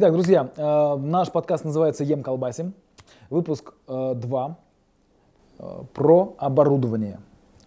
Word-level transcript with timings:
Итак, 0.00 0.12
друзья, 0.12 0.48
э, 0.56 0.96
наш 0.96 1.32
подкаст 1.32 1.64
называется 1.64 2.04
«Ем 2.04 2.22
колбасим». 2.22 2.72
Выпуск 3.30 3.74
2 3.88 4.14
э, 4.20 4.52
э, 5.58 5.82
про 5.92 6.36
оборудование 6.38 7.18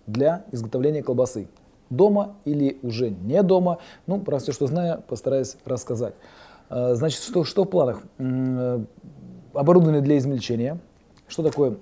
для 0.08 0.46
изготовления 0.54 1.04
колбасы. 1.04 1.50
Дома 1.90 2.38
или 2.46 2.80
уже 2.84 3.10
не 3.10 3.44
дома. 3.44 3.80
Ну, 4.08 4.22
про 4.22 4.40
все, 4.40 4.54
что 4.54 4.68
знаю, 4.68 5.04
постараюсь 5.10 5.58
рассказать. 5.66 6.14
Значит, 6.70 7.22
что, 7.22 7.44
что 7.44 7.66
в 7.66 7.68
планах? 7.68 8.02
Оборудование 9.54 10.00
для 10.00 10.18
измельчения. 10.18 10.80
Что 11.28 11.44
такое 11.44 11.76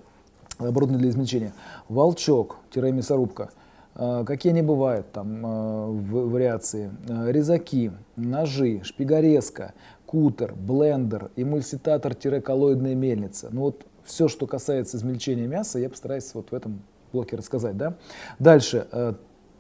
оборудование 0.58 0.98
для 0.98 1.12
измельчения? 1.12 1.54
Волчок-мясорубка– 1.90 3.52
Э, 4.00 4.24
какие 4.26 4.54
они 4.54 4.62
бывают, 4.62 5.12
там, 5.12 5.46
э, 5.46 5.88
вариации, 6.26 6.92
э, 7.10 7.32
резаки, 7.32 7.92
ножи, 8.16 8.82
шпигорезка, 8.84 9.74
кутер, 10.10 10.56
блендер, 10.56 11.30
эмульситатор-коллоидная 11.36 12.96
мельница. 12.96 13.50
Ну 13.52 13.62
вот 13.62 13.86
все, 14.04 14.28
что 14.28 14.48
касается 14.48 14.98
измельчения 14.98 15.46
мяса, 15.46 15.78
я 15.78 15.88
постараюсь 15.88 16.34
вот 16.34 16.50
в 16.50 16.56
этом 16.56 16.82
блоке 17.14 17.36
рассказать. 17.36 17.78
Да? 17.78 17.94
Дальше, 18.40 18.88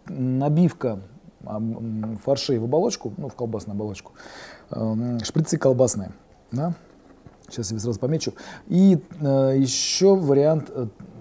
набивка 0.08 1.02
фаршей 2.23 2.58
в 2.58 2.63
оболочку, 2.63 3.13
ну 3.17 3.30
в 3.30 3.35
колбасную 3.35 3.75
оболочку, 3.75 4.13
шприцы 5.23 5.59
колбасные. 5.59 6.13
Да? 6.52 6.73
Сейчас 7.47 7.72
я 7.72 7.77
сразу 7.77 8.00
помечу. 8.00 8.34
И 8.67 8.97
еще 9.22 10.16
вариант, 10.16 10.72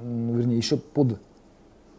вернее, 0.02 0.56
еще 0.56 0.78
под 0.78 1.18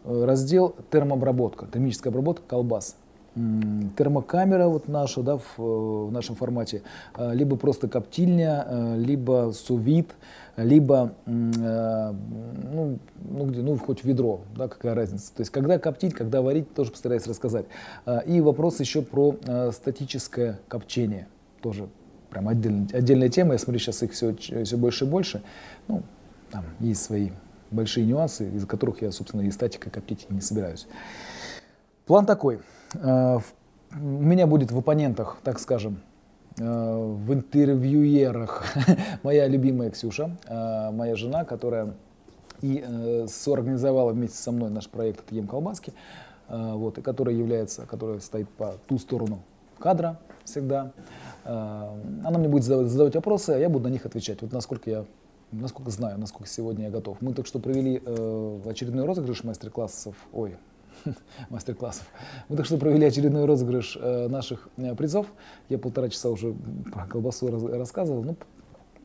Э, 0.04 0.24
раздел 0.24 0.74
термообработка, 0.90 1.66
термическая 1.66 2.10
обработка 2.10 2.42
колбас. 2.46 2.96
Термокамера 3.34 4.66
вот 4.68 4.88
наша, 4.88 5.22
да, 5.22 5.36
в, 5.36 5.58
э, 5.58 5.62
в 5.62 6.12
нашем 6.12 6.34
формате, 6.34 6.82
э, 7.16 7.34
либо 7.34 7.56
просто 7.56 7.88
коптильня, 7.88 8.94
либо 8.96 9.52
сувит, 9.54 10.14
либо, 10.56 11.14
ну, 11.26 12.98
ну, 13.16 13.46
где, 13.46 13.62
ну, 13.62 13.78
хоть 13.78 14.04
ведро, 14.04 14.40
да, 14.56 14.68
какая 14.68 14.94
разница. 14.94 15.34
То 15.34 15.42
есть, 15.42 15.50
когда 15.50 15.78
коптить, 15.78 16.12
когда 16.12 16.42
варить, 16.42 16.74
тоже 16.74 16.90
постараюсь 16.90 17.26
рассказать. 17.26 17.66
И 18.26 18.40
вопрос 18.40 18.80
еще 18.80 19.02
про 19.02 19.36
статическое 19.72 20.58
копчение, 20.68 21.28
тоже 21.62 21.88
прям 22.30 22.48
отдельная, 22.48 22.88
отдельная 22.92 23.28
тема, 23.28 23.52
я 23.52 23.58
смотрю, 23.58 23.78
сейчас 23.78 24.02
их 24.02 24.12
все, 24.12 24.34
все 24.34 24.76
больше 24.76 25.04
и 25.04 25.08
больше. 25.08 25.42
Ну, 25.88 26.02
там 26.50 26.64
есть 26.80 27.02
свои 27.02 27.30
большие 27.70 28.04
нюансы, 28.04 28.50
из-за 28.50 28.66
которых 28.66 29.02
я, 29.02 29.12
собственно, 29.12 29.42
и 29.42 29.50
статикой 29.50 29.92
коптить 29.92 30.28
не 30.30 30.40
собираюсь. 30.40 30.86
План 32.06 32.26
такой. 32.26 32.60
Э, 32.94 33.38
у 33.92 33.96
меня 33.98 34.46
будет 34.46 34.70
в 34.70 34.78
оппонентах, 34.78 35.38
так 35.42 35.58
скажем, 35.58 36.00
э, 36.58 36.64
в 36.64 37.32
интервьюерах 37.32 38.64
моя 39.22 39.46
любимая 39.48 39.90
Ксюша, 39.90 40.36
э, 40.46 40.90
моя 40.90 41.16
жена, 41.16 41.44
которая 41.44 41.94
и 42.62 43.24
соорганизовала 43.26 44.12
вместе 44.12 44.36
со 44.36 44.52
мной 44.52 44.68
наш 44.68 44.86
проект 44.86 45.20
«Это 45.20 45.34
ем 45.34 45.46
колбаски», 45.46 45.94
вот, 46.46 46.98
и 46.98 47.00
которая 47.00 47.34
является, 47.34 47.86
которая 47.86 48.20
стоит 48.20 48.50
по 48.50 48.74
ту 48.86 48.98
сторону 48.98 49.38
кадра 49.78 50.18
всегда. 50.44 50.92
Она 51.44 52.36
мне 52.36 52.48
будет 52.48 52.64
задавать, 52.64 52.88
задавать 52.88 53.14
вопросы, 53.14 53.50
а 53.50 53.58
я 53.58 53.70
буду 53.70 53.88
на 53.88 53.92
них 53.92 54.04
отвечать. 54.04 54.42
Вот 54.42 54.52
насколько 54.52 54.90
я 54.90 55.06
насколько 55.52 55.90
знаю, 55.90 56.18
насколько 56.18 56.50
сегодня 56.50 56.84
я 56.84 56.90
готов. 56.90 57.22
Мы 57.22 57.32
только 57.32 57.48
что 57.48 57.60
провели 57.60 57.96
очередной 57.96 59.06
розыгрыш 59.06 59.42
мастер-классов, 59.42 60.14
ой, 60.30 60.58
мастер-классов. 61.50 62.06
Мы 62.48 62.56
только 62.56 62.66
что 62.66 62.78
провели 62.78 63.06
очередной 63.06 63.44
розыгрыш 63.44 63.96
э, 64.00 64.28
наших 64.28 64.68
э, 64.76 64.94
призов. 64.94 65.26
Я 65.68 65.78
полтора 65.78 66.08
часа 66.08 66.30
уже 66.30 66.54
про 66.92 67.06
колбасу 67.06 67.48
рассказывал. 67.50 68.22
Ну, 68.22 68.36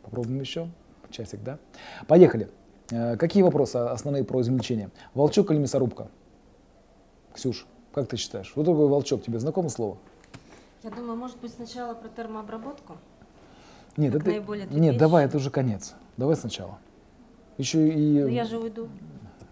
попробуем 0.03 0.39
еще. 0.39 0.69
Часик, 1.09 1.41
да? 1.43 1.59
Поехали. 2.07 2.49
Э, 2.91 3.17
какие 3.17 3.43
вопросы 3.43 3.77
основные 3.77 4.23
про 4.23 4.41
измельчение? 4.41 4.89
Волчок 5.13 5.51
или 5.51 5.57
мясорубка? 5.57 6.09
Ксюш, 7.33 7.65
как 7.93 8.07
ты 8.07 8.17
считаешь? 8.17 8.53
Вот 8.55 8.65
такой 8.65 8.87
волчок, 8.87 9.23
тебе 9.23 9.39
знакомо 9.39 9.69
слово? 9.69 9.97
Я 10.83 10.91
думаю, 10.91 11.17
может 11.17 11.39
быть, 11.39 11.51
сначала 11.53 11.93
про 11.93 12.09
термообработку? 12.09 12.97
Нет, 13.97 14.13
это, 14.13 14.31
нет, 14.71 14.97
давай, 14.97 15.25
это 15.25 15.37
уже 15.37 15.49
конец. 15.49 15.95
Давай 16.17 16.35
сначала. 16.35 16.77
Еще 17.57 17.87
и... 17.87 18.21
Ну, 18.21 18.27
я 18.27 18.43
же 18.43 18.59
уйду. 18.59 18.89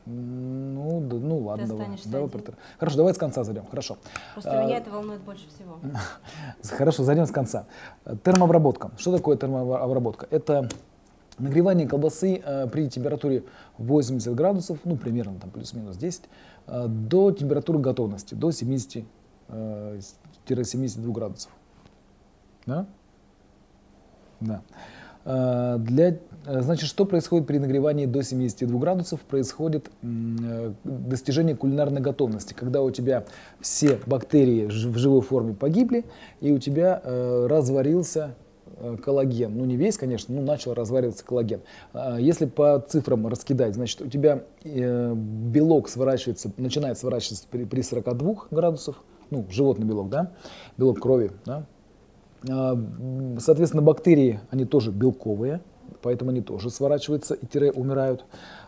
Ну, 0.06 1.02
да, 1.02 1.16
ну 1.16 1.38
ладно, 1.40 1.68
давай. 1.68 1.88
давай 2.06 2.28
один. 2.28 2.56
Хорошо, 2.78 2.97
давай 2.97 3.14
с 3.14 3.18
конца 3.18 3.44
зайдем. 3.44 3.66
Хорошо. 3.69 3.97
Просто 4.34 4.59
а, 4.59 4.66
меня 4.66 4.78
это 4.78 4.91
волнует 4.91 5.22
больше 5.22 5.47
всего. 5.47 5.80
Хорошо, 6.78 7.03
зайдем 7.03 7.25
с 7.25 7.31
конца. 7.31 7.68
Термообработка. 8.24 8.91
Что 8.97 9.16
такое 9.16 9.38
термообработка? 9.38 10.28
Это 10.30 10.68
нагревание 11.40 11.88
колбасы 11.88 12.41
э, 12.44 12.68
при 12.68 12.90
температуре 12.90 13.44
80 13.78 14.36
градусов, 14.36 14.80
ну 14.84 14.97
примерно 14.97 15.40
там 15.40 15.50
плюс-минус 15.52 15.97
10, 15.97 16.24
э, 16.68 16.88
до 16.88 17.31
температуры 17.31 17.80
готовности, 17.80 18.35
до 18.35 18.50
70-72 18.50 19.06
э, 19.50 21.12
градусов. 21.12 21.52
Да? 22.66 22.85
Да. 24.40 24.62
Э, 25.25 25.78
для, 25.79 26.17
э, 26.45 26.61
значит, 26.61 26.88
что 26.89 27.06
происходит 27.06 27.47
при 27.47 27.57
нагревании 27.57 28.06
до 28.06 28.23
72 28.23 28.79
градусов? 28.79 29.22
Происходит 29.22 29.89
э, 30.01 30.73
достижение 30.84 31.56
кулинарной 31.56 32.01
готовности, 32.01 32.53
когда 32.53 32.81
у 32.81 32.91
тебя 32.91 33.25
все 33.61 34.00
бактерии 34.06 34.66
в 34.67 34.97
живой 34.97 35.22
форме 35.22 35.53
погибли, 35.53 36.06
и 36.41 36.51
у 36.51 36.57
тебя 36.57 37.01
разварился 37.03 38.35
коллаген. 39.03 39.56
Ну, 39.56 39.66
не 39.66 39.78
весь, 39.78 39.97
конечно, 39.97 40.34
но 40.34 40.41
начал 40.41 40.73
развариваться 40.73 41.23
коллаген. 41.23 41.61
Если 42.17 42.45
по 42.45 42.84
цифрам 42.85 43.28
раскидать, 43.28 43.75
значит, 43.75 44.01
у 44.01 44.07
тебя 44.07 44.44
белок 44.63 45.90
сворачивается, 45.90 46.51
начинает 46.57 46.97
сворачиваться 46.97 47.45
при, 47.50 47.66
при 47.66 47.81
42 47.81 48.47
градусах, 48.51 49.03
ну, 49.29 49.45
животный 49.50 49.85
белок, 49.85 50.09
да, 50.09 50.31
белок 50.78 51.00
крови, 51.00 51.31
да, 51.45 51.66
соответственно, 52.45 53.81
бактерии, 53.81 54.41
они 54.51 54.65
тоже 54.65 54.91
белковые, 54.91 55.61
поэтому 56.01 56.31
они 56.31 56.41
тоже 56.41 56.69
сворачиваются 56.69 57.33
и 57.33 57.45
тире 57.45 57.71
умирают. 57.71 58.25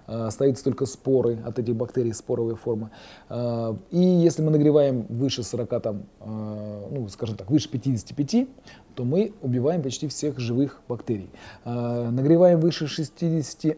А, 0.08 0.28
остаются 0.28 0.64
только 0.64 0.86
споры 0.86 1.40
от 1.46 1.60
этих 1.60 1.76
бактерий, 1.76 2.14
споровая 2.14 2.56
форма. 2.56 2.92
А, 3.30 3.78
и 3.92 4.00
если 4.00 4.42
мы 4.42 4.52
нагреваем 4.52 5.06
выше 5.10 5.44
40, 5.44 5.82
там, 5.82 6.04
ну, 6.20 7.08
скажем 7.10 7.36
так, 7.36 7.52
выше 7.52 7.70
55, 7.70 8.48
то 8.96 9.04
мы 9.04 9.34
убиваем 9.42 9.82
почти 9.82 10.08
всех 10.08 10.40
живых 10.40 10.82
бактерий. 10.88 11.30
Нагреваем 11.66 12.60
выше 12.60 12.88
60, 12.88 13.78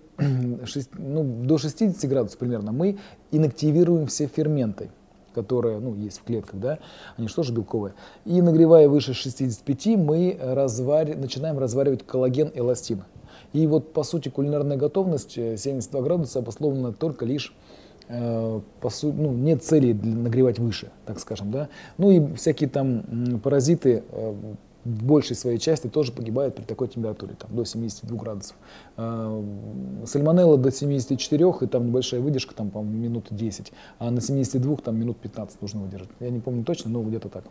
6, 0.66 0.90
ну, 0.98 1.44
до 1.44 1.58
60 1.58 2.10
градусов 2.10 2.38
примерно, 2.38 2.72
мы 2.72 2.98
инактивируем 3.32 4.06
все 4.06 4.28
ферменты 4.28 4.90
которые 5.38 5.80
ну, 5.80 5.94
есть 5.94 6.18
в 6.18 6.24
клетках, 6.24 6.60
да, 6.60 6.80
они 7.16 7.28
же 7.28 7.36
тоже 7.36 7.54
белковые. 7.54 7.94
И 8.26 8.42
нагревая 8.42 8.90
выше 8.90 9.14
65, 9.14 9.86
мы 9.98 10.36
развари, 10.42 11.14
начинаем 11.14 11.60
разваривать 11.60 12.04
коллаген 12.04 12.48
и 12.48 12.58
эластин. 12.58 13.04
И 13.54 13.68
вот, 13.68 13.94
по 13.94 14.02
сути, 14.02 14.30
кулинарная 14.30 14.78
готовность 14.78 15.34
72 15.34 16.00
э, 16.00 16.04
градуса 16.04 16.40
обусловлена 16.40 16.92
только 16.92 17.26
лишь 17.26 17.54
э, 18.08 18.62
по 18.82 18.90
сути, 18.90 19.16
ну, 19.16 19.32
нет 19.32 19.64
цели 19.64 19.94
нагревать 19.94 20.58
выше, 20.58 20.90
так 21.06 21.20
скажем, 21.20 21.52
да. 21.52 21.70
Ну 22.00 22.10
и 22.10 22.34
всякие 22.34 22.68
там 22.68 23.40
паразиты, 23.44 24.04
э, 24.10 24.34
в 24.88 25.04
большей 25.04 25.36
своей 25.36 25.58
части 25.60 25.88
тоже 25.88 26.14
погибают 26.14 26.56
при 26.56 26.64
такой 26.64 26.88
температуре, 26.88 27.36
там, 27.38 27.54
до 27.54 27.66
72 27.66 28.18
градусов. 28.18 28.56
А, 28.96 29.44
сальмонелла 30.06 30.58
до 30.58 30.72
74, 30.72 31.46
и 31.62 31.68
там 31.68 31.88
небольшая 31.88 32.22
выдержка, 32.22 32.56
там, 32.56 32.70
по 32.70 32.80
минут 32.80 33.28
10, 33.30 33.74
а 34.00 34.12
на 34.12 34.22
72 34.22 34.78
там 34.78 34.98
минут 34.98 35.18
15 35.18 35.62
нужно 35.62 35.82
выдержать. 35.82 36.10
Я 36.22 36.30
не 36.30 36.40
помню 36.40 36.64
точно, 36.64 36.90
но 36.90 37.04
где-то 37.04 37.28
так. 37.28 37.44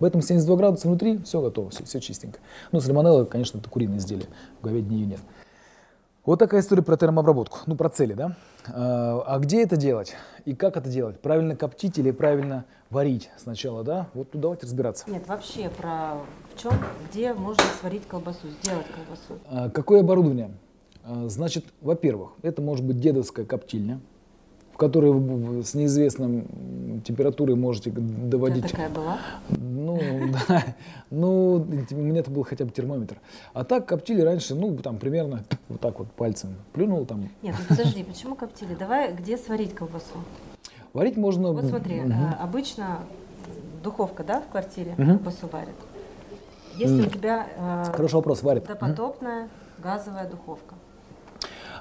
Поэтому 0.00 0.22
72 0.22 0.56
градуса 0.56 0.88
внутри, 0.88 1.18
все 1.18 1.40
готово, 1.40 1.70
все, 1.70 1.84
все 1.84 2.00
чистенько. 2.00 2.40
Ну, 2.72 2.80
сальмонелла, 2.80 3.24
конечно, 3.24 3.58
это 3.58 3.70
куриное 3.70 3.98
изделие, 3.98 4.28
в 4.60 4.64
говядине 4.64 5.00
ее 5.00 5.06
нет. 5.06 5.20
Вот 6.28 6.38
такая 6.38 6.60
история 6.60 6.82
про 6.82 6.98
термообработку, 6.98 7.60
ну, 7.64 7.74
про 7.74 7.88
цели, 7.88 8.12
да. 8.12 8.36
А, 8.66 9.22
а 9.26 9.38
где 9.38 9.62
это 9.62 9.78
делать 9.78 10.14
и 10.44 10.54
как 10.54 10.76
это 10.76 10.90
делать? 10.90 11.18
Правильно 11.20 11.56
коптить 11.56 11.96
или 11.96 12.10
правильно 12.10 12.66
варить 12.90 13.30
сначала, 13.38 13.82
да? 13.82 14.08
Вот 14.12 14.32
тут 14.32 14.42
давайте 14.42 14.66
разбираться. 14.66 15.10
Нет, 15.10 15.26
вообще 15.26 15.70
про 15.70 16.16
в 16.54 16.62
чем, 16.62 16.74
где 17.08 17.32
можно 17.32 17.64
сварить 17.80 18.06
колбасу, 18.06 18.46
сделать 18.62 18.84
колбасу. 18.88 19.42
А, 19.48 19.70
какое 19.70 20.00
оборудование? 20.00 20.50
А, 21.02 21.30
значит, 21.30 21.64
во-первых, 21.80 22.32
это 22.42 22.60
может 22.60 22.84
быть 22.84 23.00
дедовская 23.00 23.46
коптильня, 23.46 23.98
в 24.74 24.76
которой 24.76 25.12
вы 25.12 25.64
с 25.64 25.72
неизвестным 25.72 27.00
температурой 27.06 27.56
можете 27.56 27.90
доводить. 27.90 28.66
У 28.66 28.68
такая 28.68 28.90
была? 28.90 29.18
Ну, 30.02 30.32
да. 30.48 30.64
Ну, 31.10 31.66
у 31.90 31.94
меня 31.94 32.20
это 32.20 32.30
был 32.30 32.42
хотя 32.44 32.64
бы 32.64 32.70
термометр. 32.70 33.18
А 33.52 33.64
так 33.64 33.86
коптили 33.86 34.20
раньше, 34.20 34.54
ну, 34.54 34.76
там 34.76 34.98
примерно 34.98 35.44
вот 35.68 35.80
так 35.80 35.98
вот 35.98 36.08
пальцем 36.12 36.56
плюнул 36.72 37.04
там. 37.06 37.28
Нет, 37.42 37.54
ну 37.58 37.76
подожди, 37.76 38.04
почему 38.04 38.34
коптили? 38.34 38.74
Давай, 38.74 39.12
где 39.12 39.36
сварить 39.36 39.74
колбасу? 39.74 40.18
Варить 40.92 41.16
можно... 41.16 41.52
Вот 41.52 41.64
смотри, 41.64 42.00
угу. 42.00 42.12
обычно 42.40 43.00
духовка, 43.82 44.24
да, 44.24 44.40
в 44.40 44.48
квартире 44.48 44.92
угу. 44.92 45.06
колбасу 45.06 45.48
варит. 45.50 45.76
Есть 46.76 46.94
ли 46.94 47.02
у 47.02 47.10
тебя 47.10 47.46
э, 47.56 47.92
Хороший 47.92 48.14
вопрос, 48.14 48.42
варит. 48.42 48.64
допотопная 48.64 49.48
газовая 49.78 50.28
духовка? 50.28 50.76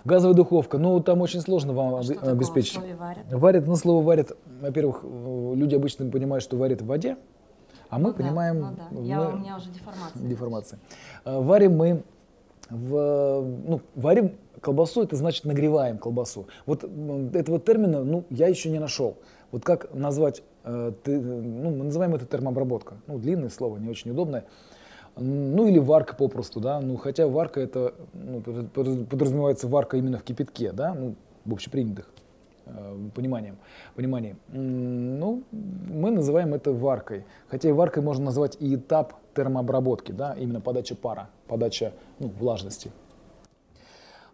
Газовая 0.06 0.36
духовка, 0.36 0.78
ну 0.78 1.00
там 1.02 1.22
очень 1.22 1.42
сложно 1.42 1.74
вам 1.74 1.96
А 1.96 2.02
в 2.02 2.30
обеспечить. 2.30 2.74
слове 2.74 2.96
варит? 2.96 3.24
Варит, 3.30 3.68
ну 3.68 3.76
слово 3.76 4.04
варит, 4.04 4.32
во-первых, 4.62 5.02
э, 5.04 5.54
люди 5.56 5.76
обычно 5.76 6.10
понимают, 6.10 6.44
что 6.44 6.58
варит 6.58 6.82
в 6.82 6.86
воде, 6.88 7.18
а 7.90 7.98
мы 7.98 8.06
Ну 8.06 8.12
да, 8.12 8.18
понимаем 8.24 8.60
ну 8.60 9.02
да. 9.02 9.02
Я, 9.02 9.30
у 9.30 9.38
меня 9.38 9.58
уже 9.58 9.70
деформация. 9.70 10.22
деформации. 10.22 10.80
Э, 11.26 11.40
Варим 11.42 11.76
мы 11.78 12.04
в, 12.70 13.46
ну, 13.68 13.82
варим 13.96 14.32
колбасу, 14.62 15.04
это 15.04 15.16
значит 15.16 15.46
нагреваем 15.46 15.98
колбасу. 15.98 16.48
Вот 16.66 16.84
этого 16.84 17.60
термина, 17.60 18.04
ну, 18.04 18.26
я 18.30 18.48
еще 18.48 18.70
не 18.70 18.80
нашел. 18.80 19.18
Вот 19.52 19.64
как 19.64 19.94
назвать, 19.94 20.44
э, 20.66 20.92
ты- 21.04 21.20
ну, 21.22 21.70
мы 21.72 21.84
называем 21.86 22.14
это 22.16 22.26
термообработка. 22.26 22.96
Ну, 23.08 23.18
длинное 23.20 23.50
слово, 23.50 23.78
не 23.78 23.88
очень 23.90 24.12
удобное. 24.12 24.46
Ну, 25.16 25.66
или 25.68 25.80
варка 25.80 26.16
попросту, 26.16 26.60
да. 26.60 26.80
Ну, 26.82 26.98
хотя 26.98 27.28
варка 27.28 27.60
это, 27.62 27.94
ну, 28.14 28.42
под- 28.42 28.72
под- 28.72 29.08
подразумевается 29.08 29.68
варка 29.68 29.98
именно 29.98 30.18
в 30.20 30.24
кипятке, 30.24 30.72
да, 30.74 30.94
ну, 30.94 31.16
в 31.46 31.54
общепринятых 31.54 32.10
пониманием, 33.14 33.58
понимании. 33.96 34.36
Ну, 34.48 35.44
мы 35.52 36.12
называем 36.12 36.54
это 36.54 36.72
варкой. 36.72 37.26
Хотя 37.48 37.70
и 37.70 37.72
варкой 37.72 38.04
можно 38.04 38.26
назвать 38.26 38.58
и 38.60 38.76
этап 38.76 39.14
термообработки, 39.34 40.12
да, 40.12 40.34
именно 40.34 40.62
подача 40.62 40.96
пара, 40.96 41.30
подача 41.48 41.94
ну, 42.20 42.28
влажности. 42.30 42.92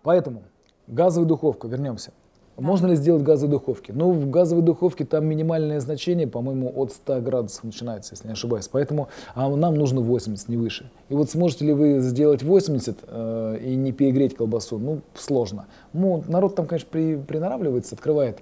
Поэтому 0.02 0.44
газовая 0.88 1.28
духовка, 1.28 1.68
вернемся. 1.68 2.12
Можно 2.58 2.88
ли 2.88 2.96
сделать 2.96 3.24
газовые 3.24 3.52
духовки? 3.52 3.92
Ну, 3.92 4.12
в 4.12 4.30
газовой 4.30 4.64
духовке 4.64 5.06
там 5.06 5.26
минимальное 5.26 5.80
значение, 5.80 6.28
по-моему, 6.28 6.72
от 6.76 6.92
100 6.92 7.22
градусов 7.22 7.64
начинается, 7.64 8.14
если 8.14 8.28
не 8.28 8.34
ошибаюсь. 8.34 8.68
Поэтому 8.68 9.10
а 9.34 9.50
нам 9.50 9.76
нужно 9.76 10.02
80, 10.02 10.50
не 10.50 10.58
выше. 10.58 10.90
И 11.10 11.16
вот 11.16 11.32
сможете 11.32 11.66
ли 11.66 11.74
вы 11.74 12.00
сделать 12.00 12.44
80 12.44 12.98
э, 13.08 13.60
и 13.64 13.76
не 13.76 13.92
перегреть 13.92 14.36
колбасу? 14.36 14.78
Ну, 14.78 15.02
сложно. 15.16 15.66
Ну, 15.94 16.24
народ 16.28 16.56
там, 16.56 16.68
конечно, 16.68 16.88
при, 16.92 17.16
приноравливается, 17.16 17.96
открывает 17.96 18.40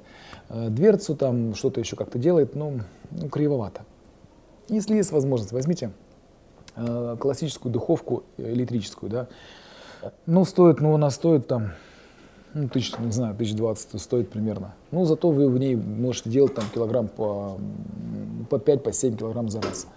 э, 0.49 0.67
дверцу, 0.69 1.15
там 1.15 1.55
что-то 1.55 1.79
еще 1.79 1.95
как-то 1.95 2.19
делает, 2.19 2.53
ну, 2.53 2.81
ну, 3.11 3.29
кривовато. 3.29 3.83
Если 4.67 4.95
есть 4.95 5.13
возможность, 5.13 5.53
возьмите 5.53 5.91
э, 6.75 7.15
классическую 7.17 7.71
духовку 7.71 8.23
э, 8.37 8.51
электрическую, 8.51 9.09
да. 9.09 9.27
Ну, 10.25 10.43
стоит, 10.43 10.81
ну, 10.81 10.95
она 10.95 11.11
стоит 11.11 11.47
там, 11.47 11.71
ну, 12.53 12.67
тысяч, 12.67 12.97
не 12.99 13.11
знаю, 13.11 13.35
тысяч 13.35 13.55
двадцать 13.55 13.99
стоит 14.01 14.29
примерно. 14.29 14.73
Ну, 14.91 15.05
зато 15.05 15.31
вы 15.31 15.49
в 15.49 15.57
ней 15.57 15.75
можете 15.75 16.29
делать 16.29 16.53
там 16.53 16.65
килограмм 16.73 17.07
по, 17.07 17.57
по 18.49 18.59
5, 18.59 18.83
по 18.83 18.91
7 18.91 19.15
килограмм 19.15 19.49
за 19.49 19.61
раз. 19.61 19.87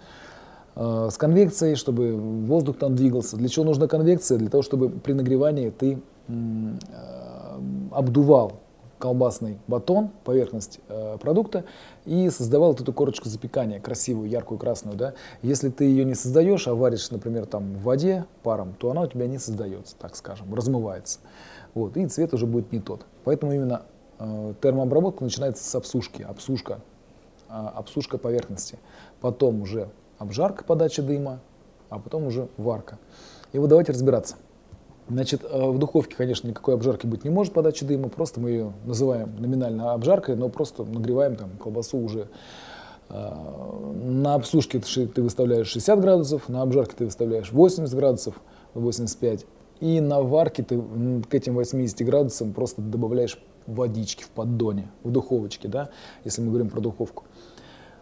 Э, 0.75 1.09
С 1.11 1.17
конвекцией, 1.17 1.75
чтобы 1.75 2.15
воздух 2.15 2.77
там 2.77 2.95
двигался. 2.95 3.37
Для 3.37 3.49
чего 3.49 3.65
нужна 3.65 3.87
конвекция? 3.87 4.37
Для 4.37 4.49
того, 4.49 4.63
чтобы 4.63 4.89
при 4.89 5.13
нагревании 5.13 5.69
ты 5.69 5.99
э, 6.27 6.73
обдувал 7.91 8.53
колбасный 8.97 9.59
батон, 9.67 10.09
поверхность 10.23 10.79
э, 10.87 11.17
продукта, 11.19 11.65
и 12.05 12.29
создавал 12.29 12.69
вот 12.69 12.81
эту 12.81 12.93
корочку 12.93 13.27
запекания, 13.27 13.79
красивую, 13.79 14.29
яркую, 14.29 14.57
красную. 14.57 14.95
Да? 14.95 15.13
Если 15.41 15.69
ты 15.69 15.83
ее 15.85 16.05
не 16.05 16.15
создаешь, 16.15 16.67
а 16.67 16.73
варишь, 16.73 17.11
например, 17.11 17.45
там 17.45 17.73
в 17.75 17.83
воде 17.83 18.25
паром, 18.43 18.75
то 18.79 18.91
она 18.91 19.01
у 19.01 19.07
тебя 19.07 19.27
не 19.27 19.37
создается, 19.37 19.95
так 19.99 20.15
скажем, 20.15 20.53
размывается. 20.53 21.19
Вот, 21.75 21.97
и 21.97 22.07
цвет 22.07 22.33
уже 22.33 22.47
будет 22.47 22.71
не 22.71 22.79
тот. 22.79 23.05
Поэтому 23.25 23.53
именно 23.53 23.83
э, 24.17 24.53
термообработка 24.61 25.23
начинается 25.23 25.63
с 25.63 25.75
обсушки, 25.75 26.23
обсушка, 26.23 26.79
а, 27.49 27.67
обсушка 27.75 28.17
поверхности. 28.17 28.79
Потом 29.19 29.61
уже 29.61 29.89
обжарка, 30.17 30.63
подача 30.63 31.03
дыма, 31.03 31.41
а 31.89 31.99
потом 31.99 32.25
уже 32.25 32.47
варка. 32.57 32.97
И 33.51 33.59
вот 33.59 33.67
давайте 33.69 33.91
разбираться. 33.91 34.37
Значит, 35.09 35.43
э, 35.43 35.69
в 35.69 35.77
духовке, 35.77 36.15
конечно, 36.15 36.47
никакой 36.47 36.75
обжарки 36.75 37.05
быть 37.05 37.25
не 37.25 37.29
может 37.29 37.53
подачи 37.53 37.85
дыма, 37.85 38.07
просто 38.07 38.39
мы 38.39 38.49
ее 38.51 38.73
называем 38.85 39.35
номинально 39.37 39.91
обжаркой, 39.91 40.35
но 40.35 40.47
просто 40.47 40.83
нагреваем 40.83 41.35
там 41.35 41.49
колбасу 41.61 41.97
уже 41.97 42.29
э, 43.09 43.33
на 44.03 44.33
обсушке 44.33 44.79
ты 44.79 45.21
выставляешь 45.21 45.67
60 45.67 45.99
градусов, 45.99 46.49
на 46.49 46.61
обжарке 46.61 46.95
ты 46.97 47.05
выставляешь 47.05 47.51
80 47.51 47.93
градусов, 47.93 48.39
85, 48.73 49.45
и 49.79 49.99
на 49.99 50.21
варке 50.21 50.63
ты 50.63 50.81
к 51.29 51.33
этим 51.33 51.55
80 51.55 52.05
градусам 52.05 52.53
просто 52.53 52.81
добавляешь 52.81 53.37
водички 53.67 54.23
в 54.23 54.29
поддоне, 54.29 54.89
в 55.03 55.11
духовочке, 55.11 55.67
да, 55.67 55.89
если 56.23 56.41
мы 56.41 56.49
говорим 56.49 56.69
про 56.69 56.81
духовку. 56.81 57.23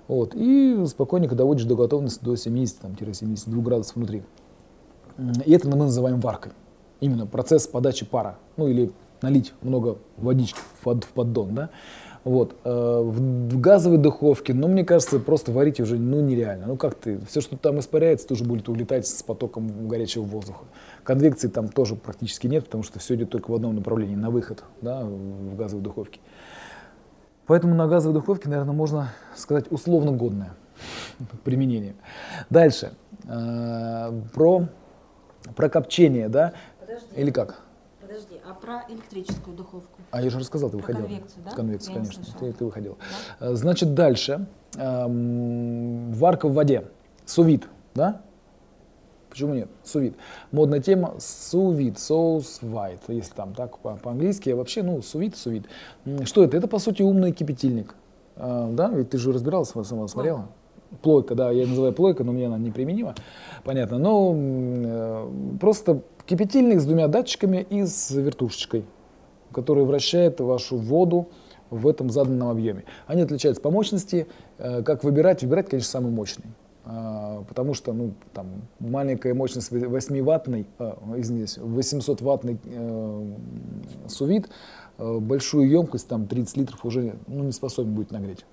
Вот, 0.08 0.36
и 0.36 0.84
спокойненько 0.86 1.36
доводишь 1.36 1.64
до 1.66 1.75
готовности 1.75 2.24
до 2.24 2.34
70-72 2.34 3.62
градусов 3.62 3.96
внутри. 3.96 4.24
И 5.46 5.52
это 5.52 5.70
мы 5.70 5.78
называем 5.78 6.20
варкой. 6.20 6.52
Именно 7.00 7.25
процесс 7.25 7.68
подачи 7.68 8.06
пара. 8.06 8.38
Ну 8.58 8.68
или 8.68 8.92
налить 9.22 9.54
много 9.62 9.98
водички 10.18 10.60
в 10.81 11.14
поддон. 11.14 11.56
Да? 11.56 11.69
Вот. 12.24 12.56
э, 12.64 13.02
В, 13.04 13.60
газовой 13.60 13.98
духовке, 13.98 14.54
ну, 14.54 14.68
мне 14.68 14.86
кажется, 14.86 15.20
просто 15.20 15.52
варить 15.52 15.80
уже 15.80 15.98
ну, 15.98 16.22
нереально. 16.22 16.68
Ну, 16.68 16.78
как 16.78 16.96
ты, 16.96 17.20
все, 17.28 17.42
что 17.42 17.58
там 17.58 17.80
испаряется, 17.80 18.28
тоже 18.28 18.46
будет 18.46 18.70
улетать 18.70 19.08
с 19.08 19.24
потоком 19.24 19.88
горячего 19.88 20.24
воздуха. 20.24 20.64
Конвекции 21.04 21.50
там 21.50 21.68
тоже 21.68 21.96
практически 21.96 22.48
нет, 22.48 22.66
потому 22.66 22.84
что 22.84 23.00
все 23.00 23.16
идет 23.16 23.30
только 23.30 23.52
в 23.52 23.56
одном 23.56 23.75
направлении, 23.75 24.16
на 24.16 24.30
выход 24.30 24.64
да, 24.81 25.04
в 25.04 25.56
газовой 25.56 25.84
духовке. 25.84 26.20
Поэтому 27.46 27.75
на 27.75 27.88
газовой 27.88 28.14
духовке, 28.14 28.48
наверное, 28.48 28.74
можно 28.74 29.10
сказать 29.36 29.66
условно 29.69 30.14
годное 30.14 30.54
применение. 31.44 31.96
Дальше. 32.50 32.94
Э, 33.28 34.12
Про, 34.34 34.68
про 35.56 35.69
копчение, 35.69 36.30
да? 36.30 36.54
Подожди. 36.80 37.06
Или 37.18 37.31
как? 37.31 37.62
А 38.50 38.54
про 38.54 38.84
электрическую 38.90 39.56
духовку? 39.56 40.00
А 40.12 40.22
я 40.22 40.30
же 40.30 40.40
рассказал, 40.40 40.69
ты 40.69 40.78
Про 40.78 40.88
выходила. 40.88 41.06
конвекцию, 41.07 41.44
да? 41.45 41.51
С 41.51 41.54
конвекцией, 41.54 41.95
Я 41.95 42.01
не 42.01 42.07
конечно. 42.07 42.40
Ты, 42.40 42.51
ты 42.54 42.66
выходила. 42.66 42.98
Э, 43.40 43.54
Значит, 43.56 43.94
дальше. 43.94 44.45
Эм, 44.75 46.12
Варка 46.13 46.48
в 46.48 46.54
воде. 46.54 46.86
Сувид, 47.25 47.68
да? 47.95 48.22
Почему 49.30 49.54
нет? 49.56 49.69
Сувид. 49.84 50.16
Модная 50.51 50.80
тема 50.80 51.16
сувид, 51.19 51.98
соус 51.98 52.60
white, 52.62 53.00
если 53.07 53.34
там 53.34 53.54
так 53.56 53.78
по- 53.80 53.95
по-английски. 53.95 54.50
А 54.51 54.56
вообще, 54.56 54.84
ну, 54.84 55.01
сувид, 55.01 55.36
сувид. 55.36 55.66
Что 56.25 56.44
это? 56.44 56.57
Это, 56.57 56.68
по 56.68 56.80
сути, 56.80 57.01
умный 57.01 57.31
кипятильник. 57.31 57.95
Э, 58.36 58.69
Да, 58.72 58.90
ведь 58.90 59.10
ты 59.12 59.18
же 59.18 59.31
разбиралась, 59.31 59.69
сама 59.69 60.07
смотрела. 60.07 60.48
Плойка, 61.01 61.36
да, 61.36 61.51
я 61.51 61.68
называю 61.68 61.94
плойка, 61.94 62.24
но 62.24 62.31
мне 62.31 62.48
она 62.48 62.57
неприменима, 62.57 63.16
понятно. 63.63 63.98
Но 63.98 64.34
э, 64.36 65.30
просто 65.60 66.01
кипятильник 66.25 66.80
с 66.80 66.86
двумя 66.86 67.07
датчиками 67.07 67.66
и 67.69 67.85
с 67.85 68.12
вертушечкой, 68.12 68.85
который 69.52 69.83
вращает 69.83 70.40
вашу 70.40 70.78
воду 70.78 71.30
в 71.69 71.88
этом 71.88 72.09
заданном 72.09 72.50
объеме. 72.50 72.85
Они 73.07 73.21
отличаются 73.21 73.62
по 73.62 73.71
мощности. 73.71 74.28
Э, 74.57 74.83
Как 74.83 75.04
выбирать? 75.04 75.42
Выбирать, 75.44 75.69
конечно, 75.69 75.90
самый 75.90 76.12
мощный. 76.12 76.45
А, 76.85 77.44
Потому 77.47 77.73
что 77.73 77.94
ну, 77.94 78.14
там, 78.33 78.47
маленькая 78.80 79.33
мощность 79.33 79.71
8-ваттный, 79.71 80.66
а, 80.80 80.97
извиняюсь, 81.16 81.57
800-ваттный 81.57 82.59
э, 82.66 83.35
сувид, 84.07 84.50
э, 84.97 85.19
большую 85.19 85.69
емкость, 85.69 86.09
там 86.09 86.28
30 86.28 86.57
литров, 86.57 86.83
уже 86.85 87.16
ну, 87.28 87.44
не 87.44 87.54
способен 87.54 87.94
будет 87.94 88.12
нагреть. 88.12 88.45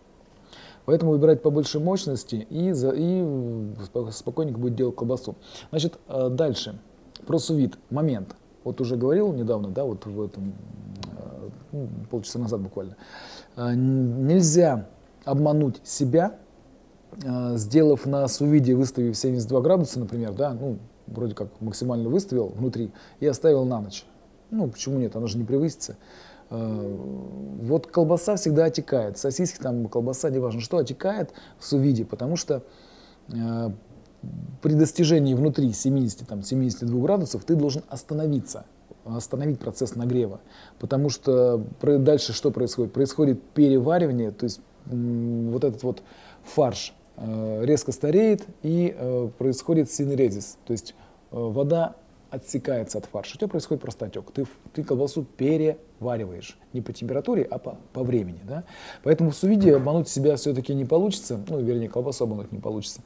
Поэтому 0.91 1.13
выбирать 1.13 1.41
по 1.41 1.51
большей 1.51 1.81
мощности 1.81 2.49
и, 2.51 2.73
за, 2.73 2.91
и 2.91 3.21
спо- 3.23 4.11
спокойненько 4.11 4.59
будет 4.59 4.75
делать 4.75 4.97
колбасу. 4.97 5.37
Значит, 5.71 6.01
э, 6.09 6.29
дальше. 6.31 6.81
Про 7.29 7.39
сувид. 7.39 7.79
Момент. 7.91 8.35
Вот 8.65 8.81
уже 8.81 8.97
говорил 8.97 9.33
недавно, 9.33 9.69
да, 9.69 9.85
вот 9.85 10.05
в 10.05 10.21
этом, 10.21 10.53
э, 11.17 11.49
ну, 11.71 11.89
полчаса 12.11 12.41
назад 12.41 12.63
буквально. 12.63 12.97
Э, 13.55 13.73
Нельзя 13.73 14.89
обмануть 15.25 15.81
себя, 15.85 16.35
сделав 17.55 18.05
на 18.07 18.27
сувиде, 18.27 18.75
выставив 18.75 19.17
72 19.17 19.61
градуса, 19.61 20.01
например, 20.01 20.33
да, 20.33 20.55
ну, 20.55 20.79
вроде 21.07 21.37
как 21.37 21.51
максимально 21.61 22.09
выставил 22.09 22.49
внутри 22.49 22.91
и 23.21 23.29
оставил 23.29 23.65
на 23.65 23.81
ночь. 23.81 24.05
Ну, 24.51 24.67
почему 24.67 24.99
нет, 24.99 25.15
она 25.15 25.29
же 25.29 25.39
не 25.39 25.45
превысится. 25.45 25.97
Э, 26.51 26.97
Вот 27.63 27.87
колбаса 27.87 28.37
всегда 28.37 28.67
отекает, 28.67 29.19
сосиски 29.19 29.59
там, 29.59 29.87
колбаса, 29.87 30.31
неважно 30.31 30.61
что, 30.61 30.79
отекает 30.79 31.31
в 31.59 31.65
сувиде, 31.65 32.05
потому 32.05 32.37
что 32.37 32.63
э, 33.33 33.71
при 34.63 34.75
достижении 34.75 35.35
внутри 35.35 35.73
70, 35.73 36.27
там, 36.27 36.43
72 36.43 37.01
градусов 37.01 37.45
ты 37.45 37.55
должен 37.55 37.83
остановиться, 37.89 38.65
остановить 39.05 39.59
процесс 39.59 39.95
нагрева. 39.95 40.41
Потому 40.79 41.11
что 41.11 41.63
дальше 41.81 42.33
что 42.33 42.51
происходит? 42.51 42.93
Происходит 42.93 43.43
переваривание, 43.55 44.31
то 44.31 44.45
есть 44.45 44.61
вот 44.87 45.63
этот 45.63 45.83
вот 45.83 46.03
фарш 46.43 46.95
э, 47.17 47.65
резко 47.65 47.93
стареет 47.93 48.47
и 48.63 49.31
происходит 49.39 49.91
синерезис, 49.91 50.57
то 50.65 50.73
есть 50.73 50.95
вода 51.31 51.95
отсекается 52.31 52.99
от 52.99 53.07
фарша. 53.07 53.35
У 53.35 53.39
тебя 53.39 53.49
происходит 53.49 53.83
просто 53.83 54.07
отек. 54.07 54.31
Ты, 54.33 54.47
ты 54.73 54.85
колбасу 54.85 55.25
перевариваешь. 55.37 56.57
Не 56.73 56.81
по 56.81 56.93
температуре, 56.93 57.43
а 57.43 57.59
по, 57.59 57.77
по 57.93 58.03
времени. 58.03 58.41
Да? 58.45 58.65
Поэтому 59.03 59.31
в 59.31 59.37
сувиде 59.37 59.77
обмануть 59.77 60.09
себя 60.09 60.37
все-таки 60.37 60.75
не 60.75 60.85
получится. 60.85 61.41
Ну, 61.49 61.61
вернее, 61.61 61.89
колбасу 61.89 62.25
обмануть 62.25 62.53
не 62.53 62.59
получится. 62.59 63.03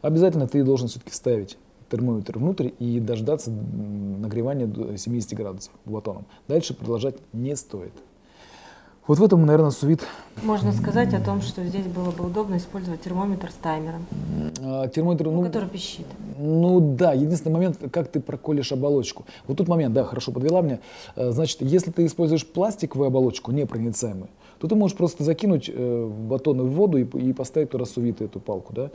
Обязательно 0.00 0.46
ты 0.48 0.62
должен 0.64 0.88
все-таки 0.88 1.12
ставить 1.12 1.58
термометр 1.90 2.38
внутрь 2.38 2.70
и 2.78 3.00
дождаться 3.00 3.50
нагревания 3.50 4.66
до 4.66 4.96
70 4.96 5.34
градусов 5.34 5.72
батоном. 5.84 6.26
Дальше 6.46 6.74
продолжать 6.74 7.16
не 7.32 7.56
стоит. 7.56 7.92
Вот 9.08 9.18
в 9.18 9.24
этом, 9.24 9.46
наверное, 9.46 9.70
сувид. 9.70 10.06
Можно 10.42 10.70
сказать 10.70 11.14
о 11.14 11.20
том, 11.20 11.40
что 11.40 11.64
здесь 11.64 11.86
было 11.86 12.10
бы 12.10 12.26
удобно 12.26 12.58
использовать 12.58 13.00
термометр 13.00 13.50
с 13.50 13.54
таймером. 13.54 14.04
А, 14.62 14.86
термометр, 14.88 15.24
ну, 15.24 15.40
ну, 15.40 15.42
который 15.44 15.66
пищит. 15.66 16.04
Ну 16.38 16.94
да, 16.94 17.14
единственный 17.14 17.54
момент, 17.54 17.78
как 17.90 18.08
ты 18.08 18.20
проколешь 18.20 18.70
оболочку. 18.70 19.24
Вот 19.46 19.56
тут 19.56 19.66
момент, 19.66 19.94
да, 19.94 20.04
хорошо 20.04 20.30
подвела 20.30 20.60
мне. 20.60 20.80
Э, 21.16 21.30
значит, 21.30 21.62
если 21.62 21.90
ты 21.90 22.04
используешь 22.04 22.46
пластиковую 22.46 23.06
оболочку, 23.06 23.50
непроницаемую, 23.50 24.28
то 24.58 24.68
ты 24.68 24.74
можешь 24.74 24.94
просто 24.94 25.24
закинуть 25.24 25.70
э, 25.72 26.06
батоны 26.06 26.64
в 26.64 26.72
воду 26.72 26.98
и, 26.98 27.04
и 27.04 27.32
поставить 27.32 27.70
туда 27.70 27.86
сувит 27.86 28.20
эту 28.20 28.40
палку, 28.40 28.74
да, 28.74 28.90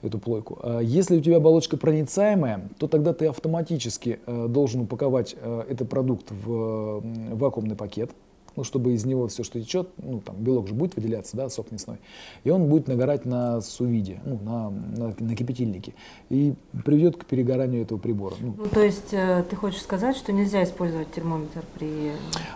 эту 0.00 0.18
плойку. 0.18 0.60
А 0.62 0.80
если 0.80 1.18
у 1.18 1.20
тебя 1.20 1.36
оболочка 1.36 1.76
проницаемая, 1.76 2.70
то 2.78 2.88
тогда 2.88 3.12
ты 3.12 3.26
автоматически 3.26 4.18
э, 4.24 4.46
должен 4.48 4.80
упаковать 4.80 5.36
э, 5.38 5.64
этот 5.68 5.90
продукт 5.90 6.30
в 6.30 7.02
вакуумный 7.34 7.76
пакет, 7.76 8.12
ну, 8.58 8.64
чтобы 8.64 8.92
из 8.92 9.04
него 9.04 9.28
все, 9.28 9.44
что 9.44 9.60
течет, 9.60 9.88
ну, 9.98 10.20
там, 10.20 10.34
белок 10.36 10.66
же 10.66 10.74
будет 10.74 10.96
выделяться, 10.96 11.36
да, 11.36 11.48
сок 11.48 11.70
мясной, 11.70 11.98
и 12.42 12.50
он 12.50 12.66
будет 12.66 12.88
нагорать 12.88 13.24
на 13.24 13.60
сувиде, 13.60 14.20
ну, 14.24 14.40
на, 14.42 14.70
на, 14.70 15.14
на 15.16 15.36
кипятильнике, 15.36 15.94
и 16.28 16.54
приведет 16.84 17.16
к 17.16 17.24
перегоранию 17.24 17.82
этого 17.82 18.00
прибора. 18.00 18.34
Ну, 18.40 18.56
ну 18.58 18.66
то 18.66 18.82
есть 18.82 19.12
э, 19.12 19.44
ты 19.48 19.54
хочешь 19.54 19.80
сказать, 19.80 20.16
что 20.16 20.32
нельзя 20.32 20.64
использовать 20.64 21.12
термометр 21.12 21.62
при 21.78 22.10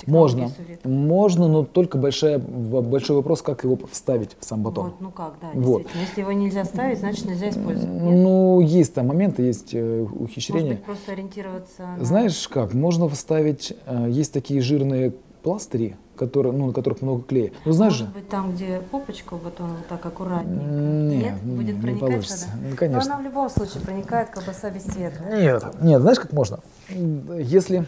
Можно, 0.06 0.48
сувид? 0.48 0.84
можно, 0.84 1.46
но 1.46 1.64
только 1.64 1.98
большая, 1.98 2.40
большой 2.40 3.14
вопрос, 3.14 3.40
как 3.42 3.62
его 3.62 3.78
вставить 3.88 4.36
в 4.40 4.44
сам 4.44 4.64
батон. 4.64 4.86
Вот, 4.86 5.00
ну 5.00 5.10
как, 5.12 5.34
да, 5.40 5.50
вот. 5.54 5.86
Если 6.00 6.22
его 6.22 6.32
нельзя 6.32 6.64
ставить, 6.64 6.98
значит 6.98 7.26
нельзя 7.26 7.50
использовать. 7.50 7.88
Нет? 7.88 8.02
Ну, 8.02 8.60
есть 8.60 8.92
там 8.92 9.06
моменты, 9.06 9.42
есть 9.42 9.72
э, 9.72 10.02
ухищрения. 10.02 10.62
Может 10.62 10.78
быть, 10.78 10.84
просто 10.84 11.12
ориентироваться 11.12 11.82
на... 11.96 12.04
Знаешь 12.04 12.48
как, 12.48 12.74
можно 12.74 13.08
вставить, 13.08 13.72
э, 13.86 14.08
есть 14.10 14.32
такие 14.32 14.60
жирные 14.60 15.12
пластыри, 15.42 15.96
которые, 16.16 16.52
ну, 16.52 16.66
на 16.68 16.72
которых 16.72 17.02
много 17.02 17.22
клея. 17.22 17.52
Ну, 17.64 17.72
знаешь 17.72 17.92
Может 17.94 18.08
же? 18.08 18.14
быть, 18.14 18.28
там, 18.28 18.52
где 18.52 18.80
попочка 18.90 19.34
у 19.34 19.38
батона, 19.38 19.74
вот 19.74 19.86
так 19.88 20.04
аккуратнее. 20.06 20.56
Нет, 20.64 21.24
нет? 21.24 21.42
Будет 21.42 21.76
не 21.76 21.80
проникать 21.82 22.00
получится. 22.08 22.46
вода? 22.54 22.68
Ну, 22.70 22.76
конечно. 22.76 23.08
Но 23.08 23.14
она 23.14 23.22
в 23.22 23.24
любом 23.24 23.50
случае 23.50 23.80
проникает, 23.82 24.30
колбаса 24.30 24.70
без 24.70 24.82
цвета. 24.82 25.24
Нет, 25.30 25.64
нет, 25.82 26.00
знаешь, 26.00 26.20
как 26.20 26.32
можно? 26.32 26.60
Если 26.88 27.84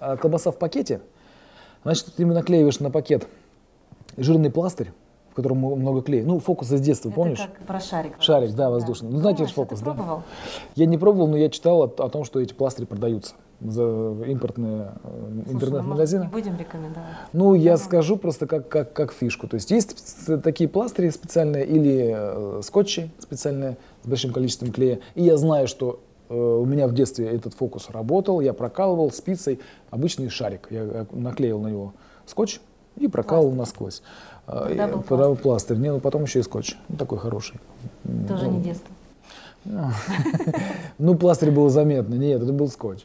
а, 0.00 0.16
колбаса 0.16 0.50
в 0.50 0.58
пакете, 0.58 1.00
значит, 1.84 2.14
ты 2.16 2.26
наклеиваешь 2.26 2.80
на 2.80 2.90
пакет 2.90 3.28
жирный 4.16 4.50
пластырь, 4.50 4.92
в 5.30 5.34
котором 5.34 5.58
много 5.58 6.02
клея. 6.02 6.24
Ну, 6.24 6.40
фокус 6.40 6.72
из 6.72 6.80
детства, 6.80 7.08
Это 7.10 7.16
помнишь? 7.16 7.38
как 7.38 7.66
про 7.66 7.80
шарик. 7.80 8.14
Шарик, 8.18 8.54
да, 8.54 8.70
воздушный. 8.70 9.10
Ну, 9.10 9.18
знаете, 9.18 9.38
Помнишь, 9.38 9.54
фокус, 9.54 9.78
ты 9.78 9.84
да? 9.84 9.92
пробовал? 9.92 10.22
Я 10.74 10.86
не 10.86 10.98
пробовал, 10.98 11.28
но 11.28 11.36
я 11.36 11.48
читал 11.48 11.82
о, 11.82 11.84
о 11.86 12.08
том, 12.08 12.24
что 12.24 12.40
эти 12.40 12.54
пластыри 12.54 12.86
продаются 12.86 13.34
за 13.60 14.14
импортные 14.26 14.92
э, 15.02 15.42
ну, 15.46 15.52
интернет-магазины. 15.52 16.24
может, 16.30 16.34
не 16.46 16.50
будем 16.50 16.58
рекомендовать. 16.58 17.08
Ну, 17.32 17.54
я 17.54 17.74
Ага. 17.74 17.82
скажу 17.82 18.16
просто 18.16 18.46
как, 18.46 18.68
как, 18.68 18.92
как 18.92 19.12
фишку. 19.12 19.48
То 19.48 19.54
есть 19.56 19.70
есть 19.70 19.96
такие 20.42 20.68
пластыри 20.68 21.10
специальные 21.10 21.66
или 21.66 22.12
э, 22.16 22.60
скотчи 22.62 23.10
специальные 23.18 23.76
с 24.04 24.08
большим 24.08 24.32
количеством 24.32 24.70
клея. 24.72 25.00
И 25.16 25.24
я 25.24 25.36
знаю, 25.36 25.66
что 25.66 25.98
э, 26.28 26.34
у 26.38 26.64
меня 26.66 26.86
в 26.86 26.94
детстве 26.94 27.26
этот 27.28 27.54
фокус 27.54 27.90
работал. 27.90 28.40
Я 28.40 28.52
прокалывал 28.52 29.10
спицей 29.10 29.58
обычный 29.90 30.28
шарик. 30.28 30.68
Я 30.70 31.06
наклеил 31.10 31.58
на 31.60 31.66
него 31.68 31.94
скотч 32.26 32.60
и 32.96 33.08
прокалывал 33.08 33.54
насквозь. 33.56 34.02
Э, 34.46 34.66
Тогда 34.68 34.88
и- 34.88 34.92
был 34.92 35.02
тогда 35.02 35.34
пластырь. 35.34 35.78
Не, 35.78 35.90
ну 35.90 35.98
потом 35.98 36.22
еще 36.22 36.38
и 36.38 36.42
скотч. 36.42 36.76
Ну, 36.88 36.96
такой 36.96 37.18
хороший. 37.18 37.58
Тоже 38.28 38.44
Ну, 38.46 38.52
не 38.52 38.60
детство. 38.62 38.94
ну, 40.98 41.14
пластырь 41.16 41.50
был 41.50 41.68
заметно. 41.68 42.14
Нет, 42.14 42.40
это 42.42 42.52
был 42.52 42.68
скотч. 42.68 43.04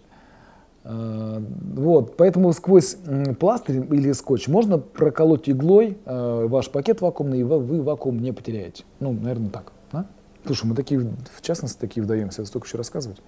А, 0.84 1.42
Вот, 1.76 2.18
поэтому 2.18 2.52
сквозь 2.54 2.98
пластырь 3.40 3.78
или 3.94 4.12
скотч 4.12 4.48
можно 4.48 4.78
проколоть 4.78 5.50
иглой 5.50 5.98
э, 6.06 6.46
ваш 6.48 6.70
пакет 6.70 7.02
вакуумный, 7.02 7.40
и 7.40 7.44
вы 7.44 7.82
вакуум 7.82 8.20
не 8.20 8.32
потеряете. 8.32 8.84
Ну, 9.00 9.14
наверное, 9.14 9.50
так. 9.50 9.72
да? 9.92 10.06
Слушай, 10.46 10.66
мы 10.66 10.76
такие, 10.76 11.00
в 11.00 11.42
частности, 11.42 11.80
такие 11.80 12.04
вдаемся, 12.04 12.46
столько 12.46 12.68
еще 12.68 12.78
рассказывать. 12.78 13.22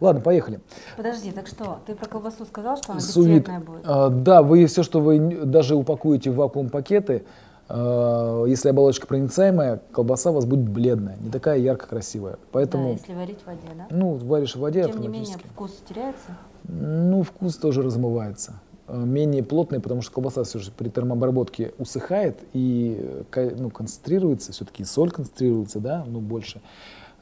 Ладно, 0.00 0.20
поехали. 0.20 0.60
Подожди, 0.96 1.32
так 1.32 1.46
что, 1.46 1.80
ты 1.86 1.94
про 1.94 2.06
колбасу 2.06 2.44
сказал, 2.44 2.76
что 2.76 2.92
она 2.92 3.00
бесцветная 3.00 3.60
будет? 3.60 3.80
А, 3.84 4.08
да, 4.08 4.42
вы 4.42 4.66
все, 4.66 4.82
что 4.82 5.00
вы 5.00 5.18
даже 5.44 5.74
упакуете 5.74 6.30
в 6.30 6.36
вакуум 6.36 6.68
пакеты, 6.68 7.24
а, 7.24 7.49
если 7.72 8.68
оболочка 8.68 9.06
проницаемая, 9.06 9.80
колбаса 9.92 10.30
у 10.30 10.34
вас 10.34 10.44
будет 10.44 10.68
бледная, 10.68 11.16
не 11.20 11.30
такая 11.30 11.58
ярко 11.58 11.86
красивая. 11.86 12.32
Да, 12.32 12.38
Поэтому, 12.52 12.92
если 12.92 13.14
варить 13.14 13.40
в 13.40 13.46
воде, 13.46 13.60
да? 13.76 13.86
ну, 13.90 14.14
варишь 14.14 14.56
в 14.56 14.60
воде 14.60 14.84
Тем 14.84 15.00
не 15.00 15.08
менее, 15.08 15.36
вкус 15.52 15.80
теряется? 15.88 16.36
Ну, 16.64 17.22
вкус 17.22 17.56
тоже 17.56 17.82
размывается. 17.82 18.60
Э, 18.90 18.96
Менее 18.96 19.42
плотный, 19.42 19.80
потому 19.80 20.02
что 20.02 20.12
колбаса 20.12 20.42
все 20.44 20.58
же 20.58 20.72
при 20.72 20.88
термообработке 20.88 21.72
усыхает 21.78 22.38
и 22.52 23.24
э, 23.32 23.50
ну, 23.56 23.70
концентрируется, 23.70 24.52
все-таки 24.52 24.84
соль 24.84 25.10
концентрируется, 25.10 25.78
да, 25.78 26.04
ну, 26.06 26.20
больше. 26.20 26.60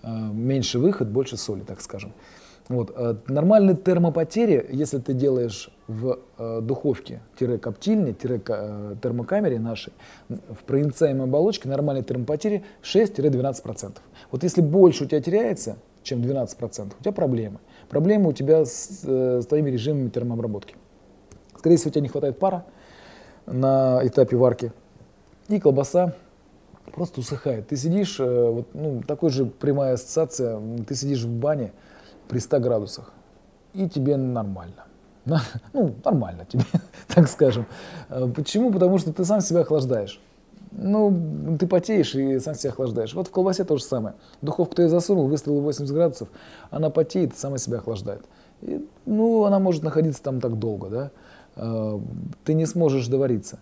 Э, 0.03 0.09
Меньше 0.09 0.79
выход, 0.79 1.09
больше 1.09 1.37
соли, 1.37 1.61
так 1.61 1.81
скажем. 1.81 2.13
Вот. 2.69 2.93
э, 2.95 3.17
Нормальные 3.29 3.77
термопотери, 3.77 4.67
если 4.71 4.99
ты 4.99 5.15
делаешь 5.15 5.71
в 5.87 6.19
э, 6.37 6.61
духовке, 6.61 7.21
коптильне, 7.63 8.13
термокамере 8.13 9.59
нашей, 9.59 9.93
в 10.29 10.65
проницаемой 10.67 11.25
оболочке 11.25 11.69
нормальные 11.69 12.05
термопотери 12.05 12.65
6-12%. 12.83 13.97
Вот 14.31 14.43
если 14.43 14.61
больше 14.61 15.05
у 15.05 15.07
тебя 15.07 15.23
теряется, 15.23 15.77
чем 16.03 16.21
12%, 16.21 16.93
у 16.99 17.03
тебя 17.03 17.13
проблемы. 17.13 17.59
Проблемы 17.89 18.31
у 18.31 18.33
тебя 18.33 18.65
с, 18.65 19.01
э, 19.05 19.41
с 19.43 19.47
твоими 19.47 19.71
режимами 19.71 20.11
термообработки. 20.11 20.77
Скорее 21.57 21.77
всего, 21.77 21.89
у 21.89 21.93
тебя 21.93 22.03
не 22.03 22.09
хватает 22.09 22.39
пара 22.39 22.65
на 23.47 24.01
этапе 24.03 24.37
варки, 24.37 24.73
и 25.49 25.59
колбаса 25.59 26.15
просто 26.95 27.21
усыхает. 27.21 27.69
Ты 27.69 27.77
сидишь, 27.77 28.21
э, 28.21 28.51
вот, 28.51 28.69
ну, 28.75 29.03
такой 29.07 29.31
же 29.31 29.47
прямая 29.47 29.95
ассоциация, 29.95 30.61
ты 30.87 30.95
сидишь 30.95 31.23
в 31.23 31.33
бане 31.33 31.73
при 32.29 32.39
100 32.39 32.61
градусах, 32.61 33.13
и 33.75 33.89
тебе 33.89 34.17
нормально. 34.17 34.85
Ну, 35.73 35.95
нормально 36.05 36.47
тебе, 36.49 36.65
так 37.09 37.29
скажем. 37.29 37.67
Э, 38.09 38.27
Почему? 38.35 38.73
Потому 38.73 38.99
что 38.99 39.13
ты 39.13 39.25
сам 39.25 39.41
себя 39.41 39.61
охлаждаешь. 39.61 40.21
Ну, 40.73 41.57
ты 41.59 41.67
потеешь 41.67 42.15
и 42.15 42.39
сам 42.41 42.55
себя 42.55 42.71
охлаждаешь. 42.71 43.15
Вот 43.15 43.29
в 43.29 43.31
колбасе 43.31 43.65
то 43.65 43.77
же 43.77 43.83
самое. 43.85 44.15
Духовку 44.43 44.75
ты 44.75 44.83
ее 44.83 44.89
засунул, 44.89 45.27
выставил 45.27 45.61
80 45.61 45.95
градусов, 45.95 46.29
она 46.71 46.91
потеет 46.91 47.37
сама 47.37 47.59
себя 47.59 47.79
охлаждает. 47.79 48.25
И, 48.63 48.87
ну, 49.07 49.45
она 49.45 49.59
может 49.59 49.83
находиться 49.83 50.23
там 50.23 50.41
так 50.41 50.59
долго, 50.59 50.89
да. 50.89 51.11
Э, 51.57 51.99
Ты 52.45 52.55
не 52.55 52.67
сможешь 52.67 53.07
довариться. 53.09 53.59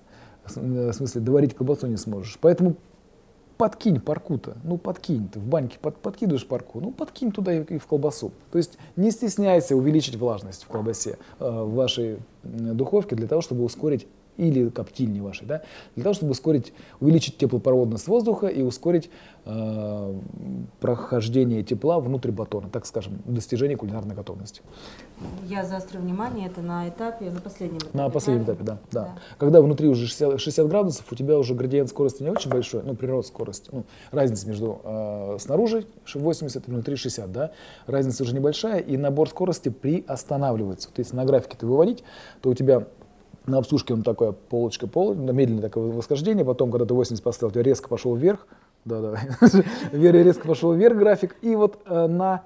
Э, 0.57 0.91
В 0.91 0.93
смысле, 0.93 1.21
доварить 1.21 1.55
колбасу 1.55 1.87
не 1.87 1.97
сможешь. 1.97 2.39
Поэтому 2.41 2.77
подкинь 3.57 4.01
парку-то, 4.01 4.57
ну 4.65 4.77
подкинь, 4.79 5.29
ты 5.29 5.41
в 5.41 5.47
баньке 5.47 5.79
под, 5.81 5.97
подкидываешь 5.97 6.47
парку, 6.47 6.81
ну 6.81 6.93
подкинь 6.93 7.33
туда 7.33 7.55
и, 7.55 7.63
и 7.65 7.79
в 7.79 7.87
колбасу. 7.87 8.33
То 8.51 8.59
есть 8.59 8.79
не 8.97 9.11
стесняйся 9.11 9.77
увеличить 9.77 10.17
влажность 10.17 10.65
в 10.65 10.69
колбасе, 10.69 11.19
э, 11.39 11.49
в 11.49 11.75
вашей 11.75 12.19
духовке 12.43 13.17
для 13.17 13.27
того, 13.27 13.41
чтобы 13.41 13.65
ускорить 13.65 14.07
или 14.37 14.69
коптильне 14.69 15.23
вашей, 15.23 15.47
да, 15.47 15.63
для 15.95 16.05
того, 16.05 16.15
чтобы 16.15 16.33
ускорить, 16.33 16.73
увеличить 17.01 17.39
теплопроводность 17.39 18.07
воздуха 18.09 18.47
и 18.47 18.63
ускорить 18.63 19.11
э, 19.45 20.15
прохождение 20.81 21.63
тепла 21.63 22.01
внутрь 22.01 22.31
батона, 22.31 22.69
так 22.69 22.87
скажем, 22.87 23.19
достижение 23.25 23.77
кулинарной 23.77 24.15
готовности. 24.15 24.63
Я 25.45 25.65
заострю 25.65 26.01
внимание, 26.01 26.49
это 26.49 26.61
на 26.61 26.89
этапе, 26.89 27.31
на 27.31 27.41
последнем 27.41 27.79
этапе. 27.79 27.97
На 27.99 28.11
последнем 28.11 28.45
этапе, 28.45 28.65
да, 28.65 28.79
да. 28.93 29.19
Когда 29.39 29.61
внутри 29.61 29.89
уже 29.89 30.07
60, 30.07 30.41
60 30.41 30.69
градусов, 30.69 31.07
у 31.11 31.15
тебя 31.15 31.39
уже 31.39 31.55
градиент 31.55 31.89
скорости 31.89 32.23
не 32.23 32.31
очень 32.31 32.51
большой, 32.51 32.83
ну, 32.83 32.95
прирост 32.95 33.29
скорости, 33.29 33.71
ну, 33.73 33.85
разница 34.11 34.47
между 34.49 34.81
э, 34.85 35.37
снаружи 35.41 35.87
80 36.13 36.69
и 36.69 36.71
внутри 36.71 36.97
60, 36.97 37.33
да, 37.33 37.53
разница 37.87 38.23
уже 38.23 38.35
небольшая, 38.35 38.81
и 38.81 38.97
набор 38.97 39.29
скорости 39.29 39.69
приостанавливается. 39.69 40.93
То 40.93 41.01
есть 41.01 41.13
на 41.13 41.25
графике 41.25 41.57
ты 41.59 41.67
выводить, 41.67 42.05
то 42.43 42.51
у 42.51 42.55
тебя 42.55 42.87
на 43.47 43.59
обсушке 43.59 43.95
он 43.95 44.03
такая 44.03 44.33
полочка, 44.33 44.87
пол, 44.87 45.15
медленное 45.15 45.63
такое 45.63 45.93
восхождение, 45.93 46.45
потом, 46.45 46.71
когда 46.71 46.87
ты 46.87 46.95
80 46.95 47.23
поставил, 47.23 47.53
тебя 47.53 47.63
резко 47.63 47.89
пошел 47.89 48.15
вверх, 48.15 48.47
да, 48.85 49.01
да, 49.01 49.19
резко 49.93 50.47
пошел 50.47 50.73
вверх 50.73 50.97
график, 50.97 51.37
и 51.43 51.55
вот 51.55 51.79
э, 51.87 52.07
на 52.07 52.45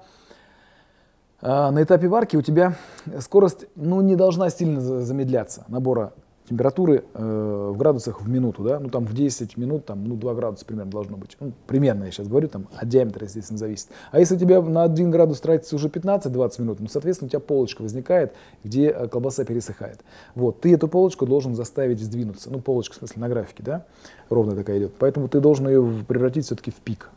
а, 1.43 1.71
на 1.71 1.81
этапе 1.81 2.07
варки 2.07 2.37
у 2.37 2.41
тебя 2.43 2.75
скорость 3.19 3.65
ну, 3.75 4.01
не 4.01 4.15
должна 4.15 4.49
сильно 4.51 4.79
за- 4.79 5.01
замедляться 5.01 5.65
набора 5.69 6.13
температуры 6.51 7.05
э, 7.13 7.69
в 7.73 7.77
градусах 7.77 8.21
в 8.21 8.27
минуту, 8.27 8.63
да, 8.63 8.77
ну 8.77 8.89
там 8.89 9.05
в 9.05 9.13
10 9.13 9.55
минут, 9.55 9.85
там, 9.85 10.03
ну 10.03 10.15
2 10.15 10.33
градуса 10.33 10.65
примерно 10.65 10.91
должно 10.91 11.15
быть. 11.15 11.37
Ну, 11.39 11.53
примерно 11.65 12.03
я 12.03 12.11
сейчас 12.11 12.27
говорю, 12.27 12.49
там 12.49 12.67
от 12.75 12.89
диаметра, 12.89 13.23
естественно, 13.23 13.57
зависит. 13.57 13.87
А 14.11 14.19
если 14.19 14.35
у 14.35 14.37
тебя 14.37 14.61
на 14.61 14.83
1 14.83 15.11
градус 15.11 15.39
тратится 15.39 15.77
уже 15.77 15.87
15-20 15.87 16.61
минут, 16.61 16.79
ну, 16.81 16.87
соответственно, 16.89 17.27
у 17.27 17.29
тебя 17.29 17.39
полочка 17.39 17.81
возникает, 17.83 18.33
где 18.65 18.89
э, 18.89 19.07
колбаса 19.07 19.45
пересыхает. 19.45 20.01
Вот, 20.35 20.59
ты 20.59 20.73
эту 20.73 20.89
полочку 20.89 21.25
должен 21.25 21.55
заставить 21.55 22.01
сдвинуться, 22.01 22.51
ну, 22.51 22.59
полочка, 22.59 22.95
в 22.95 22.97
смысле, 22.97 23.21
на 23.21 23.29
графике, 23.29 23.63
да, 23.63 23.85
ровно 24.29 24.53
такая 24.53 24.77
идет. 24.77 24.93
Поэтому 24.99 25.29
ты 25.29 25.39
должен 25.39 25.69
ее 25.69 25.87
превратить 26.05 26.45
все-таки 26.45 26.71
в 26.71 26.75
пик. 26.75 27.09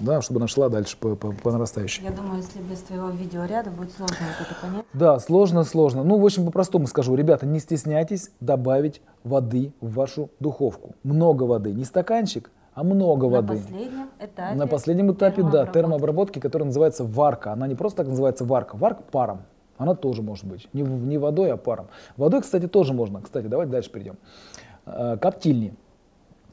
Да, 0.00 0.20
чтобы 0.20 0.40
она 0.40 0.48
шла 0.48 0.68
дальше 0.68 0.96
по, 0.98 1.14
по, 1.16 1.32
по 1.32 1.50
нарастающей. 1.52 2.04
Я 2.04 2.10
думаю, 2.10 2.38
если 2.38 2.60
без 2.60 2.80
твоего 2.80 3.08
видеоряда 3.10 3.70
будет 3.70 3.92
сложно 3.92 4.16
это 4.40 4.54
понять. 4.60 4.84
Да, 4.92 5.18
сложно, 5.18 5.64
сложно. 5.64 6.02
Ну, 6.04 6.18
в 6.18 6.24
общем, 6.24 6.44
по-простому 6.46 6.86
скажу. 6.86 7.14
Ребята, 7.14 7.46
не 7.46 7.58
стесняйтесь 7.58 8.30
добавить 8.40 9.00
воды 9.24 9.72
в 9.80 9.94
вашу 9.94 10.30
духовку. 10.40 10.94
Много 11.02 11.44
воды. 11.44 11.72
Не 11.72 11.84
стаканчик, 11.84 12.50
а 12.74 12.84
много 12.84 13.26
На 13.28 13.32
воды. 13.36 13.54
последнем 13.54 14.08
этапе. 14.20 14.54
На 14.54 14.66
последнем 14.66 15.12
этапе, 15.12 15.42
да, 15.42 15.48
термообработки. 15.66 15.72
термообработки, 15.72 16.38
которая 16.40 16.66
называется 16.66 17.04
варка. 17.04 17.52
Она 17.52 17.66
не 17.66 17.74
просто 17.74 17.98
так 17.98 18.08
называется 18.08 18.44
варка, 18.44 18.76
варка 18.76 19.02
паром. 19.02 19.42
Она 19.78 19.94
тоже 19.94 20.22
может 20.22 20.44
быть. 20.46 20.68
Не, 20.72 20.82
не 20.82 21.18
водой, 21.18 21.52
а 21.52 21.56
паром. 21.56 21.88
Водой, 22.16 22.42
кстати, 22.42 22.66
тоже 22.66 22.92
можно. 22.94 23.20
Кстати, 23.20 23.46
давайте 23.46 23.72
дальше 23.72 23.90
перейдем. 23.90 24.16
А, 24.86 25.16
Коптильни. 25.16 25.74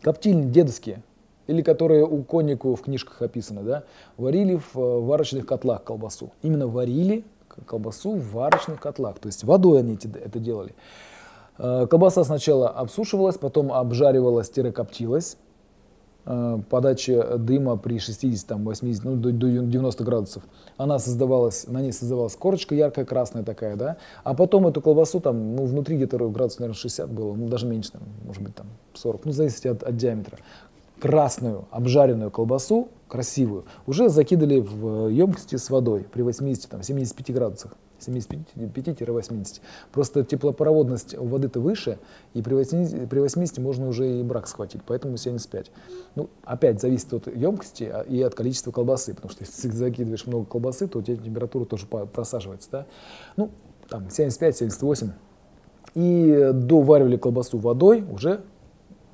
Коптильни 0.01 0.49
дедовские, 0.51 1.01
или 1.47 1.61
которые 1.61 2.05
у 2.05 2.23
коннику 2.23 2.75
в 2.75 2.81
книжках 2.81 3.21
описаны, 3.21 3.63
да, 3.63 3.83
варили 4.17 4.55
в 4.55 4.77
э, 4.77 4.99
варочных 4.99 5.45
котлах 5.45 5.83
колбасу. 5.83 6.31
Именно 6.41 6.67
варили 6.67 7.25
колбасу 7.65 8.15
в 8.15 8.31
варочных 8.33 8.79
котлах. 8.79 9.19
То 9.19 9.27
есть 9.27 9.43
водой 9.43 9.79
они 9.79 9.95
это 9.95 10.39
делали. 10.39 10.73
Э, 11.57 11.87
Колбаса 11.89 12.23
сначала 12.23 12.69
обсушивалась, 12.69 13.37
потом 13.37 13.71
обжаривалась-коптилась. 13.71 15.37
Э, 16.25 16.59
Подача 16.69 17.37
дыма 17.37 17.77
при 17.77 17.99
60, 17.99 18.47
там, 18.47 18.63
80, 18.63 19.03
ну, 19.03 19.15
до, 19.15 19.31
до 19.31 19.47
90 19.47 20.03
градусов. 20.03 20.43
Она 20.77 20.99
создавалась, 20.99 21.67
на 21.67 21.81
ней 21.81 21.91
создавалась 21.91 22.35
корочка 22.35 22.75
яркая, 22.75 23.05
красная 23.05 23.43
такая, 23.43 23.75
да. 23.75 23.97
А 24.23 24.33
потом 24.33 24.67
эту 24.67 24.81
колбасу 24.81 25.19
там, 25.19 25.55
ну, 25.55 25.65
внутри 25.65 25.97
где-то 25.97 26.17
градус, 26.29 26.59
наверное, 26.59 26.77
60 26.77 27.09
было, 27.09 27.33
ну, 27.35 27.47
даже 27.47 27.67
меньше, 27.67 27.91
там, 27.91 28.01
может 28.25 28.41
быть, 28.41 28.55
там 28.55 28.67
40, 28.93 29.25
ну, 29.25 29.31
в 29.31 29.35
зависимости 29.35 29.67
от, 29.67 29.83
от 29.83 29.97
диаметра. 29.97 30.37
Красную 30.99 31.65
обжаренную 31.71 32.31
колбасу, 32.31 32.89
красивую, 33.07 33.65
уже 33.85 34.09
закидали 34.09 34.59
в 34.59 35.07
емкости 35.09 35.55
с 35.55 35.69
водой 35.69 36.05
при 36.11 36.21
80, 36.21 36.69
там, 36.69 36.83
75 36.83 37.33
градусах. 37.33 37.75
75-80. 38.07 39.61
Просто 39.91 40.23
теплопроводность 40.23 41.17
у 41.17 41.25
воды-то 41.25 41.59
выше, 41.59 41.99
и 42.33 42.41
при 42.41 42.53
80, 42.53 43.09
при 43.09 43.19
80 43.19 43.57
можно 43.59 43.87
уже 43.87 44.19
и 44.19 44.23
брак 44.23 44.47
схватить, 44.47 44.81
поэтому 44.85 45.17
75. 45.17 45.71
Ну, 46.15 46.29
опять 46.43 46.81
зависит 46.81 47.13
от 47.13 47.33
емкости 47.35 47.83
а, 47.83 48.01
и 48.01 48.21
от 48.21 48.35
количества 48.35 48.71
колбасы, 48.71 49.13
потому 49.13 49.31
что 49.31 49.43
если 49.45 49.69
закидываешь 49.69 50.25
много 50.25 50.45
колбасы, 50.45 50.87
то 50.87 50.99
у 50.99 51.01
тебя 51.01 51.17
температура 51.17 51.65
тоже 51.65 51.85
просаживается, 51.87 52.69
да? 52.71 52.85
Ну, 53.37 53.51
там 53.89 54.07
75-78. 54.07 55.11
И 55.95 56.49
доваривали 56.53 57.17
колбасу 57.17 57.59
водой 57.59 58.03
уже 58.09 58.43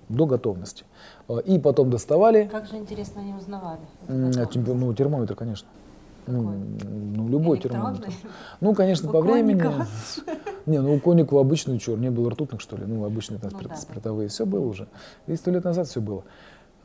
до 0.07 0.25
готовности. 0.25 0.85
Э, 1.29 1.39
И 1.45 1.59
потом 1.59 1.89
доставали, 1.89 2.49
Как 2.51 2.65
же 2.67 2.77
интересно 2.77 3.21
они 3.21 3.33
узнавали? 3.33 3.79
а 4.07 4.11
ну, 4.11 4.93
термометр, 4.93 5.35
конечно. 5.35 5.67
Ну, 6.27 6.43
Какой? 6.43 6.57
ну, 7.15 7.27
любой 7.29 7.59
термометр. 7.59 8.09
Ну, 8.61 8.73
конечно, 8.75 9.09
У 9.09 9.13
по 9.13 9.21
времени. 9.21 9.63
Не, 10.65 10.79
ну 10.81 10.95
у 10.95 10.99
коннику 10.99 11.39
обычный 11.39 11.79
чур, 11.79 11.97
не 11.97 12.11
было 12.11 12.29
ртутных, 12.29 12.61
что 12.61 12.77
ли. 12.77 12.83
Ну, 12.85 13.03
обычные 13.05 13.39
там 13.39 13.49
Ну 13.51 13.57
спирт- 13.59 13.69
да. 13.69 13.75
спиртовые. 13.77 14.27
Все 14.29 14.45
было 14.45 14.65
уже. 14.65 14.87
И 15.27 15.35
сто 15.35 15.49
лет 15.49 15.63
назад 15.63 15.87
все 15.87 16.01
было. 16.01 16.23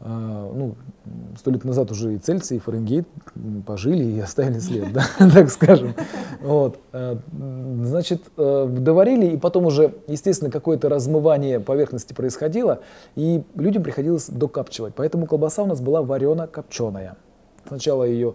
А, 0.01 0.53
ну, 0.55 0.75
сто 1.39 1.51
лет 1.51 1.65
назад 1.65 1.91
уже 1.91 2.15
и 2.15 2.19
Цельсий, 2.19 2.57
и 2.57 2.59
Фаренгейт 2.59 3.07
пожили 3.67 4.05
и 4.05 4.21
оставили 4.21 4.59
след, 4.59 4.93
да, 4.93 5.05
так 5.33 5.51
скажем. 5.51 5.95
Вот. 6.43 6.79
А, 6.93 7.19
Значит, 7.85 8.23
э, 8.37 8.69
доварили, 8.71 9.27
и 9.27 9.37
потом 9.37 9.67
уже, 9.67 9.95
естественно, 10.09 10.51
какое-то 10.51 10.89
размывание 10.89 11.61
поверхности 11.61 12.13
происходило, 12.13 12.81
и 13.15 13.43
людям 13.55 13.83
приходилось 13.83 14.29
докапчивать. 14.29 14.95
Поэтому 14.95 15.27
колбаса 15.27 15.63
у 15.63 15.67
нас 15.67 15.81
была 15.81 16.03
варено-копченая. 16.03 17.17
Сначала 17.67 18.05
ее 18.05 18.35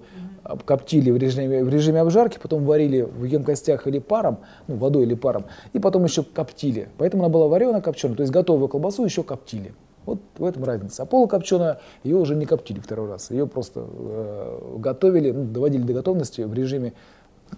коптили 0.66 1.12
в 1.12 1.18
режиме, 1.18 1.64
в 1.64 1.70
режиме 1.70 2.02
обжарки, 2.02 2.40
потом 2.42 2.66
варили 2.66 3.02
в 3.02 3.24
емкостях 3.24 3.86
или 3.88 4.00
паром, 4.00 4.40
ну, 4.68 4.76
водой 4.76 5.04
или 5.04 5.14
паром, 5.14 5.46
и 5.74 5.80
потом 5.80 6.04
еще 6.06 6.24
коптили. 6.24 6.90
Поэтому 6.98 7.24
она 7.24 7.32
была 7.32 7.48
варена 7.48 7.82
копченая, 7.82 8.16
то 8.16 8.22
есть 8.22 8.34
готовую 8.34 8.68
колбасу 8.68 9.06
еще 9.06 9.24
коптили. 9.24 9.74
Вот 10.10 10.20
в 10.40 10.44
этом 10.46 10.64
разница. 10.64 11.04
А 11.04 11.06
полукопченая 11.06 11.80
ее 12.04 12.18
уже 12.18 12.36
не 12.36 12.48
коптили 12.48 12.80
второй 12.80 13.08
раз. 13.10 13.30
Ее 13.30 13.46
просто 13.46 13.86
э, 13.88 14.76
готовили, 14.78 15.30
ну, 15.30 15.46
доводили 15.46 15.84
до 15.84 15.94
готовности 15.94 16.42
в 16.42 16.54
режиме 16.54 16.94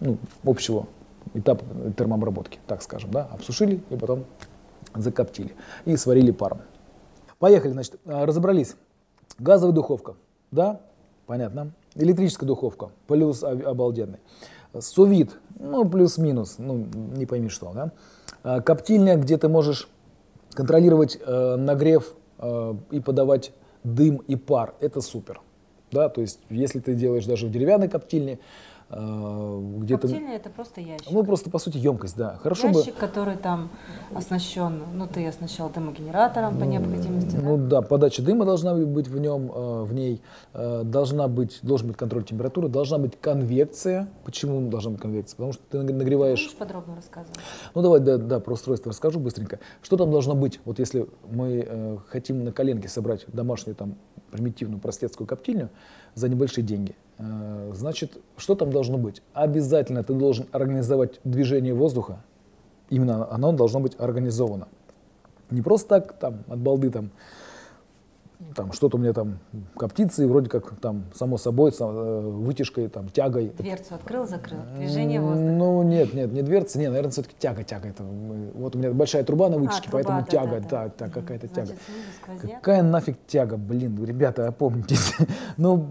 ну, 0.02 0.18
общего 0.44 0.88
этапа 1.34 1.64
термообработки, 1.98 2.60
так 2.68 2.82
скажем. 2.82 3.12
Да? 3.12 3.30
Обсушили 3.32 3.82
и 3.90 3.96
потом 3.96 4.26
закоптили. 4.94 5.56
И 5.86 5.96
сварили 5.96 6.32
паром. 6.32 6.62
Поехали, 7.40 7.72
значит, 7.72 7.96
а, 8.06 8.26
разобрались. 8.26 8.76
Газовая 9.40 9.74
духовка, 9.74 10.16
да, 10.52 10.82
понятно. 11.26 11.72
Электрическая 11.96 12.48
духовка, 12.48 12.90
плюс 13.08 13.44
об- 13.44 13.66
обалденный. 13.66 14.20
Сувид, 14.78 15.32
ну, 15.58 15.88
плюс-минус, 15.90 16.56
ну, 16.58 16.86
не 17.16 17.26
пойми 17.26 17.48
что, 17.48 17.72
да. 17.74 17.92
А, 18.44 18.60
Коптильня, 18.60 19.16
где 19.16 19.38
ты 19.38 19.48
можешь 19.48 19.88
контролировать 20.54 21.18
э, 21.26 21.56
нагрев 21.56 22.16
э, 22.42 22.76
и 22.92 23.00
подавать 23.00 23.52
дым 23.84 24.18
и 24.28 24.36
пар, 24.36 24.76
это 24.80 25.02
супер. 25.02 25.42
Да, 25.92 26.10
то 26.10 26.22
есть, 26.22 26.40
если 26.50 26.80
ты 26.80 26.96
делаешь 26.96 27.26
даже 27.26 27.48
в 27.48 27.52
деревянной 27.52 27.90
коптильне, 27.90 28.40
где-то... 28.92 30.08
Коптильня 30.08 30.36
это 30.36 30.50
просто 30.50 30.82
ящик. 30.82 31.10
Ну, 31.12 31.24
просто, 31.24 31.50
по 31.50 31.60
сути, 31.60 31.78
емкость, 31.78 32.18
да. 32.18 32.38
Хорошо 32.44 32.70
бы... 32.70 32.80
ящик, 32.80 32.96
который 32.96 33.38
там 33.38 33.70
оснащен, 34.14 34.84
ну 34.94 35.08
ты 35.08 35.26
оснащал 35.28 35.70
дымогенератором 35.70 36.60
по 36.60 36.64
необходимости, 36.64 37.36
да? 37.36 37.42
Ну 37.42 37.58
да, 37.58 37.82
подача 37.82 38.22
дыма 38.22 38.44
должна 38.44 38.76
быть 38.76 39.08
в 39.08 39.18
нем, 39.18 39.50
э, 39.54 39.84
в 39.84 39.94
ней 39.94 40.22
э, 40.54 40.84
должна 40.84 41.30
быть, 41.30 41.60
должен 41.62 41.88
быть 41.88 41.98
контроль 41.98 42.26
температуры, 42.26 42.68
должна 42.68 42.98
быть 42.98 43.14
конвекция. 43.20 44.10
Почему 44.26 44.70
должна 44.70 44.92
быть 44.92 45.02
конвекция? 45.02 45.38
Потому 45.38 45.54
что 45.54 45.64
ты 45.70 45.78
наг- 45.78 45.94
нагреваешь. 45.94 46.40
Можешь 46.40 46.58
подробно 46.58 46.96
рассказывать? 46.96 47.38
Ну 47.74 47.82
давай, 47.82 48.02
да, 48.02 48.18
да, 48.18 48.40
про 48.42 48.54
устройство 48.54 48.92
расскажу 48.92 49.20
быстренько. 49.20 49.60
Что 49.82 49.96
там 49.96 50.12
должно 50.12 50.36
быть? 50.36 50.60
Вот 50.66 50.80
если 50.80 51.08
мы 51.30 51.66
э, 51.66 51.98
хотим 52.08 52.44
на 52.44 52.52
коленке 52.52 52.90
собрать 52.90 53.26
домашнюю 53.28 53.76
там 53.76 53.96
примитивную 54.32 54.80
простецкую 54.80 55.28
коптильню 55.28 55.70
за 56.16 56.30
небольшие 56.30 56.64
деньги, 56.64 56.96
э, 57.18 57.72
значит, 57.74 58.18
что 58.38 58.56
там 58.56 58.72
должно 58.72 58.98
быть? 58.98 59.22
Обязательно 59.34 60.04
ты 60.04 60.14
должен 60.14 60.48
организовать 60.52 61.20
движение 61.24 61.74
воздуха. 61.74 62.22
Именно 62.90 63.32
оно 63.32 63.52
должно 63.54 63.80
быть 63.80 63.96
организовано. 63.98 64.68
Не 65.50 65.62
просто 65.62 65.88
так, 65.88 66.14
там, 66.14 66.44
от 66.48 66.60
балды, 66.60 66.90
там, 66.90 67.10
там 68.56 68.72
что-то 68.74 68.98
у 68.98 69.00
меня 69.00 69.14
там 69.14 69.40
коптится, 69.78 70.24
и 70.24 70.26
вроде 70.26 70.50
как 70.50 70.76
там, 70.80 71.04
само 71.14 71.38
собой, 71.38 71.72
сам- 71.72 71.96
э, 71.96 72.20
вытяжкой, 72.22 72.88
там, 72.88 73.10
тягой. 73.10 73.52
Дверцу 73.58 73.96
открыл, 73.96 74.28
закрыл. 74.28 74.60
Движение 74.78 75.22
воздуха. 75.22 75.52
Ну, 75.52 75.84
нет, 75.84 76.14
нет, 76.14 76.32
не 76.34 76.42
дверца, 76.42 76.80
не, 76.80 76.88
наверное, 76.88 77.12
все-таки 77.12 77.36
тяга, 77.40 77.64
тяга. 77.64 77.88
Это, 77.90 78.04
вот 78.04 78.76
у 78.76 78.80
меня 78.80 78.92
большая 78.92 79.24
труба 79.24 79.50
на 79.50 79.58
вытяжке, 79.58 79.88
А, 79.88 79.92
труба, 79.92 80.04
поэтому 80.04 80.20
да, 80.22 80.26
тяга, 80.28 80.60
да, 80.62 80.68
да, 80.70 80.86
да. 80.98 81.06
да, 81.08 81.10
какая-то 81.10 81.48
тяга. 81.48 81.68
Значит. 82.26 82.56
Какая 82.56 82.84
нафиг 82.84 83.18
тяга, 83.28 83.58
блин, 83.58 84.04
ребята, 84.04 84.48
опомнитесь. 84.48 85.14
ну, 85.58 85.86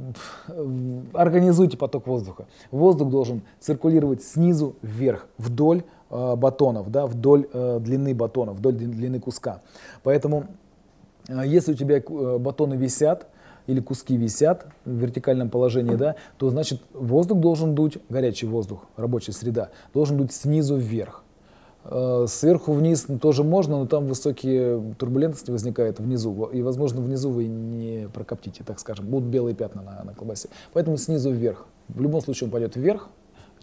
организуйте 1.13 1.77
поток 1.77 2.07
воздуха. 2.07 2.47
Воздух 2.71 3.11
должен 3.11 3.43
циркулировать 3.61 4.23
снизу 4.23 4.77
вверх, 4.83 5.27
вдоль 5.39 5.83
э, 6.11 6.37
батонов, 6.37 6.91
да, 6.91 7.07
вдоль 7.07 7.47
э, 7.53 7.79
длины 7.81 8.15
батона, 8.15 8.53
вдоль 8.53 8.75
длин- 8.75 8.91
длины 8.93 9.21
куска. 9.21 9.61
Поэтому, 10.03 10.45
если 11.45 11.73
у 11.73 11.77
тебя 11.77 11.99
э, 11.99 12.39
батоны 12.39 12.75
висят, 12.75 13.27
или 13.67 13.81
куски 13.81 14.17
висят 14.17 14.67
в 14.85 14.91
вертикальном 14.91 15.49
положении, 15.51 15.95
да, 15.95 16.17
то 16.39 16.51
значит 16.51 16.83
воздух 16.93 17.39
должен 17.39 17.75
дуть, 17.75 17.99
горячий 18.09 18.47
воздух, 18.47 18.87
рабочая 18.97 19.33
среда, 19.33 19.71
должен 19.95 20.17
дуть 20.17 20.33
снизу 20.33 20.77
вверх. 20.77 21.23
Э, 21.85 22.27
Сверху 22.29 22.73
вниз 22.73 23.07
тоже 23.21 23.45
можно, 23.45 23.79
но 23.79 23.87
там 23.87 24.07
высокие 24.07 24.95
турбулентности 24.99 25.51
возникают 25.51 25.99
внизу. 25.99 26.47
И, 26.47 26.63
возможно, 26.63 27.01
внизу 27.01 27.31
вы 27.31 27.47
не 27.47 28.09
прокоптите, 28.13 28.65
так 28.65 28.79
скажем. 28.81 29.07
Будут 29.07 29.29
белые 29.29 29.55
пятна 29.55 29.83
на, 29.83 30.05
на 30.05 30.15
колбасе. 30.15 30.49
Поэтому 30.73 30.97
снизу 30.97 31.31
вверх. 31.31 31.67
В 31.89 32.01
любом 32.01 32.21
случае 32.21 32.47
он 32.47 32.53
пойдет 32.53 32.77
вверх, 32.77 33.09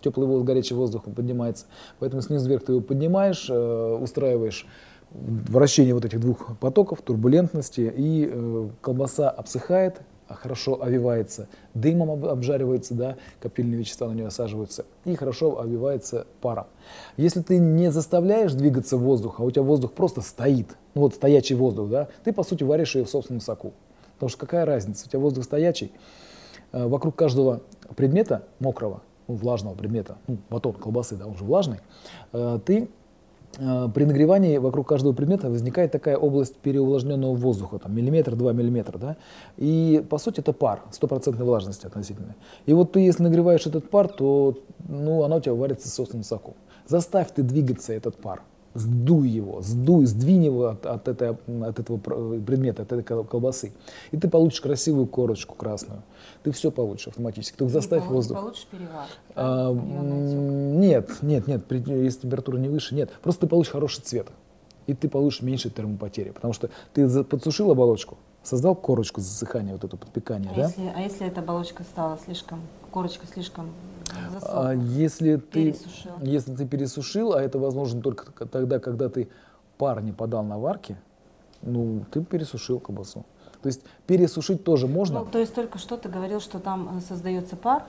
теплый 0.01 0.27
воздух, 0.27 0.47
горячий 0.47 0.73
воздух 0.73 1.03
поднимается. 1.03 1.65
Поэтому 1.99 2.21
снизу 2.21 2.47
вверх 2.49 2.65
ты 2.65 2.73
его 2.73 2.81
поднимаешь, 2.81 3.47
э, 3.49 3.97
устраиваешь 4.01 4.65
вращение 5.11 5.93
вот 5.93 6.05
этих 6.05 6.19
двух 6.19 6.57
потоков, 6.57 7.01
турбулентности, 7.01 7.93
и 7.95 8.29
э, 8.31 8.69
колбаса 8.81 9.29
обсыхает, 9.29 10.01
а 10.27 10.33
хорошо 10.33 10.81
овивается, 10.81 11.47
дымом 11.73 12.11
об- 12.11 12.25
обжаривается, 12.25 12.93
да, 12.93 13.17
коптильные 13.39 13.79
вещества 13.79 14.07
на 14.07 14.13
нее 14.13 14.27
осаживаются, 14.27 14.85
и 15.05 15.15
хорошо 15.15 15.59
овивается 15.59 16.27
паром. 16.41 16.67
Если 17.15 17.41
ты 17.41 17.57
не 17.57 17.91
заставляешь 17.91 18.53
двигаться 18.53 18.97
воздух, 18.97 19.39
а 19.39 19.43
у 19.43 19.51
тебя 19.51 19.63
воздух 19.63 19.93
просто 19.93 20.21
стоит, 20.21 20.75
ну 20.95 21.01
вот 21.01 21.15
стоячий 21.15 21.55
воздух, 21.55 21.89
да, 21.89 22.07
ты 22.23 22.33
по 22.33 22.43
сути 22.43 22.63
варишь 22.63 22.95
ее 22.95 23.05
в 23.05 23.09
собственном 23.09 23.41
соку. 23.41 23.73
Потому 24.15 24.29
что 24.29 24.39
какая 24.39 24.65
разница, 24.65 25.05
у 25.05 25.09
тебя 25.09 25.19
воздух 25.19 25.43
стоячий, 25.45 25.91
э, 26.73 26.85
вокруг 26.87 27.15
каждого 27.15 27.61
предмета 27.95 28.43
мокрого, 28.59 29.01
ну, 29.27 29.35
влажного 29.35 29.75
предмета, 29.75 30.17
ну, 30.27 30.37
батон 30.49 30.73
колбасы, 30.73 31.15
да, 31.15 31.25
он 31.25 31.37
же 31.37 31.43
влажный, 31.43 31.79
э, 32.33 32.59
ты 32.65 32.89
при 33.57 34.05
нагревании 34.05 34.57
вокруг 34.57 34.87
каждого 34.87 35.13
предмета 35.13 35.49
возникает 35.49 35.91
такая 35.91 36.15
область 36.15 36.55
переувлажненного 36.57 37.33
воздуха, 37.33 37.79
там 37.79 37.95
миллиметр, 37.95 38.35
два 38.35 38.53
миллиметра, 38.53 38.97
да, 38.97 39.17
и 39.57 40.05
по 40.09 40.19
сути 40.19 40.41
это 40.41 40.53
пар, 40.53 40.83
стопроцентной 40.91 41.45
влажности 41.45 41.87
относительно. 41.87 42.35
И 42.67 42.73
вот 42.73 42.91
ты 42.91 42.99
если 42.99 43.23
нагреваешь 43.23 43.65
этот 43.65 43.89
пар, 43.89 44.07
то, 44.07 44.59
ну, 44.87 45.23
оно 45.23 45.37
у 45.37 45.39
тебя 45.41 45.55
варится 45.55 45.87
в 45.87 45.91
собственном. 45.91 46.23
Заставь 46.87 47.31
ты 47.33 47.41
двигаться 47.41 47.93
этот 47.93 48.15
пар, 48.17 48.43
сдуй 48.77 49.27
его, 49.29 49.61
сдуй, 49.61 50.05
сдвинь 50.05 50.45
его 50.45 50.67
от, 50.67 50.85
от, 50.85 51.07
этой, 51.07 51.31
от 51.31 51.79
этого 51.79 51.97
предмета, 51.97 52.83
от 52.83 52.91
этой 52.91 53.03
колбасы. 53.03 53.71
И 54.11 54.17
ты 54.17 54.29
получишь 54.29 54.61
красивую 54.61 55.07
корочку 55.07 55.55
красную. 55.55 56.03
Ты 56.43 56.51
все 56.51 56.71
получишь 56.71 57.07
автоматически. 57.07 57.57
Только 57.57 57.73
заставь 57.73 58.03
не 58.03 58.09
воздух. 58.09 58.37
получишь 58.37 58.67
перевар? 58.67 59.07
А, 59.35 59.73
нет, 59.73 61.09
нет, 61.21 61.47
нет, 61.47 61.65
при, 61.65 61.79
если 62.03 62.21
температура 62.21 62.57
не 62.57 62.69
выше, 62.69 62.95
нет. 62.95 63.11
Просто 63.21 63.41
ты 63.41 63.47
получишь 63.47 63.71
хороший 63.71 64.01
цвет. 64.01 64.27
И 64.85 64.93
ты 64.93 65.09
получишь 65.09 65.41
меньше 65.41 65.69
термопотери. 65.69 66.31
Потому 66.31 66.53
что 66.53 66.69
ты 66.93 67.23
подсушил 67.23 67.71
оболочку, 67.71 68.17
создал 68.43 68.75
корочку 68.75 69.19
засыхания, 69.19 69.73
вот 69.73 69.83
это 69.83 69.97
подпекание. 69.97 70.51
А, 70.51 70.55
да? 70.55 70.67
если, 70.67 70.93
а 70.95 71.01
если 71.01 71.27
эта 71.27 71.41
оболочка 71.41 71.83
стала 71.83 72.17
слишком, 72.23 72.61
корочка 72.91 73.27
слишком 73.27 73.71
а 74.41 74.73
если 74.73 75.35
ты, 75.35 75.71
пересушил? 75.71 76.11
если 76.21 76.55
ты 76.55 76.65
пересушил, 76.65 77.33
а 77.33 77.41
это 77.41 77.59
возможно 77.59 78.01
только 78.01 78.45
тогда, 78.45 78.79
когда 78.79 79.09
ты 79.09 79.29
пар 79.77 80.01
не 80.01 80.11
подал 80.11 80.43
на 80.43 80.57
варке, 80.57 80.97
ну, 81.61 82.05
ты 82.11 82.23
пересушил 82.23 82.79
колбасу. 82.79 83.25
То 83.61 83.67
есть 83.67 83.81
пересушить 84.05 84.63
тоже 84.63 84.87
можно. 84.87 85.19
Ну, 85.19 85.25
то 85.25 85.39
есть 85.39 85.53
только 85.53 85.79
что 85.79 85.97
ты 85.97 86.09
говорил, 86.09 86.39
что 86.39 86.59
там 86.59 86.97
э, 86.97 87.01
создается 87.01 87.55
пар. 87.55 87.83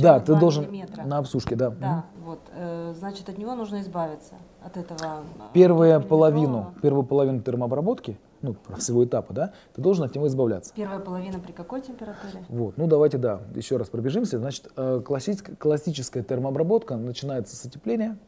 Да, 0.00 0.20
ты 0.20 0.34
должен 0.36 0.64
миллиметра. 0.64 1.02
на 1.02 1.18
обсушке, 1.18 1.56
да. 1.56 1.70
Да, 1.70 2.04
угу. 2.14 2.30
вот, 2.30 2.40
э, 2.54 2.94
значит, 2.96 3.28
от 3.28 3.36
него 3.36 3.54
нужно 3.54 3.80
избавиться, 3.80 4.34
от 4.64 4.76
этого. 4.76 5.24
Первую 5.52 6.00
половину, 6.02 6.72
первую 6.82 7.04
половину 7.04 7.40
термообработки, 7.42 8.18
ну, 8.42 8.56
всего 8.78 9.04
этапа, 9.04 9.32
да, 9.32 9.52
ты 9.74 9.82
должен 9.82 10.04
от 10.04 10.14
него 10.14 10.26
избавляться. 10.26 10.72
Первая 10.74 11.00
половина 11.00 11.38
при 11.38 11.52
какой 11.52 11.80
температуре? 11.80 12.44
Вот, 12.48 12.76
ну 12.76 12.86
давайте, 12.86 13.18
да, 13.18 13.42
еще 13.54 13.76
раз 13.76 13.88
пробежимся. 13.88 14.38
Значит, 14.38 14.68
э, 14.76 15.02
классическая, 15.04 15.56
классическая 15.56 16.22
термообработка 16.22 16.96
начинается 16.96 17.56
с 17.56 17.64
отепления, 17.64 18.18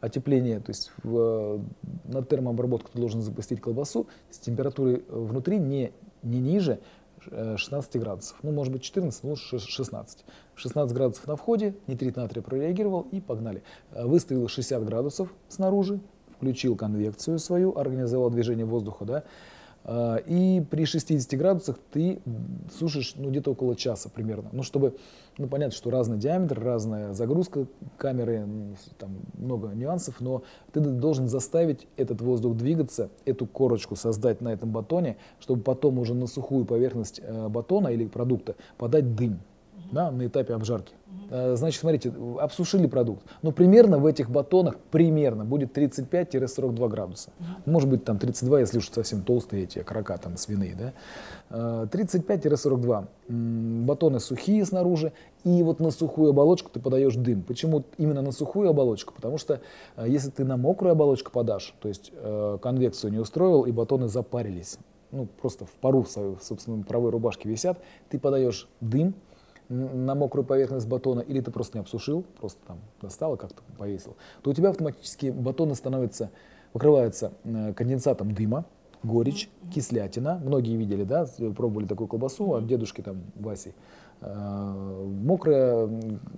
отепление, 0.00 0.60
то 0.60 0.70
есть 0.70 0.90
в, 1.02 1.60
на 2.04 2.22
термообработку 2.24 2.90
ты 2.92 2.98
должен 2.98 3.22
запустить 3.22 3.60
колбасу 3.60 4.08
с 4.30 4.38
температурой 4.38 5.04
внутри 5.08 5.58
не, 5.58 5.92
не 6.22 6.40
ниже 6.40 6.80
16 7.30 7.96
э, 7.96 7.98
градусов. 7.98 8.38
Ну, 8.42 8.52
может 8.52 8.72
быть 8.72 8.82
14, 8.82 9.24
ну 9.24 9.36
16. 9.36 10.24
16 10.54 10.94
градусов 10.94 11.26
на 11.26 11.36
входе, 11.36 11.74
нитрит 11.86 12.16
натрия 12.16 12.42
прореагировал 12.42 13.06
и 13.12 13.20
погнали. 13.20 13.62
Э, 13.92 14.06
выставил 14.06 14.48
60 14.48 14.84
градусов 14.84 15.32
снаружи, 15.48 16.00
включил 16.42 16.74
конвекцию 16.74 17.38
свою, 17.38 17.78
организовал 17.78 18.28
движение 18.28 18.66
воздуха, 18.66 19.04
да, 19.04 19.22
а, 19.84 20.16
и 20.16 20.60
при 20.60 20.84
60 20.84 21.38
градусах 21.38 21.78
ты 21.92 22.20
сушишь 22.76 23.14
ну, 23.16 23.30
где-то 23.30 23.52
около 23.52 23.76
часа 23.76 24.08
примерно. 24.08 24.48
Ну, 24.50 24.64
чтобы, 24.64 24.96
ну, 25.38 25.46
понятно, 25.46 25.72
что 25.72 25.90
разный 25.90 26.18
диаметр, 26.18 26.60
разная 26.60 27.12
загрузка 27.12 27.66
камеры, 27.96 28.44
там 28.98 29.18
много 29.34 29.68
нюансов, 29.68 30.20
но 30.20 30.42
ты 30.72 30.80
должен 30.80 31.28
заставить 31.28 31.86
этот 31.96 32.20
воздух 32.20 32.56
двигаться, 32.56 33.10
эту 33.24 33.46
корочку 33.46 33.94
создать 33.94 34.40
на 34.40 34.48
этом 34.52 34.70
батоне, 34.70 35.16
чтобы 35.38 35.62
потом 35.62 36.00
уже 36.00 36.14
на 36.14 36.26
сухую 36.26 36.64
поверхность 36.64 37.20
э, 37.22 37.48
батона 37.48 37.88
или 37.88 38.06
продукта 38.06 38.56
подать 38.78 39.14
дым 39.14 39.38
да, 39.92 40.10
на 40.10 40.26
этапе 40.26 40.54
обжарки. 40.54 40.94
Э, 41.30 41.54
значит, 41.56 41.80
смотрите, 41.80 42.12
обсушили 42.40 42.86
продукт. 42.86 43.24
Ну, 43.42 43.52
примерно 43.52 43.98
в 43.98 44.06
этих 44.06 44.30
батонах, 44.30 44.76
примерно, 44.90 45.44
будет 45.44 45.76
35-42 45.76 46.88
градуса. 46.88 47.30
Может 47.66 47.88
быть, 47.88 48.04
там 48.04 48.18
32, 48.18 48.60
если 48.60 48.78
уж 48.78 48.90
совсем 48.90 49.22
толстые 49.22 49.64
эти 49.64 49.78
окорока 49.78 50.16
там 50.16 50.36
свиные, 50.36 50.74
да. 50.74 50.92
35-42. 51.84 53.02
Э, 53.28 53.32
батоны 53.84 54.18
сухие 54.20 54.64
снаружи, 54.64 55.12
и 55.44 55.62
вот 55.62 55.80
на 55.80 55.90
сухую 55.90 56.30
оболочку 56.30 56.70
ты 56.70 56.80
подаешь 56.80 57.14
дым. 57.14 57.42
Почему 57.42 57.84
именно 57.98 58.22
на 58.22 58.32
сухую 58.32 58.70
оболочку? 58.70 59.12
Потому 59.14 59.38
что 59.38 59.60
э, 59.96 60.06
если 60.08 60.30
ты 60.30 60.44
на 60.44 60.56
мокрую 60.56 60.92
оболочку 60.92 61.30
подашь, 61.30 61.74
то 61.80 61.88
есть 61.88 62.12
конвекцию 62.62 63.12
не 63.12 63.18
устроил, 63.18 63.64
и 63.64 63.72
батоны 63.72 64.08
запарились, 64.08 64.78
ну, 65.10 65.26
просто 65.40 65.66
в 65.66 65.70
пару 65.72 66.02
в 66.02 66.08
своей, 66.08 66.36
собственно, 66.40 66.82
правой 66.82 67.10
рубашке 67.10 67.48
висят, 67.48 67.78
ты 68.08 68.18
подаешь 68.18 68.68
дым, 68.80 69.14
на 69.72 70.14
мокрую 70.14 70.44
поверхность 70.44 70.86
батона, 70.86 71.20
или 71.20 71.40
ты 71.40 71.50
просто 71.50 71.78
не 71.78 71.80
обсушил, 71.82 72.24
просто 72.38 72.60
там 72.66 72.78
достал 73.00 73.34
и 73.34 73.38
как-то 73.38 73.62
повесил, 73.78 74.16
то 74.42 74.50
у 74.50 74.54
тебя 74.54 74.70
автоматически 74.70 75.26
батоны 75.30 75.74
становятся, 75.74 76.30
покрываются 76.72 77.32
э, 77.44 77.72
конденсатом 77.74 78.34
дыма, 78.34 78.66
горечь, 79.02 79.48
кислятина. 79.74 80.40
Многие 80.44 80.76
видели, 80.76 81.04
да, 81.04 81.26
пробовали 81.56 81.86
такую 81.86 82.08
колбасу 82.08 82.54
от 82.54 82.66
дедушки 82.66 83.00
там 83.00 83.22
Васи. 83.34 83.74
Э, 84.24 85.04
мокрая, 85.24 85.88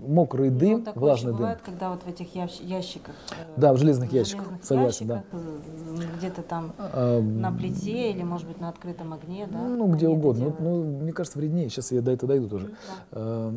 мокрый 0.06 0.48
ну, 0.48 0.58
дым, 0.58 0.84
ну, 0.86 0.92
влажный 0.94 1.32
дым. 1.32 1.38
бывает, 1.38 1.58
когда 1.62 1.90
вот 1.90 2.02
в 2.02 2.08
этих 2.08 2.34
ящиках. 2.34 3.14
Э, 3.32 3.44
да, 3.58 3.74
в 3.74 3.76
железных 3.76 4.10
ящиках, 4.10 4.44
железных 4.44 4.64
согласен, 4.64 5.08
ящиках, 5.08 5.24
да. 5.30 5.38
Э, 5.38 6.16
где-то 6.16 6.42
там 6.42 6.72
а, 6.78 7.20
на 7.20 7.52
плите 7.52 8.10
или, 8.10 8.22
может 8.22 8.48
быть, 8.48 8.58
на 8.58 8.70
открытом 8.70 9.12
огне, 9.12 9.46
да? 9.52 9.58
Ну, 9.58 9.86
где 9.88 10.08
угодно. 10.08 10.54
Ну, 10.58 10.82
ну, 10.82 11.02
мне 11.02 11.12
кажется, 11.12 11.38
вреднее. 11.38 11.68
Сейчас 11.68 11.92
я 11.92 12.00
до 12.00 12.12
этого 12.12 12.28
дойду 12.28 12.48
тоже. 12.48 12.70
Да. 13.12 13.50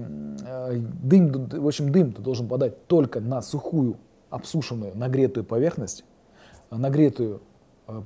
Дым, 0.74 1.48
в 1.48 1.68
общем, 1.68 1.92
дым 1.94 2.12
ты 2.12 2.22
должен 2.22 2.50
подать 2.50 2.86
только 2.88 3.22
на 3.22 3.42
сухую, 3.42 3.96
обсушенную, 4.30 4.92
нагретую 4.98 5.46
поверхность, 5.46 6.04
нагретую 6.70 7.42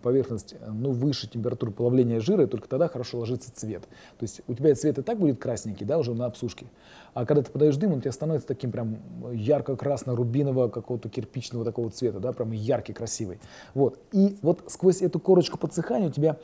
поверхность 0.02 0.56
э, 0.60 0.72
ну, 0.72 0.92
выше 0.92 1.28
температуры 1.28 1.72
плавления 1.72 2.20
жира, 2.20 2.44
и 2.44 2.48
только 2.48 2.68
тогда 2.68 2.88
хорошо 2.88 3.20
ложится 3.20 3.54
цвет. 3.54 3.84
То 4.18 4.24
есть 4.24 4.42
у 4.48 4.54
тебя 4.54 4.74
цвет 4.76 4.98
и 4.98 5.02
так 5.02 5.18
будет 5.20 5.40
красненький, 5.40 5.86
да, 5.86 5.98
уже 5.98 6.14
на 6.14 6.26
обсушке. 6.26 6.68
А 7.14 7.26
когда 7.26 7.42
ты 7.42 7.52
подаешь 7.52 7.76
дым, 7.78 7.94
он 7.94 7.98
у 7.98 8.02
тебя 8.02 8.12
становится 8.12 8.48
таким 8.48 8.72
прям 8.72 9.00
ярко-красно-рубинового 9.34 10.70
какого-то 10.70 11.10
кирпичного 11.10 11.66
такого 11.66 11.90
цвета, 11.90 12.20
да, 12.20 12.32
прям 12.32 12.52
яркий, 12.52 12.94
красивый. 12.94 13.40
Вот. 13.74 14.00
И 14.12 14.38
вот 14.42 14.64
сквозь 14.68 15.02
эту 15.02 15.20
корочку 15.20 15.58
подсыхания 15.58 16.10
у 16.10 16.12
тебя 16.12 16.38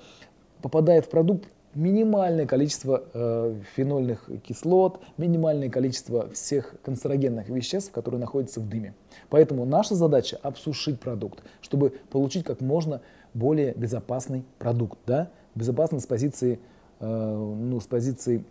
попадает 0.61 1.05
в 1.05 1.09
продукт 1.09 1.47
минимальное 1.77 2.47
количество 2.47 3.03
э, 3.13 3.61
фенольных 3.75 4.29
кислот, 4.43 4.99
минимальное 5.17 5.69
количество 5.69 6.29
всех 6.31 6.75
канцерогенных 6.83 7.49
веществ, 7.49 7.91
которые 7.91 8.19
находятся 8.19 8.59
в 8.59 8.67
дыме. 8.67 8.95
Поэтому 9.29 9.65
наша 9.65 9.95
задача 9.95 10.39
обсушить 10.41 10.99
продукт, 10.99 11.43
чтобы 11.61 11.93
получить 12.09 12.45
как 12.45 12.61
можно 12.61 13.01
более 13.37 13.73
безопасный 13.73 14.43
продукт, 14.57 14.97
да, 15.05 15.29
безопасный 15.55 15.99
с 15.99 16.05
позиции, 16.05 16.59
э, 16.99 17.05
ну, 17.07 17.79
с 17.79 17.85
позиции 17.85 18.43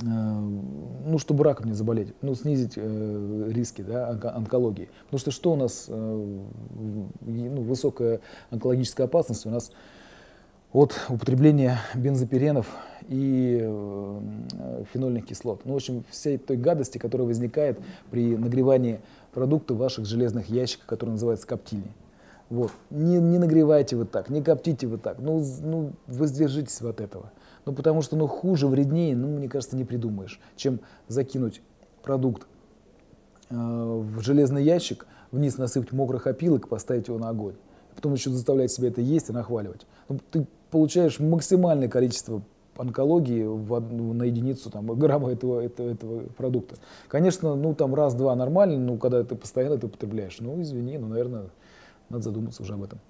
э, 0.00 0.04
ну, 0.04 1.18
чтобы 1.18 1.44
раком 1.44 1.66
не 1.66 1.74
заболеть, 1.74 2.12
ну, 2.20 2.34
снизить 2.34 2.74
э, 2.76 3.50
риски 3.50 3.82
да, 3.82 4.10
онкологии. 4.34 4.88
Потому 5.04 5.20
что 5.20 5.30
что 5.30 5.52
у 5.52 5.56
нас, 5.56 5.86
э, 5.88 6.38
ну, 7.20 7.62
высокая 7.62 8.20
онкологическая 8.50 9.06
опасность 9.06 9.46
у 9.46 9.50
нас 9.50 9.70
от 10.72 10.94
употребления 11.08 11.78
бензопиренов 11.94 12.66
и 13.08 13.60
э, 13.62 14.20
фенольных 14.92 15.26
кислот. 15.26 15.62
Ну, 15.64 15.74
в 15.74 15.76
общем, 15.76 16.04
всей 16.10 16.38
той 16.38 16.56
гадости, 16.56 16.98
которая 16.98 17.26
возникает 17.26 17.78
при 18.10 18.36
нагревании 18.36 19.00
продукта 19.32 19.74
ваших 19.74 20.04
железных 20.06 20.50
ящиках, 20.50 20.86
которые 20.86 21.12
называются 21.12 21.46
коптильни. 21.46 21.92
Вот. 22.50 22.72
Не, 22.90 23.18
не 23.18 23.38
нагревайте 23.38 23.96
вы 23.96 24.06
так, 24.06 24.30
не 24.30 24.42
коптите 24.42 24.86
вы 24.86 24.98
так. 24.98 25.18
Ну, 25.18 25.44
ну, 25.62 25.92
воздержитесь 26.06 26.80
от 26.80 27.00
этого. 27.00 27.30
Ну, 27.66 27.74
потому 27.74 28.00
что 28.00 28.16
ну, 28.16 28.26
хуже, 28.26 28.66
вреднее, 28.66 29.14
ну, 29.14 29.28
мне 29.28 29.48
кажется, 29.48 29.76
не 29.76 29.84
придумаешь, 29.84 30.40
чем 30.56 30.80
закинуть 31.08 31.60
продукт 32.02 32.46
э, 33.50 33.54
в 33.54 34.20
железный 34.22 34.64
ящик, 34.64 35.06
вниз 35.30 35.58
насыпать 35.58 35.92
мокрых 35.92 36.26
опилок, 36.26 36.68
поставить 36.68 37.08
его 37.08 37.18
на 37.18 37.28
огонь. 37.28 37.56
Потом 37.94 38.14
еще 38.14 38.30
заставлять 38.30 38.72
себя 38.72 38.88
это 38.88 39.02
есть 39.02 39.28
и 39.28 39.32
нахваливать. 39.32 39.86
Ну, 40.08 40.18
ты 40.30 40.46
получаешь 40.70 41.20
максимальное 41.20 41.88
количество 41.88 42.42
онкологии 42.78 43.42
в 43.44 43.74
одну, 43.74 44.12
на 44.12 44.22
единицу 44.22 44.70
там, 44.70 44.86
грамма 44.86 45.32
этого, 45.32 45.60
этого, 45.60 45.90
этого 45.90 46.22
продукта. 46.36 46.76
Конечно, 47.08 47.54
ну 47.56 47.74
там 47.74 47.94
раз-два 47.94 48.34
нормально, 48.36 48.78
но 48.78 48.96
когда 48.96 49.24
ты 49.24 49.34
постоянно 49.34 49.74
это 49.74 49.86
употребляешь, 49.86 50.38
ну 50.38 50.60
извини, 50.62 50.96
ну, 50.96 51.08
наверное, 51.08 51.46
надо 52.08 52.24
задуматься 52.24 52.62
уже 52.62 52.74
об 52.74 52.82
этом. 52.82 53.00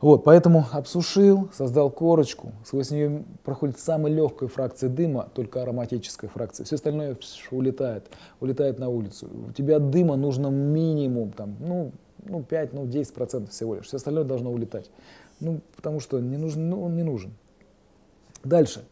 Вот, 0.00 0.22
поэтому 0.22 0.64
обсушил, 0.70 1.50
создал 1.52 1.90
корочку, 1.90 2.52
сквозь 2.64 2.92
нее 2.92 3.24
проходит 3.42 3.80
самая 3.80 4.12
легкая 4.12 4.48
фракция 4.48 4.88
дыма, 4.88 5.28
только 5.34 5.62
ароматическая 5.62 6.30
фракция. 6.30 6.64
Все 6.64 6.76
остальное 6.76 7.16
улетает, 7.50 8.06
улетает 8.40 8.78
на 8.78 8.88
улицу. 8.90 9.28
У 9.48 9.52
тебя 9.52 9.80
дыма 9.80 10.14
нужно 10.14 10.48
минимум, 10.48 11.32
там, 11.32 11.56
ну, 11.58 11.90
ну 12.24 12.44
5, 12.44 12.74
ну 12.74 12.86
10 12.86 13.12
процентов 13.12 13.50
всего 13.52 13.74
лишь. 13.74 13.86
Все 13.86 13.96
остальное 13.96 14.24
должно 14.24 14.52
улетать. 14.52 14.88
Ну, 15.40 15.60
потому 15.74 15.98
что 15.98 16.20
не 16.20 16.36
нужен, 16.36 16.68
ну, 16.68 16.84
он 16.84 16.94
не 16.94 17.02
нужен. 17.02 17.32
Дальше. 18.44 18.84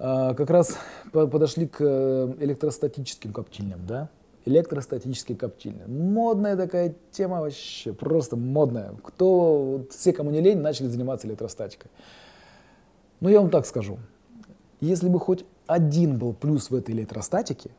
А, 0.00 0.34
как 0.34 0.50
раз 0.50 0.76
подошли 1.12 1.66
к 1.66 1.78
э, 1.80 2.34
электростатическим 2.40 3.32
коптильням, 3.32 3.86
да. 3.86 4.08
Электростатические 4.48 5.36
коптильни. 5.36 5.84
Модная 5.86 6.56
такая 6.56 6.94
тема 7.12 7.40
вообще, 7.40 7.92
просто 7.92 8.36
модная. 8.36 8.94
Кто, 9.02 9.84
все, 9.90 10.12
кому 10.12 10.30
не 10.30 10.40
лень, 10.40 10.58
начали 10.58 10.88
заниматься 10.88 11.26
электростатикой. 11.28 11.90
Но 13.20 13.28
я 13.28 13.40
вам 13.40 13.50
так 13.50 13.66
скажу, 13.66 13.98
если 14.80 15.08
бы 15.08 15.20
хоть 15.20 15.44
один 15.66 16.18
был 16.18 16.32
плюс 16.32 16.70
в 16.70 16.74
этой 16.74 16.94
электростатике, 16.94 17.70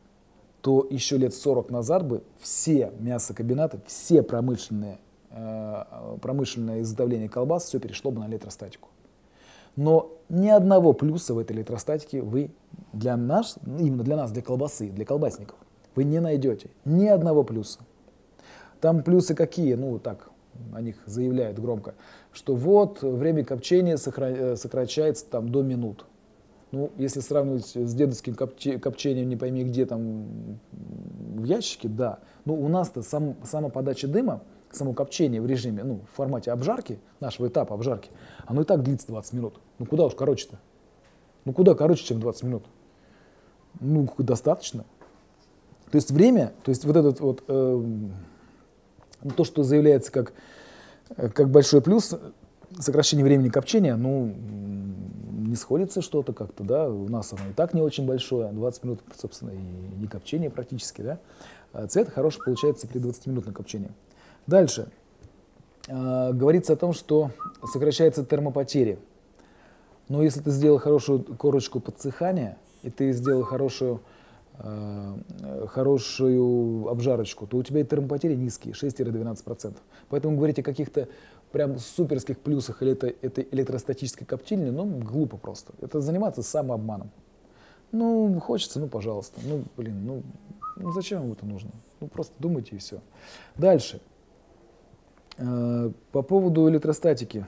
то 0.60 0.86
еще 0.90 1.16
лет 1.16 1.34
40 1.34 1.70
назад 1.70 2.06
бы 2.06 2.22
все 2.38 2.92
мясокомбинаты, 2.98 3.80
все 3.86 4.22
промышленные, 4.22 4.98
э, 5.30 5.84
промышленное 6.20 6.82
изготовление 6.82 7.28
колбас, 7.28 7.64
все 7.64 7.80
перешло 7.80 8.10
бы 8.10 8.20
на 8.20 8.26
электростатику. 8.26 8.88
Но 9.76 10.12
ни 10.28 10.48
одного 10.48 10.92
плюса 10.92 11.32
в 11.32 11.38
этой 11.38 11.56
электростатике 11.56 12.20
вы 12.20 12.50
для 12.92 13.16
нас, 13.16 13.56
именно 13.64 14.02
для 14.02 14.16
нас, 14.16 14.30
для 14.30 14.42
колбасы, 14.42 14.90
для 14.90 15.06
колбасников, 15.06 15.56
вы 16.00 16.04
не 16.04 16.18
найдете. 16.18 16.70
Ни 16.86 17.06
одного 17.08 17.44
плюса. 17.44 17.80
Там 18.80 19.02
плюсы 19.02 19.34
какие? 19.34 19.74
Ну, 19.74 19.98
так, 19.98 20.30
о 20.72 20.80
них 20.80 20.96
заявляют 21.04 21.58
громко, 21.58 21.94
что 22.32 22.54
вот 22.54 23.02
время 23.02 23.44
копчения 23.44 23.98
э, 23.98 24.56
сокращается 24.56 25.26
там 25.26 25.50
до 25.50 25.62
минут. 25.62 26.06
Ну, 26.72 26.90
если 26.96 27.20
сравнивать 27.20 27.66
с 27.66 27.94
дедовским 27.94 28.34
копчением, 28.34 29.28
не 29.28 29.36
пойми 29.36 29.64
где 29.64 29.84
там 29.84 30.58
в 30.72 31.44
ящике, 31.44 31.88
да. 31.88 32.20
Ну, 32.46 32.54
у 32.54 32.68
нас-то 32.68 33.02
сам, 33.02 33.36
сама 33.44 33.68
подача 33.68 34.08
дыма, 34.08 34.40
само 34.72 34.94
копчение 34.94 35.42
в 35.42 35.46
режиме, 35.46 35.84
ну, 35.84 36.00
в 36.10 36.16
формате 36.16 36.50
обжарки, 36.50 36.98
нашего 37.18 37.48
этапа 37.48 37.74
обжарки, 37.74 38.10
оно 38.46 38.62
и 38.62 38.64
так 38.64 38.82
длится 38.82 39.08
20 39.08 39.32
минут. 39.34 39.60
Ну, 39.78 39.84
куда 39.84 40.06
уж 40.06 40.14
короче-то? 40.14 40.58
Ну, 41.44 41.52
куда 41.52 41.74
короче, 41.74 42.06
чем 42.06 42.20
20 42.20 42.42
минут? 42.44 42.64
Ну, 43.80 44.08
достаточно. 44.16 44.86
То 45.90 45.96
есть 45.96 46.10
время, 46.10 46.52
то 46.62 46.70
есть 46.70 46.84
вот 46.84 46.96
этот 46.96 47.20
вот, 47.20 47.42
э, 47.48 47.84
то, 49.36 49.44
что 49.44 49.62
заявляется 49.62 50.12
как, 50.12 50.32
как 51.34 51.50
большой 51.50 51.82
плюс, 51.82 52.14
сокращение 52.78 53.24
времени 53.24 53.48
копчения, 53.48 53.96
ну, 53.96 54.32
не 55.50 55.56
сходится 55.56 56.00
что-то 56.00 56.32
как-то, 56.32 56.62
да, 56.62 56.88
у 56.88 57.08
нас 57.08 57.32
оно 57.32 57.50
и 57.50 57.52
так 57.52 57.74
не 57.74 57.82
очень 57.82 58.06
большое, 58.06 58.52
20 58.52 58.84
минут, 58.84 59.00
собственно, 59.16 59.50
и 59.50 59.98
не 59.98 60.06
копчение 60.06 60.48
практически, 60.48 61.02
да. 61.02 61.18
А 61.72 61.86
цвет 61.86 62.08
хороший 62.08 62.42
получается 62.44 62.86
при 62.86 63.00
20-минутном 63.00 63.54
копчении. 63.54 63.90
Дальше. 64.46 64.88
Э, 65.88 66.32
говорится 66.32 66.74
о 66.74 66.76
том, 66.76 66.92
что 66.92 67.30
сокращается 67.72 68.24
термопотери. 68.24 68.98
Но 70.08 70.22
если 70.22 70.40
ты 70.40 70.50
сделал 70.50 70.78
хорошую 70.78 71.22
корочку 71.22 71.80
подсыхания, 71.80 72.56
и 72.82 72.90
ты 72.90 73.12
сделал 73.12 73.42
хорошую, 73.42 74.00
хорошую 75.68 76.88
обжарочку, 76.88 77.46
то 77.46 77.56
у 77.56 77.62
тебя 77.62 77.80
и 77.80 77.84
термопотери 77.84 78.34
низкие, 78.34 78.74
6-12%. 78.74 79.76
Поэтому 80.08 80.36
говорить 80.36 80.58
о 80.58 80.62
каких-то 80.62 81.08
прям 81.52 81.78
суперских 81.78 82.38
плюсах 82.38 82.82
или 82.82 82.92
это, 82.92 83.08
этой 83.08 83.48
электростатической 83.50 84.26
коптильни, 84.26 84.70
ну, 84.70 84.84
глупо 84.84 85.36
просто. 85.36 85.72
Это 85.80 86.00
заниматься 86.00 86.42
самообманом. 86.42 87.10
Ну, 87.92 88.38
хочется, 88.40 88.78
ну, 88.78 88.88
пожалуйста. 88.88 89.40
Ну, 89.44 89.64
блин, 89.76 90.04
ну, 90.04 90.22
ну 90.76 90.92
зачем 90.92 91.22
вам 91.22 91.32
это 91.32 91.44
нужно? 91.44 91.70
Ну, 92.00 92.08
просто 92.08 92.34
думайте 92.38 92.76
и 92.76 92.78
все. 92.78 93.00
Дальше. 93.56 94.00
Э, 95.38 95.90
по 96.12 96.22
поводу 96.22 96.68
электростатики. 96.68 97.46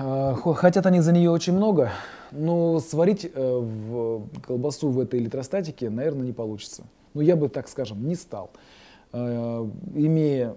Э, 0.00 0.34
хотят 0.34 0.86
они 0.86 1.00
за 1.00 1.12
нее 1.12 1.30
очень 1.30 1.54
много, 1.54 1.90
но 2.32 2.80
сварить 2.80 3.30
э, 3.32 3.58
в 3.58 4.28
колбасу 4.46 4.90
в 4.90 5.00
этой 5.00 5.20
электростатике, 5.20 5.90
наверное, 5.90 6.26
не 6.26 6.32
получится. 6.32 6.84
Ну, 7.14 7.20
я 7.20 7.36
бы, 7.36 7.48
так 7.48 7.68
скажем, 7.68 8.06
не 8.06 8.14
стал. 8.14 8.50
Имея 9.12 10.56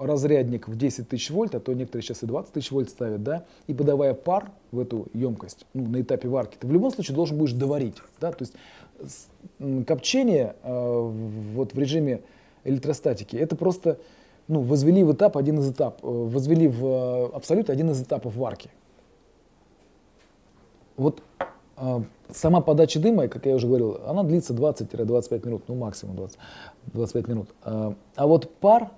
разрядник 0.00 0.68
в 0.68 0.76
10 0.76 1.08
тысяч 1.08 1.30
вольт, 1.30 1.54
а 1.54 1.60
то 1.60 1.72
некоторые 1.72 2.02
сейчас 2.02 2.22
и 2.22 2.26
20 2.26 2.52
тысяч 2.52 2.70
вольт 2.70 2.90
ставят, 2.90 3.22
да, 3.22 3.44
и 3.66 3.74
подавая 3.74 4.14
пар 4.14 4.50
в 4.72 4.78
эту 4.78 5.06
емкость, 5.12 5.66
ну, 5.74 5.86
на 5.86 6.00
этапе 6.00 6.28
варки, 6.28 6.56
ты 6.58 6.66
в 6.66 6.72
любом 6.72 6.90
случае 6.90 7.14
должен 7.14 7.36
будешь 7.36 7.52
доварить, 7.52 7.96
да, 8.20 8.32
то 8.32 8.44
есть 8.44 8.54
копчение 9.86 10.56
э, 10.62 11.10
вот 11.54 11.74
в 11.74 11.78
режиме 11.78 12.22
электростатики, 12.64 13.36
это 13.36 13.56
просто, 13.56 13.98
ну, 14.48 14.60
возвели 14.60 15.04
в 15.04 15.12
этап 15.12 15.36
один 15.36 15.58
из 15.58 15.70
этап, 15.70 15.98
э, 16.02 16.06
возвели 16.06 16.68
в 16.68 16.86
э, 16.86 17.36
абсолют 17.36 17.70
один 17.70 17.90
из 17.90 18.00
этапов 18.02 18.34
варки. 18.36 18.70
Вот 21.00 21.22
э, 21.78 22.02
сама 22.30 22.60
подача 22.60 23.00
дыма, 23.00 23.26
как 23.28 23.46
я 23.46 23.54
уже 23.54 23.66
говорил, 23.66 24.02
она 24.06 24.22
длится 24.22 24.52
20-25 24.52 25.46
минут, 25.46 25.62
ну 25.66 25.74
максимум 25.74 26.14
20, 26.16 26.38
25 26.92 27.28
минут. 27.28 27.48
Э, 27.64 27.94
а 28.16 28.26
вот 28.26 28.54
пар 28.56 28.90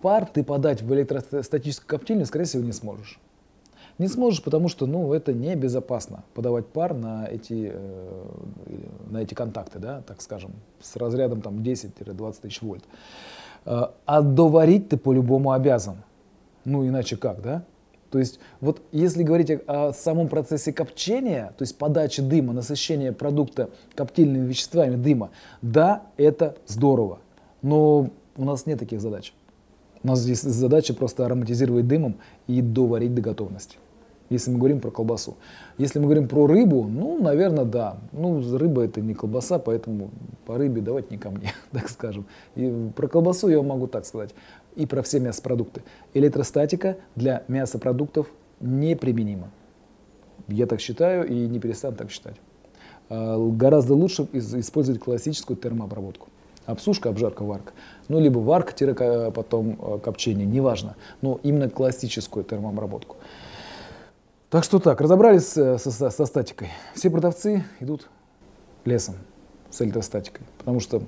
пар 0.00 0.24
ты 0.24 0.42
подать 0.42 0.80
в 0.80 0.90
электростатическую 0.94 1.86
коптильню, 1.86 2.24
скорее 2.24 2.46
всего, 2.46 2.62
не 2.62 2.72
сможешь. 2.72 3.20
Не 3.98 4.08
сможешь, 4.08 4.42
потому 4.42 4.70
что 4.70 4.86
ну, 4.86 5.12
это 5.12 5.34
небезопасно 5.34 6.24
подавать 6.32 6.66
пар 6.66 6.94
на 6.94 7.26
эти, 7.26 7.70
э, 7.74 8.24
на 9.10 9.18
эти 9.18 9.34
контакты, 9.34 9.80
да, 9.80 10.00
так 10.06 10.22
скажем, 10.22 10.52
с 10.80 10.96
разрядом 10.96 11.42
там, 11.42 11.58
10-20 11.58 12.40
тысяч 12.40 12.62
вольт. 12.62 12.84
Э, 13.66 13.88
а 14.06 14.22
доварить 14.22 14.88
ты 14.88 14.96
по-любому 14.96 15.52
обязан. 15.52 15.96
Ну, 16.64 16.88
иначе 16.88 17.18
как, 17.18 17.42
да? 17.42 17.64
То 18.12 18.18
есть 18.18 18.38
вот 18.60 18.82
если 18.92 19.22
говорить 19.22 19.50
о, 19.66 19.92
самом 19.94 20.28
процессе 20.28 20.70
копчения, 20.70 21.54
то 21.56 21.62
есть 21.62 21.78
подачи 21.78 22.20
дыма, 22.20 22.52
насыщения 22.52 23.10
продукта 23.10 23.70
коптильными 23.94 24.46
веществами 24.46 24.96
дыма, 24.96 25.30
да, 25.62 26.02
это 26.18 26.56
здорово. 26.66 27.20
Но 27.62 28.10
у 28.36 28.44
нас 28.44 28.66
нет 28.66 28.78
таких 28.78 29.00
задач. 29.00 29.32
У 30.02 30.08
нас 30.08 30.20
здесь 30.20 30.42
задача 30.42 30.92
просто 30.92 31.24
ароматизировать 31.24 31.88
дымом 31.88 32.18
и 32.48 32.60
доварить 32.60 33.14
до 33.14 33.22
готовности. 33.22 33.78
Если 34.28 34.50
мы 34.50 34.58
говорим 34.58 34.80
про 34.80 34.90
колбасу. 34.90 35.36
Если 35.78 35.98
мы 35.98 36.06
говорим 36.06 36.28
про 36.28 36.46
рыбу, 36.46 36.84
ну, 36.84 37.22
наверное, 37.22 37.64
да. 37.64 37.98
Ну, 38.12 38.42
рыба 38.56 38.82
это 38.82 39.00
не 39.00 39.14
колбаса, 39.14 39.58
поэтому 39.58 40.10
по 40.46 40.56
рыбе 40.56 40.80
давайте 40.80 41.08
не 41.10 41.18
ко 41.18 41.30
мне, 41.30 41.52
так 41.70 41.88
скажем. 41.88 42.26
И 42.56 42.90
про 42.96 43.08
колбасу 43.08 43.48
я 43.48 43.60
могу 43.62 43.86
так 43.86 44.04
сказать. 44.04 44.34
И 44.76 44.86
про 44.86 45.02
все 45.02 45.20
мясопродукты. 45.20 45.82
Электростатика 46.14 46.96
для 47.14 47.44
мясопродуктов 47.48 48.28
неприменима. 48.60 49.50
Я 50.48 50.66
так 50.66 50.80
считаю 50.80 51.26
и 51.28 51.46
не 51.46 51.58
перестану 51.58 51.96
так 51.96 52.10
считать. 52.10 52.36
А, 53.08 53.36
гораздо 53.38 53.94
лучше 53.94 54.26
использовать 54.32 55.00
классическую 55.00 55.56
термообработку. 55.56 56.28
Обсушка, 56.64 57.08
обжарка, 57.08 57.42
варка. 57.42 57.72
Ну, 58.08 58.20
либо 58.20 58.38
варка, 58.38 59.32
потом 59.32 59.78
э, 59.80 59.98
копчение, 59.98 60.46
неважно. 60.46 60.94
Но 61.20 61.40
именно 61.42 61.68
классическую 61.68 62.44
термообработку. 62.44 63.16
Так 64.48 64.62
что 64.62 64.78
так, 64.78 65.00
разобрались 65.00 65.46
со, 65.46 65.78
со, 65.78 66.10
со 66.10 66.26
статикой. 66.26 66.68
Все 66.94 67.10
продавцы 67.10 67.64
идут 67.80 68.08
лесом 68.84 69.16
с 69.70 69.82
электростатикой. 69.82 70.46
Потому 70.58 70.78
что 70.78 71.02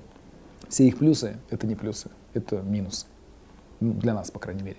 все 0.69 0.89
их 0.89 0.99
плюсы– 0.99 1.37
это 1.51 1.67
не 1.67 1.77
плюсы, 1.77 2.11
это 2.33 2.57
минусы. 2.63 3.07
Для 3.81 4.15
нас, 4.15 4.31
по 4.31 4.39
крайней 4.39 4.63
мере. 4.63 4.79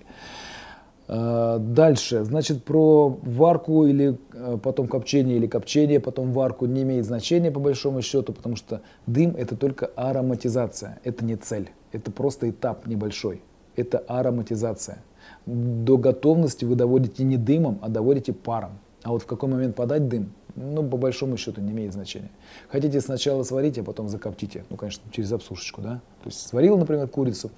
Э, 1.08 1.58
дальше, 1.60 2.24
значит, 2.24 2.64
про 2.64 3.10
варку 3.22 3.86
или 3.86 4.18
э, 4.34 4.58
потом 4.62 4.88
копчение 4.88 5.38
или 5.38 5.48
копчение, 5.48 6.00
потом 6.00 6.32
варку 6.32 6.66
не 6.66 6.82
имеет 6.82 7.06
значения 7.06 7.52
по 7.52 7.60
большому 7.60 8.02
счету, 8.02 8.34
потому 8.34 8.56
что 8.56 8.82
дым 9.06 9.36
это 9.38 9.56
только 9.56 9.92
ароматизация, 9.96 11.00
это 11.04 11.24
не 11.24 11.36
цель, 11.36 11.70
это 11.92 12.12
просто 12.12 12.50
этап 12.50 12.88
небольшой, 12.88 13.44
это 13.76 14.00
ароматизация. 14.00 15.04
До 15.46 15.98
готовности 15.98 16.66
вы 16.66 16.76
доводите 16.76 17.24
не 17.24 17.38
дымом, 17.38 17.80
а 17.82 17.90
доводите 17.90 18.34
паром. 18.34 18.80
А 19.04 19.12
вот 19.12 19.22
в 19.22 19.26
какой 19.28 19.50
момент 19.50 19.76
подать 19.76 20.08
дым, 20.08 20.34
ну, 20.56 20.88
по 20.88 20.98
большому 20.98 21.38
счету 21.38 21.62
не 21.62 21.72
имеет 21.72 21.94
значения. 21.94 22.32
Хотите 22.70 23.00
сначала 23.02 23.44
сварить, 23.44 23.78
а 23.78 23.84
потом 23.84 24.10
закоптите, 24.10 24.66
ну, 24.70 24.78
конечно, 24.78 25.04
через 25.12 25.32
обсушечку, 25.32 25.82
да. 25.82 26.02
То 26.24 26.30
есть 26.30 26.48
сварил, 26.48 26.78
например, 26.78 27.08
курицу, 27.08 27.52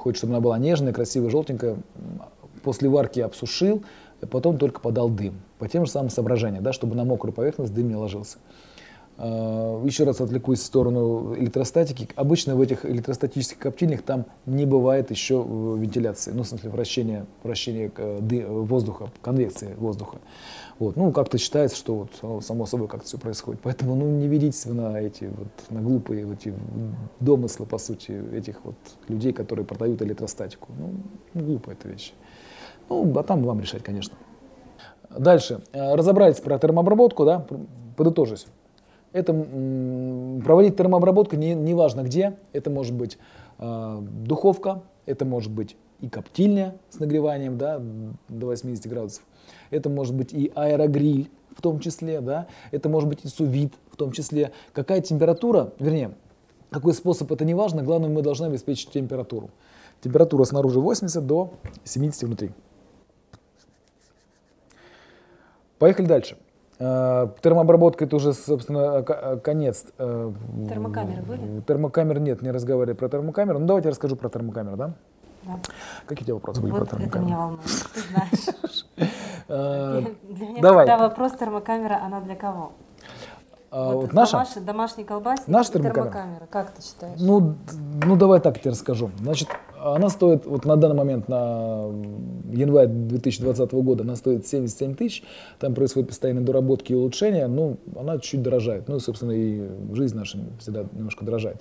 хочет, 0.00 0.18
чтобы 0.18 0.32
она 0.32 0.40
была 0.40 0.58
нежная, 0.58 0.92
красивая, 0.92 1.30
желтенькая, 1.30 1.76
после 2.62 2.88
варки 2.88 3.20
обсушил, 3.20 3.82
потом 4.30 4.58
только 4.58 4.80
подал 4.80 5.08
дым. 5.08 5.40
По 5.58 5.68
тем 5.68 5.86
же 5.86 5.92
самым 5.92 6.10
соображениям, 6.10 6.62
да, 6.62 6.72
чтобы 6.72 6.94
на 6.94 7.04
мокрую 7.04 7.32
поверхность 7.32 7.74
дым 7.74 7.88
не 7.88 7.96
ложился. 7.96 8.38
А, 9.22 9.84
еще 9.84 10.04
раз 10.04 10.18
отвлекусь 10.22 10.60
в 10.60 10.64
сторону 10.64 11.34
электростатики. 11.36 12.08
Обычно 12.16 12.56
в 12.56 12.60
этих 12.62 12.86
электростатических 12.86 13.58
коптильнях 13.58 14.00
там 14.00 14.24
не 14.46 14.64
бывает 14.64 15.10
еще 15.10 15.44
э, 15.46 15.76
вентиляции, 15.78 16.32
ну, 16.32 16.42
в 16.42 16.48
смысле 16.48 16.70
вращения, 16.70 17.26
вращения 17.42 17.92
э, 17.94 18.46
воздуха, 18.48 19.10
конвекции 19.20 19.74
воздуха. 19.74 20.18
Вот. 20.78 20.96
Ну, 20.96 21.12
как-то 21.12 21.36
считается, 21.36 21.76
что 21.76 22.08
вот 22.22 22.44
само 22.44 22.64
собой 22.64 22.88
как-то 22.88 23.06
все 23.06 23.18
происходит. 23.18 23.60
Поэтому 23.62 23.94
ну, 23.94 24.06
не 24.06 24.26
ведитесь 24.26 24.64
вы 24.64 24.72
на 24.72 24.98
эти 24.98 25.24
вот, 25.24 25.48
на 25.68 25.82
глупые 25.82 26.24
вот 26.24 26.38
эти 26.38 26.54
домыслы, 27.20 27.66
по 27.66 27.76
сути, 27.76 28.12
этих 28.34 28.64
вот 28.64 28.76
людей, 29.08 29.34
которые 29.34 29.66
продают 29.66 30.00
электростатику. 30.00 30.68
Ну, 30.78 31.42
глупая 31.42 31.76
эта 31.76 31.88
вещь. 31.88 32.14
Ну, 32.88 33.18
а 33.18 33.22
там 33.22 33.42
вам 33.42 33.60
решать, 33.60 33.82
конечно. 33.82 34.14
Дальше. 35.10 35.60
Э, 35.74 35.94
разобрались 35.94 36.40
про 36.40 36.58
термообработку, 36.58 37.26
да, 37.26 37.46
подытожусь. 37.98 38.46
Это 39.12 39.32
проводить 40.44 40.76
термообработку 40.76 41.36
не, 41.36 41.54
не 41.54 41.74
важно 41.74 42.02
где. 42.02 42.36
Это 42.52 42.70
может 42.70 42.94
быть 42.94 43.18
э, 43.58 43.98
духовка, 44.24 44.82
это 45.06 45.24
может 45.24 45.50
быть 45.50 45.76
и 46.00 46.08
коптильня 46.08 46.76
с 46.90 46.98
нагреванием 46.98 47.58
да, 47.58 47.80
до 48.28 48.46
80 48.46 48.86
градусов. 48.86 49.24
Это 49.70 49.88
может 49.90 50.14
быть 50.14 50.32
и 50.32 50.50
аэрогриль 50.54 51.28
в 51.56 51.62
том 51.62 51.80
числе, 51.80 52.20
да. 52.20 52.46
Это 52.70 52.88
может 52.88 53.08
быть 53.08 53.24
и 53.24 53.28
сувид 53.28 53.74
в 53.90 53.96
том 53.96 54.12
числе. 54.12 54.52
Какая 54.72 55.00
температура, 55.00 55.72
вернее, 55.78 56.12
какой 56.70 56.94
способ, 56.94 57.30
это 57.32 57.44
не 57.44 57.54
важно. 57.54 57.82
Главное, 57.82 58.08
мы 58.08 58.22
должны 58.22 58.46
обеспечить 58.46 58.90
температуру. 58.90 59.50
Температура 60.00 60.44
снаружи 60.44 60.80
80 60.80 61.26
до 61.26 61.52
70 61.84 62.22
внутри. 62.22 62.52
Поехали 65.78 66.06
дальше. 66.06 66.36
Э, 66.80 67.28
Термообработка 67.42 68.06
это 68.06 68.16
уже, 68.16 68.32
собственно, 68.32 69.04
э, 69.06 69.36
конец. 69.36 69.84
Э, 69.98 70.32
Термокамеры 70.68 71.22
были? 71.22 71.60
Термокамер 71.60 72.20
нет, 72.20 72.40
не 72.40 72.50
разговаривали 72.50 72.96
про 72.96 73.08
термокамеру. 73.08 73.58
Ну 73.58 73.66
давайте 73.66 73.88
я 73.88 73.90
расскажу 73.90 74.16
про 74.16 74.30
термокамеру, 74.30 74.76
да? 74.76 74.94
Да. 75.42 75.58
Какие 76.06 76.22
у 76.22 76.26
тебя 76.26 76.34
вопросы 76.34 76.60
были 76.62 76.72
Вот 76.72 76.88
про 76.88 76.96
это 76.96 76.96
термокамеру? 76.96 77.26
меня 77.26 77.38
волнует, 77.38 77.60
ты 77.94 78.00
знаешь. 78.00 78.86
Для 80.28 80.48
меня 80.48 80.78
всегда 80.78 80.98
вопрос 80.98 81.32
термокамера, 81.32 82.00
она 82.02 82.20
для 82.20 82.36
кого? 82.36 82.72
А, 83.70 83.94
Вот 83.94 84.02
вот 84.02 84.12
наша? 84.12 84.32
домашний, 84.32 84.62
домашний 84.62 85.04
колбасник 85.04 85.48
Наша 85.48 85.72
термокамера? 85.72 86.10
термокамера. 86.10 86.46
Как 86.50 86.70
ты 86.72 86.82
считаешь? 86.82 87.18
Ну, 87.20 87.54
ну 88.04 88.16
давай 88.16 88.40
так 88.40 88.58
тебе 88.60 88.70
расскажу. 88.72 89.10
Значит, 89.20 89.48
она 89.78 90.08
стоит, 90.08 90.44
вот 90.46 90.64
на 90.64 90.76
данный 90.76 90.96
момент, 90.96 91.28
на 91.28 91.86
январь 92.52 92.88
2020 92.88 93.72
года, 93.72 94.02
она 94.04 94.16
стоит 94.16 94.46
77 94.46 94.94
тысяч. 94.94 95.22
Там 95.58 95.74
происходят 95.74 96.08
постоянные 96.08 96.44
доработки 96.44 96.92
и 96.92 96.94
улучшения. 96.94 97.46
Ну, 97.46 97.78
она 97.96 98.14
чуть-чуть 98.18 98.42
дорожает. 98.42 98.88
Ну, 98.88 98.98
собственно, 98.98 99.32
и 99.32 99.68
жизнь 99.94 100.16
наша 100.16 100.38
всегда 100.58 100.84
немножко 100.92 101.24
дорожает. 101.24 101.60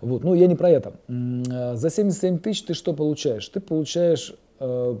Вот. 0.00 0.24
Ну, 0.24 0.34
я 0.34 0.46
не 0.46 0.56
про 0.56 0.70
это. 0.70 0.94
Э, 1.08 1.74
За 1.76 1.88
77 1.88 2.38
тысяч 2.38 2.62
ты 2.64 2.74
что 2.74 2.92
получаешь? 2.92 3.48
Ты 3.48 3.60
получаешь 3.60 4.34
э, 4.60 4.96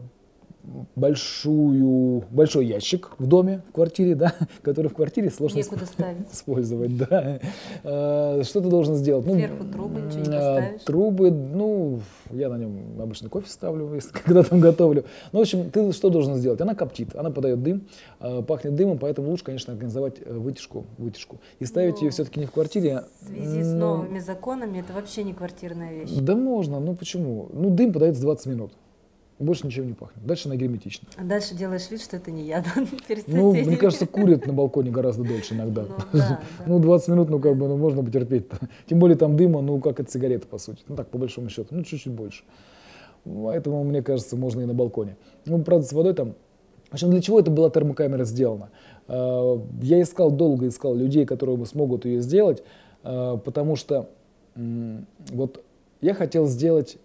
большую, 0.96 2.24
большой 2.30 2.66
ящик 2.66 3.10
в 3.18 3.26
доме, 3.26 3.62
в 3.68 3.72
квартире, 3.72 4.14
да, 4.14 4.34
который 4.62 4.88
в 4.88 4.94
квартире 4.94 5.30
сложно 5.30 5.58
Некуда 5.58 5.86
ставить. 5.86 6.32
использовать, 6.32 6.96
да. 6.96 7.40
Э, 7.82 8.42
Что 8.44 8.60
ты 8.60 8.68
должен 8.68 8.96
сделать? 8.96 9.24
Сверху 9.26 9.64
трубы, 9.64 10.00
ничего 10.00 10.20
не 10.20 10.26
э, 10.28 10.30
поставишь? 10.32 10.82
Трубы, 10.82 11.30
ну, 11.30 12.00
я 12.30 12.48
на 12.48 12.56
нем 12.58 13.00
обычно 13.00 13.28
кофе 13.28 13.48
ставлю, 13.48 13.94
если 13.94 14.10
когда 14.24 14.42
там 14.42 14.60
готовлю. 14.60 15.04
Ну, 15.32 15.38
в 15.38 15.42
общем, 15.42 15.70
ты 15.70 15.92
что 15.92 16.10
должен 16.10 16.36
сделать? 16.36 16.60
Она 16.60 16.74
коптит, 16.74 17.14
она 17.14 17.30
подает 17.30 17.62
дым, 17.62 17.86
э, 18.20 18.42
пахнет 18.42 18.74
дымом, 18.74 18.98
поэтому 18.98 19.30
лучше, 19.30 19.44
конечно, 19.44 19.72
организовать 19.72 20.26
вытяжку, 20.26 20.84
вытяжку. 20.98 21.40
И 21.58 21.64
ставить 21.64 21.96
Ну, 21.96 22.04
ее 22.04 22.10
все-таки 22.10 22.40
не 22.40 22.46
в 22.46 22.50
квартире. 22.50 23.04
В 23.20 23.26
связи 23.26 23.62
с 23.62 23.72
ну, 23.72 23.78
новыми 23.96 24.18
законами 24.18 24.80
это 24.80 24.92
вообще 24.92 25.24
не 25.24 25.32
квартирная 25.34 25.92
вещь. 25.92 26.10
Да 26.10 26.34
можно, 26.34 26.80
ну 26.80 26.94
почему? 26.94 27.48
Ну, 27.52 27.70
дым 27.70 27.92
подается 27.92 28.22
20 28.22 28.46
минут. 28.46 28.72
Больше 29.38 29.66
ничем 29.66 29.88
не 29.88 29.94
пахнет. 29.94 30.24
Дальше 30.24 30.48
она 30.48 30.56
герметична. 30.56 31.08
А 31.16 31.24
дальше 31.24 31.54
делаешь 31.54 31.90
вид, 31.90 32.00
что 32.00 32.16
это 32.16 32.30
не 32.30 32.44
я 32.44 32.60
да, 32.74 32.86
перед 33.08 33.26
Ну, 33.26 33.52
мне 33.52 33.76
кажется, 33.76 34.06
курят 34.06 34.46
на 34.46 34.52
балконе 34.52 34.90
гораздо 34.90 35.24
дольше 35.24 35.54
иногда. 35.54 35.82
Ну, 35.82 35.96
да, 36.12 36.18
да. 36.18 36.40
Ну, 36.66 36.78
20 36.78 37.08
минут, 37.08 37.30
ну, 37.30 37.40
как 37.40 37.56
бы, 37.56 37.66
ну, 37.66 37.76
можно 37.76 38.04
потерпеть. 38.04 38.46
Тем 38.86 39.00
более 39.00 39.16
там 39.16 39.36
дыма, 39.36 39.60
ну, 39.60 39.80
как 39.80 39.98
от 39.98 40.10
сигареты, 40.10 40.46
по 40.46 40.58
сути. 40.58 40.82
Ну, 40.86 40.94
так, 40.94 41.08
по 41.08 41.18
большому 41.18 41.48
счету. 41.48 41.68
Ну, 41.72 41.82
чуть-чуть 41.82 42.12
больше. 42.12 42.44
Поэтому, 43.24 43.82
мне 43.82 44.02
кажется, 44.02 44.36
можно 44.36 44.60
и 44.60 44.66
на 44.66 44.74
балконе. 44.74 45.16
Ну, 45.46 45.62
правда, 45.62 45.86
с 45.86 45.92
водой 45.92 46.14
там... 46.14 46.34
В 46.90 46.94
общем, 46.94 47.10
для 47.10 47.20
чего 47.20 47.40
это 47.40 47.50
была 47.50 47.70
термокамера 47.70 48.22
сделана? 48.24 48.70
Э, 49.08 49.58
Я 49.82 50.00
искал, 50.00 50.30
долго 50.30 50.68
искал 50.68 50.94
людей, 50.94 51.26
которые 51.26 51.64
смогут 51.66 52.04
ее 52.04 52.20
сделать, 52.20 52.62
э, 53.02 53.38
потому 53.44 53.74
что 53.74 54.08
вот 54.54 55.64
я 56.00 56.14
хотел 56.14 56.46
сделать 56.46 56.98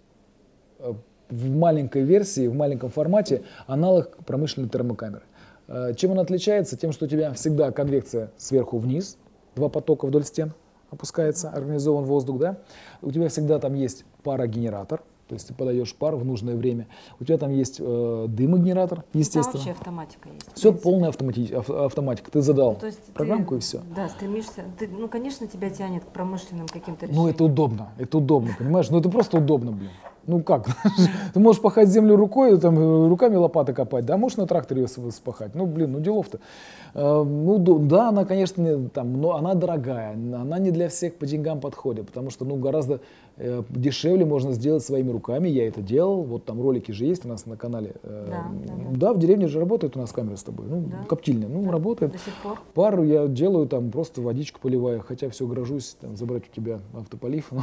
э, 0.78 0.92
в 1.30 1.50
маленькой 1.50 2.02
версии, 2.02 2.46
в 2.46 2.54
маленьком 2.54 2.90
формате 2.90 3.42
аналог 3.66 4.16
промышленной 4.26 4.68
термокамеры. 4.68 5.22
Э, 5.68 5.94
Чем 5.96 6.12
она 6.12 6.22
отличается? 6.22 6.76
Тем, 6.76 6.92
что 6.92 7.04
у 7.06 7.08
тебя 7.08 7.32
всегда 7.34 7.70
конвекция 7.70 8.30
сверху 8.36 8.78
вниз, 8.78 9.16
два 9.56 9.68
потока 9.68 10.06
вдоль 10.06 10.24
стен 10.24 10.52
опускается, 10.90 11.50
организован 11.50 12.04
воздух, 12.04 12.38
да? 12.38 12.58
У 13.00 13.12
тебя 13.12 13.28
всегда 13.28 13.58
там 13.60 13.74
есть 13.74 14.04
парогенератор, 14.24 15.02
то 15.28 15.34
есть 15.34 15.46
ты 15.46 15.54
подаешь 15.54 15.94
пар 15.94 16.16
в 16.16 16.24
нужное 16.24 16.56
время. 16.56 16.88
У 17.20 17.24
тебя 17.24 17.38
там 17.38 17.52
есть 17.52 17.76
э, 17.78 18.26
дымогенератор, 18.28 18.98
Там 19.02 19.06
естественно. 19.12 19.52
вообще 19.58 19.70
автоматика 19.70 20.28
есть. 20.28 20.48
Все 20.54 20.72
полная 20.72 21.10
автомати- 21.10 21.52
ав- 21.54 21.70
автоматика. 21.70 22.32
Ты 22.32 22.42
задал 22.42 22.74
То 22.74 22.86
есть 22.86 23.04
программку 23.14 23.54
ты, 23.54 23.58
и 23.58 23.60
все. 23.60 23.80
Да, 23.94 24.08
стремишься. 24.08 24.64
Ты, 24.80 24.88
ну, 24.88 25.06
конечно, 25.06 25.46
тебя 25.46 25.70
тянет 25.70 26.02
к 26.04 26.08
промышленным 26.08 26.66
каким-то 26.66 27.06
Ну, 27.06 27.12
решениям. 27.12 27.26
это 27.34 27.44
удобно, 27.44 27.90
это 27.96 28.18
удобно, 28.18 28.50
понимаешь? 28.58 28.90
Ну, 28.90 28.98
это 28.98 29.08
просто 29.08 29.36
удобно, 29.38 29.70
блин. 29.70 29.90
Ну, 30.26 30.42
как? 30.42 30.66
Ты 31.34 31.40
можешь 31.40 31.60
пахать 31.62 31.88
землю 31.88 32.16
рукой, 32.16 32.58
там, 32.60 32.78
э, 32.78 33.08
руками 33.08 33.36
лопаты 33.36 33.72
копать, 33.72 34.04
да, 34.04 34.16
можешь 34.16 34.36
на 34.38 34.46
тракторе 34.46 34.82
ее 34.82 34.88
спахать. 35.10 35.54
Ну, 35.54 35.66
блин, 35.66 35.92
ну, 35.92 36.00
делов-то. 36.00 36.38
Э, 36.94 37.22
Ну, 37.24 37.58
да, 37.78 38.08
она, 38.10 38.24
конечно, 38.24 38.62
не- 38.62 38.88
там, 38.88 39.20
но 39.20 39.36
она 39.36 39.54
дорогая, 39.54 40.12
она 40.14 40.58
не 40.58 40.70
для 40.70 40.88
всех 40.88 41.14
по 41.14 41.26
деньгам 41.26 41.60
подходит, 41.60 42.06
потому 42.06 42.30
что, 42.30 42.44
ну, 42.44 42.56
гораздо 42.56 43.00
э, 43.42 43.62
дешевле 43.70 44.26
можно 44.26 44.52
сделать 44.52 44.84
своими 44.84 45.10
руками. 45.10 45.48
Я 45.48 45.66
это 45.66 45.80
делал, 45.80 46.22
вот 46.22 46.44
там 46.44 46.60
ролики 46.60 46.92
же 46.92 47.06
есть 47.06 47.24
у 47.24 47.28
нас 47.28 47.46
на 47.46 47.56
канале. 47.56 47.94
Да, 48.02 48.44
да, 48.66 48.74
да. 48.90 48.96
Да, 48.96 49.12
в 49.14 49.18
деревне 49.18 49.48
же 49.48 49.58
работает 49.60 49.96
у 49.96 50.00
нас 50.00 50.12
камера 50.12 50.36
с 50.36 50.42
тобой, 50.42 50.66
ну, 50.68 50.82
Да. 50.90 51.04
коптильня, 51.08 51.48
ну, 51.48 51.70
работает. 51.70 52.12
До 52.12 52.18
сих 52.18 52.34
пор. 52.42 52.58
Пару 52.74 53.02
я 53.04 53.26
делаю, 53.28 53.66
там 53.66 53.90
просто 53.90 54.20
водичку 54.20 54.60
поливаю, 54.60 55.00
хотя 55.06 55.30
все 55.30 55.46
грожусь 55.46 55.96
там, 56.00 56.16
забрать 56.16 56.42
у 56.50 56.54
тебя 56.54 56.80
автополив. 56.94 57.50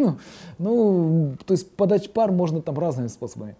Ну, 0.00 0.14
ну, 0.58 1.32
то 1.44 1.54
есть 1.54 1.70
подать 1.78 2.12
пар 2.12 2.30
можно 2.32 2.60
там 2.60 2.78
разными 2.78 3.06
способами. 3.06 3.56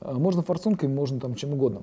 А, 0.00 0.14
Можно 0.14 0.42
форсункой, 0.42 0.88
можно 0.88 1.18
там 1.18 1.34
чем 1.34 1.54
угодно. 1.54 1.80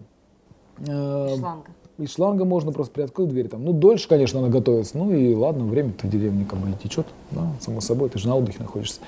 Э, 0.78 1.36
Шланга. 1.38 1.72
И 1.98 2.08
шланга 2.08 2.44
можно 2.44 2.74
просто 2.74 2.94
приоткрыть 2.94 3.30
дверь 3.30 3.48
там. 3.48 3.64
Ну, 3.64 3.72
дольше, 3.72 4.10
конечно, 4.10 4.40
она 4.40 4.50
готовится. 4.50 4.98
Ну 4.98 5.14
и 5.14 5.34
ладно, 5.34 5.64
время-то 5.66 6.08
в 6.08 6.10
деревне 6.10 6.46
как 6.46 6.60
бы 6.60 6.70
и 6.70 6.74
течет. 6.74 7.08
Да, 7.32 7.54
само 7.62 7.80
собой, 7.80 8.10
ты 8.10 8.20
же 8.20 8.28
на 8.28 8.36
отдыхе 8.36 8.60
находишься. 8.60 9.00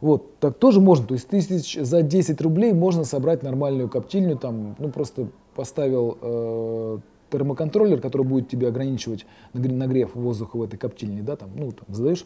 Вот, 0.00 0.38
так 0.38 0.56
тоже 0.56 0.80
можно. 0.80 1.06
То 1.06 1.14
есть 1.14 1.28
тысяч 1.28 1.78
за 1.78 2.02
10 2.02 2.40
рублей 2.40 2.72
можно 2.72 3.04
собрать 3.04 3.42
нормальную 3.42 3.90
коптильню. 3.90 4.38
Там, 4.38 4.76
ну, 4.78 4.88
просто 4.88 5.28
поставил 5.54 6.16
э, 6.22 6.98
термоконтроллер, 7.30 8.00
который 8.00 8.26
будет 8.26 8.48
тебе 8.48 8.68
ограничивать 8.68 9.26
нагр- 9.52 9.72
нагрев 9.72 10.14
воздуха 10.14 10.56
в 10.56 10.62
этой 10.62 10.78
коптильне, 10.78 11.22
да, 11.22 11.36
там, 11.36 11.50
ну, 11.54 11.72
там, 11.72 11.94
задаешь 11.94 12.24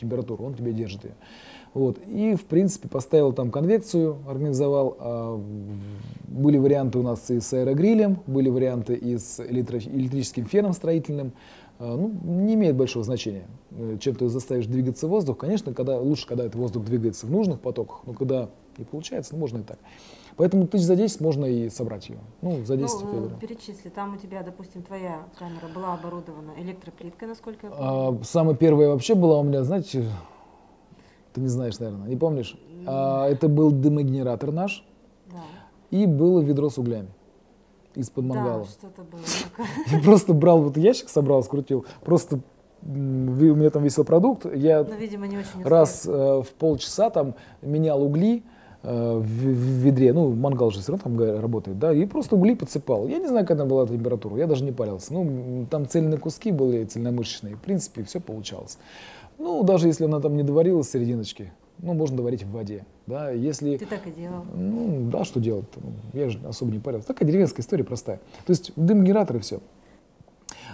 температуру, 0.00 0.44
он 0.44 0.54
тебе 0.54 0.72
держит 0.72 1.04
ее. 1.04 1.14
Вот. 1.76 1.98
И, 2.06 2.34
в 2.36 2.46
принципе, 2.46 2.88
поставил 2.88 3.34
там 3.34 3.50
конвекцию, 3.50 4.16
организовал. 4.26 4.96
а, 4.98 5.40
Были 6.26 6.56
варианты 6.58 6.98
у 6.98 7.02
нас 7.02 7.30
и 7.30 7.38
с 7.40 7.52
аэрогрилем, 7.52 8.18
были 8.26 8.48
варианты 8.50 8.94
и 8.94 9.16
с 9.18 9.40
электро- 9.40 9.78
электрическим 9.86 10.44
феном 10.46 10.72
строительным. 10.72 11.32
А, 11.78 11.94
Ну, 11.96 12.10
не 12.24 12.54
имеет 12.54 12.76
большого 12.76 13.04
значения, 13.04 13.46
э, 13.72 13.98
чем 14.00 14.14
ты 14.14 14.28
заставишь 14.28 14.66
двигаться 14.66 15.06
воздух. 15.06 15.36
Конечно, 15.36 15.74
когда, 15.74 16.00
лучше, 16.00 16.26
когда 16.26 16.44
этот 16.44 16.56
воздух 16.56 16.84
двигается 16.86 17.26
в 17.26 17.30
нужных 17.30 17.60
потоках, 17.60 18.00
но 18.06 18.14
когда 18.14 18.48
не 18.78 18.84
получается, 18.84 19.34
ну, 19.34 19.40
можно 19.40 19.58
и 19.58 19.62
так. 19.62 19.78
Поэтому 20.38 20.66
тысяч 20.66 20.84
за 20.84 20.96
10 20.96 21.20
можно 21.20 21.44
и 21.44 21.68
собрать 21.68 22.08
ее. 22.08 22.18
Ну, 22.42 22.64
за 22.64 22.76
10, 22.78 23.00
я 23.02 23.06
Ну, 23.06 23.12
говорю. 23.20 23.36
перечисли. 23.38 23.90
Там 23.90 24.14
у 24.14 24.18
тебя, 24.18 24.42
допустим, 24.42 24.82
твоя 24.82 25.16
камера 25.38 25.68
была 25.74 25.92
оборудована 25.94 26.52
электроплиткой, 26.58 27.28
насколько 27.28 27.66
я 27.66 27.72
помню. 27.72 28.20
А, 28.20 28.24
самая 28.24 28.54
первая 28.56 28.88
вообще 28.88 29.14
была 29.14 29.38
у 29.40 29.42
меня, 29.44 29.62
знаете, 29.64 30.04
ты 31.36 31.42
не 31.42 31.48
знаешь, 31.48 31.78
наверное, 31.78 32.08
не 32.08 32.16
помнишь? 32.16 32.56
А, 32.86 33.28
это 33.28 33.48
был 33.48 33.70
дымогенератор 33.70 34.52
наш, 34.52 34.84
Да. 35.30 35.42
и 35.90 36.06
было 36.06 36.40
ведро 36.40 36.70
с 36.70 36.78
углями 36.78 37.08
из-под 37.94 38.26
Да, 38.28 38.34
мангала. 38.34 38.64
что-то 38.64 39.02
было. 39.02 39.20
такое. 39.44 39.66
Я 39.98 40.02
просто 40.02 40.32
брал 40.32 40.62
вот 40.62 40.76
ящик, 40.78 41.10
собрал, 41.10 41.42
скрутил, 41.42 41.84
просто 42.02 42.40
у 42.82 42.86
меня 42.88 43.68
там 43.70 43.82
висел 43.82 44.04
продукт, 44.04 44.46
я 44.54 44.82
Но, 44.84 44.94
видимо, 44.94 45.26
не 45.26 45.36
очень 45.38 45.62
раз 45.64 46.06
э, 46.06 46.10
в 46.42 46.48
полчаса 46.58 47.10
там 47.10 47.34
менял 47.60 48.02
угли 48.02 48.44
э, 48.82 49.18
в, 49.18 49.24
ведре, 49.24 50.12
ну, 50.12 50.32
мангал 50.32 50.70
же 50.70 50.80
все 50.80 50.92
равно 50.92 51.02
там 51.18 51.40
работает, 51.40 51.78
да, 51.78 51.92
и 51.92 52.06
просто 52.06 52.36
угли 52.36 52.54
подсыпал. 52.54 53.08
Я 53.08 53.18
не 53.18 53.26
знаю, 53.26 53.44
какая 53.44 53.58
там 53.58 53.68
была 53.68 53.86
температура, 53.86 54.36
я 54.36 54.46
даже 54.46 54.62
не 54.64 54.72
парился. 54.72 55.12
Ну, 55.12 55.66
там 55.70 55.86
цельные 55.88 56.18
куски 56.18 56.50
были, 56.52 56.84
цельномышечные, 56.84 57.56
в 57.56 57.60
принципе, 57.60 58.04
все 58.04 58.20
получалось. 58.20 58.78
Ну, 59.38 59.62
даже 59.64 59.86
если 59.88 60.04
она 60.04 60.20
там 60.20 60.36
не 60.36 60.42
доварилась 60.42 60.90
серединочки, 60.90 61.52
ну, 61.78 61.92
можно 61.94 62.16
доварить 62.16 62.42
в 62.44 62.50
воде, 62.50 62.86
да, 63.06 63.30
если... 63.30 63.76
Ты 63.76 63.86
так 63.86 64.06
и 64.06 64.10
делал. 64.10 64.44
Ну, 64.54 65.10
да, 65.10 65.24
что 65.24 65.40
делать 65.40 65.66
Ну, 65.76 65.92
я 66.14 66.30
же 66.30 66.38
особо 66.46 66.72
не 66.72 66.78
парился. 66.78 67.08
Такая 67.08 67.28
деревенская 67.28 67.62
история 67.62 67.84
простая. 67.84 68.20
То 68.46 68.52
есть 68.52 68.72
дым-генератор 68.76 69.36
и 69.36 69.40
все. 69.40 69.60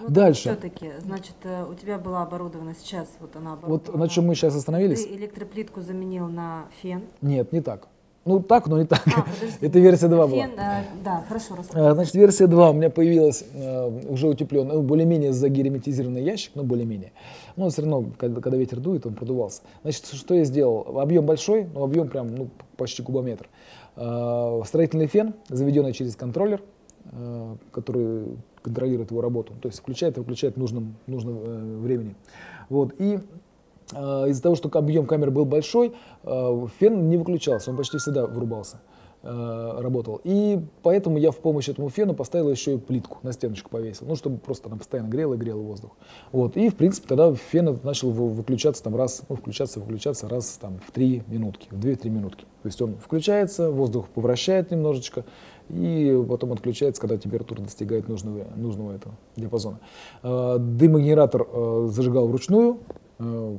Дальше. 0.09 0.51
Все-таки, 0.51 0.93
значит, 1.01 1.37
э, 1.45 1.65
у 1.65 1.75
тебя 1.75 1.99
была 1.99 2.23
оборудована 2.23 2.75
сейчас, 2.75 3.09
вот 3.21 3.37
она 3.37 3.53
Вот 3.53 3.65
оборудована. 3.65 4.05
на 4.05 4.09
чем 4.09 4.27
мы 4.27 4.35
сейчас 4.35 4.57
остановились? 4.57 5.05
Ты 5.05 5.15
электроплитку 5.15 5.81
заменил 5.81 6.29
на 6.29 6.67
фен. 6.83 7.03
Нет, 7.21 7.53
не 7.53 7.61
так. 7.61 7.89
Ну, 8.25 8.41
так, 8.41 8.69
но 8.69 8.79
не 8.79 8.87
так. 8.87 9.03
А, 9.07 9.23
подожди. 9.41 9.67
Это 9.67 9.79
версия 9.81 10.09
2 10.09 10.27
была. 10.27 10.43
Фен, 10.43 10.51
э, 10.57 10.85
да, 11.05 11.25
хорошо, 11.27 11.57
рассказывай. 11.57 11.91
А, 11.91 11.95
Значит, 11.95 12.15
версия 12.15 12.47
2 12.47 12.71
у 12.71 12.73
меня 12.73 12.89
появилась 12.89 13.45
э, 13.53 14.01
уже 14.09 14.29
утепленная, 14.29 14.77
ну, 14.77 14.83
более-менее 14.83 15.33
загерметизированный 15.33 16.23
ящик, 16.23 16.53
но 16.55 16.63
более-менее. 16.63 17.13
Но 17.57 17.69
все 17.69 17.83
равно, 17.83 18.07
когда, 18.17 18.41
когда 18.41 18.57
ветер 18.57 18.79
дует, 18.79 19.07
он 19.07 19.15
продувался. 19.15 19.63
Значит, 19.83 20.07
что 20.07 20.35
я 20.35 20.45
сделал? 20.45 20.99
Объем 21.01 21.27
большой, 21.27 21.65
но 21.65 21.83
объем 21.83 22.09
прям 22.09 22.35
ну, 22.35 22.49
почти 22.77 23.03
кубометр. 23.03 23.49
Э, 23.97 24.63
Строительный 24.65 25.09
фен, 25.09 25.35
заведенный 25.49 25.93
через 25.93 26.15
контроллер, 26.15 26.63
э, 27.11 27.57
который 27.73 28.39
контролирует 28.63 29.11
его 29.11 29.21
работу, 29.21 29.53
то 29.61 29.69
есть 29.69 29.81
включает 29.81 30.17
и 30.17 30.21
выключает 30.21 30.55
в 30.55 30.59
нужном, 30.59 30.95
нужном 31.09 31.39
э, 31.39 31.77
времени. 31.79 32.15
Вот. 32.69 32.95
И 32.99 33.19
из-за 34.29 34.43
того, 34.43 34.55
что 34.55 34.71
объем 34.73 35.07
камеры 35.07 35.31
был 35.31 35.45
большой, 35.45 35.93
э, 36.25 36.67
фен 36.79 37.09
не 37.09 37.17
выключался, 37.17 37.71
он 37.71 37.77
почти 37.77 37.99
всегда 37.99 38.27
вырубался, 38.27 38.81
э, 39.23 39.79
работал. 39.81 40.21
И 40.25 40.61
поэтому 40.83 41.19
я 41.19 41.31
в 41.31 41.37
помощь 41.37 41.69
этому 41.69 41.89
фену 41.91 42.15
поставил 42.15 42.51
еще 42.51 42.75
и 42.75 42.79
плитку, 42.79 43.19
на 43.23 43.33
стеночку 43.33 43.71
повесил, 43.71 44.07
ну, 44.07 44.17
чтобы 44.17 44.39
просто 44.39 44.69
она 44.69 44.77
постоянно 44.79 45.09
грела 45.09 45.35
и 45.35 45.37
грела 45.37 45.61
воздух. 45.61 45.93
Вот. 46.33 46.57
И, 46.57 46.69
в 46.69 46.75
принципе, 46.75 47.07
тогда 47.09 47.35
фен 47.35 47.79
начал 47.83 48.11
вы- 48.11 48.31
выключаться 48.31 48.83
там 48.83 48.97
раз, 48.97 49.23
ну, 49.29 49.37
включаться, 49.37 49.81
выключаться 49.81 50.29
раз 50.29 50.59
там 50.61 50.81
в 50.87 50.91
3 50.91 51.23
минутки, 51.29 51.69
в 51.71 51.79
2-3 51.79 52.11
минутки. 52.11 52.45
То 52.63 52.67
есть 52.67 52.81
он 52.83 52.97
включается, 52.97 53.71
воздух 53.71 54.09
повращает 54.09 54.71
немножечко, 54.71 55.25
и 55.69 56.25
потом 56.29 56.53
отключается, 56.53 57.01
когда 57.01 57.17
температура 57.17 57.61
достигает 57.61 58.09
нужного, 58.09 58.45
нужного 58.57 58.93
этого 58.93 59.15
диапазона. 59.37 59.79
Э, 60.23 60.57
Дымогенератор 60.59 61.47
э, 61.51 61.89
зажигал 61.91 62.27
вручную, 62.29 62.79
э, 62.79 62.93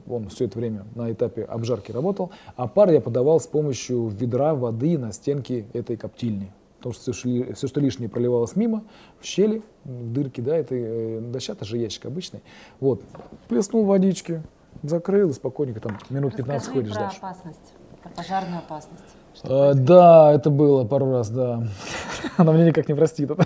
он 0.07 0.29
все 0.29 0.45
это 0.45 0.57
время 0.59 0.85
на 0.95 1.11
этапе 1.11 1.43
обжарки 1.43 1.91
работал, 1.91 2.31
а 2.55 2.67
пар 2.67 2.91
я 2.91 3.01
подавал 3.01 3.39
с 3.39 3.47
помощью 3.47 4.07
ведра 4.07 4.53
воды 4.55 4.97
на 4.97 5.11
стенки 5.11 5.65
этой 5.73 5.97
коптильни. 5.97 6.51
Потому 6.77 6.93
что 6.95 7.01
все, 7.03 7.13
что 7.13 7.29
ли- 7.29 7.53
все, 7.53 7.67
что 7.67 7.79
лишнее 7.79 8.09
проливалось 8.09 8.55
мимо, 8.57 8.83
в 9.19 9.25
щели, 9.25 9.61
в 9.85 10.11
дырки, 10.11 10.41
да, 10.41 10.57
это 10.57 10.75
э, 10.75 11.21
дощатый 11.21 11.65
же 11.65 11.77
ящик 11.77 12.05
обычный. 12.05 12.41
Вот, 12.81 13.01
плеснул 13.47 13.85
водички, 13.85 14.43
закрыл 14.81 15.29
и 15.29 15.33
спокойненько 15.33 15.79
там 15.79 15.97
минут 16.09 16.35
15 16.35 16.67
Расскажи 16.67 16.79
ходишь 16.81 16.93
про 16.93 17.01
дальше. 17.03 17.17
опасность, 17.19 17.73
про 18.01 18.09
пожарную 18.09 18.57
опасность. 18.59 19.03
А, 19.43 19.73
да, 19.73 20.33
это 20.33 20.49
было 20.49 20.83
пару 20.83 21.09
раз, 21.09 21.29
да. 21.29 21.65
Она 22.37 22.51
мне 22.51 22.65
никак 22.65 22.87
не 22.89 22.95
простит. 22.95 23.31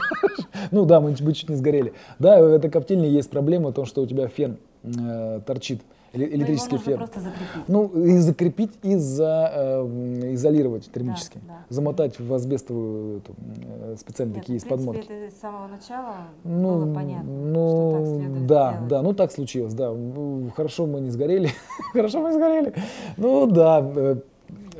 Ну 0.71 0.83
да, 0.85 0.99
мы, 0.99 1.15
мы 1.21 1.31
чуть 1.33 1.47
не 1.49 1.55
сгорели. 1.55 1.93
Да, 2.19 2.41
в 2.41 2.47
этой 2.51 2.69
коптильне 2.69 3.07
есть 3.07 3.29
проблема 3.29 3.69
в 3.69 3.73
том, 3.73 3.85
что 3.85 4.01
у 4.01 4.05
тебя 4.05 4.27
фен 4.27 4.57
э, 4.83 5.39
торчит, 5.45 5.81
электрический 6.13 6.75
нужно 6.75 6.85
фен. 6.91 6.97
просто 6.97 7.19
закрепить. 7.19 7.67
Ну, 7.67 7.87
и 7.87 8.17
закрепить, 8.17 8.71
и 8.83 8.95
за, 8.95 9.51
э, 9.53 10.33
изолировать 10.33 10.91
термически. 10.91 11.39
да. 11.47 11.59
Замотать 11.69 12.19
в 12.19 12.33
асбестовую 12.33 13.17
эту, 13.19 13.35
э, 13.65 13.95
специально 13.99 14.31
Нет, 14.33 14.41
такие 14.41 14.53
ну, 14.53 14.55
есть 14.55 14.67
подмотки. 14.69 15.11
это 15.11 15.35
с 15.35 15.39
самого 15.39 15.67
начала 15.67 16.15
Ну, 16.43 16.73
было 16.85 16.93
понятно, 16.93 17.29
ну, 17.31 17.69
что 17.69 17.91
так 17.97 18.07
следует 18.07 18.47
да, 18.47 18.71
сделать. 18.71 18.87
да, 18.89 19.01
ну 19.01 19.13
так 19.13 19.31
случилось, 19.31 19.73
да. 19.73 19.91
Ну, 19.91 20.51
Хорошо 20.55 20.85
мы 20.87 21.01
не 21.01 21.09
сгорели, 21.09 21.49
хорошо 21.93 22.21
мы 22.21 22.33
сгорели. 22.33 22.73
Ну 23.17 23.45
да, 23.47 23.79
э, 23.95 24.15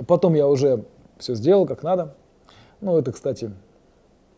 потом 0.07 0.33
я 0.33 0.47
уже 0.47 0.83
все 1.17 1.35
сделал 1.35 1.65
как 1.65 1.83
надо. 1.83 2.15
Ну 2.81 2.97
это, 2.97 3.11
кстати, 3.11 3.51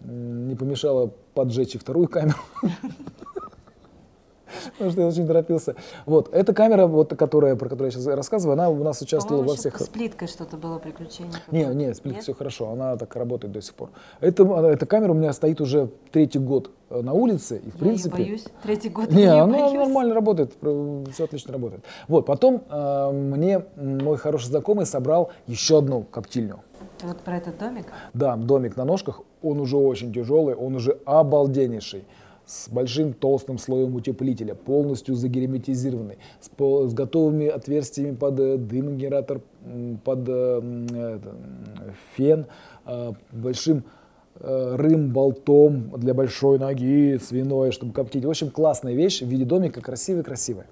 не 0.02 0.56
помешало 0.56 1.12
поджечь 1.34 1.76
и 1.76 1.78
вторую 1.78 2.08
камеру. 2.08 2.38
Потому 4.74 4.92
что 4.92 5.02
я 5.02 5.08
очень 5.08 5.28
торопился. 5.28 5.76
Вот, 6.06 6.34
эта 6.34 6.54
камера, 6.54 6.88
вот, 6.88 7.16
которая, 7.16 7.56
про 7.56 7.70
которую 7.70 7.88
я 7.88 7.92
сейчас 7.92 8.08
рассказываю, 8.08 8.54
она 8.54 8.70
у 8.70 8.84
нас 8.84 9.02
участвовала 9.02 9.44
во 9.44 9.56
всех... 9.56 9.80
с 9.80 9.88
плиткой 9.88 10.28
что-то 10.28 10.58
было 10.58 10.80
приключение. 10.80 11.34
Не, 11.52 11.66
не, 11.66 11.94
с 11.94 12.00
плиткой 12.00 12.22
все 12.24 12.34
хорошо, 12.34 12.72
она 12.72 12.98
так 12.98 13.16
работает 13.16 13.54
до 13.54 13.62
сих 13.62 13.74
пор. 13.74 13.90
Это, 14.20 14.44
эта 14.44 14.86
камера 14.86 15.12
у 15.12 15.16
меня 15.16 15.34
стоит 15.34 15.62
уже 15.62 15.90
третий 16.12 16.40
год 16.40 16.72
э, 16.90 17.02
на 17.02 17.14
улице, 17.14 17.58
и 17.58 17.70
в 17.70 17.76
Я 17.76 17.80
принципе... 17.80 18.18
ее 18.18 18.26
боюсь. 18.26 18.46
Третий 18.64 18.90
год 18.90 19.12
Не, 19.12 19.24
я 19.24 19.44
она 19.44 19.58
боюсь. 19.58 19.74
нормально 19.74 20.14
работает, 20.14 20.54
все 21.14 21.24
отлично 21.24 21.54
работает. 21.54 21.84
Вот, 22.08 22.26
потом 22.26 22.64
э, 22.70 23.12
мне 23.12 23.64
мой 23.76 24.18
хороший 24.18 24.48
знакомый 24.48 24.86
собрал 24.86 25.32
еще 25.48 25.80
одну 25.80 26.04
коптильню. 26.04 26.60
Вот 27.02 27.18
про 27.20 27.38
этот 27.38 27.58
домик. 27.58 27.86
Да, 28.14 28.36
домик 28.36 28.76
на 28.76 28.84
ножках, 28.86 29.22
он 29.42 29.60
уже 29.60 29.78
очень 29.78 30.14
тяжелый, 30.14 30.56
он 30.56 30.76
уже 30.76 31.00
обалденнейший. 31.06 32.04
С 32.50 32.68
большим 32.68 33.14
толстым 33.14 33.60
слоем 33.60 33.94
утеплителя, 33.94 34.56
полностью 34.56 35.14
загерметизированный, 35.14 36.18
с, 36.42 36.50
пол- 36.50 36.90
с 36.90 36.96
готовыми 36.96 37.46
отверстиями 37.46 38.16
под 38.16 38.40
э, 38.40 38.58
дымогенератор, 38.58 39.42
под 40.04 40.28
э, 40.28 40.88
это, 40.90 41.36
фен, 42.16 42.48
э, 42.88 43.12
большим 43.32 43.84
рым-болтом 44.40 45.92
для 46.00 46.16
большой 46.16 46.58
ноги, 46.58 47.20
свиной, 47.22 47.72
чтобы 47.72 47.94
коптить. 47.94 48.26
В 48.26 48.30
общем, 48.30 48.50
классная 48.50 48.94
вещь 48.94 49.22
в 49.22 49.28
виде 49.28 49.46
домика, 49.46 49.82
красивая-красивая. 49.82 50.66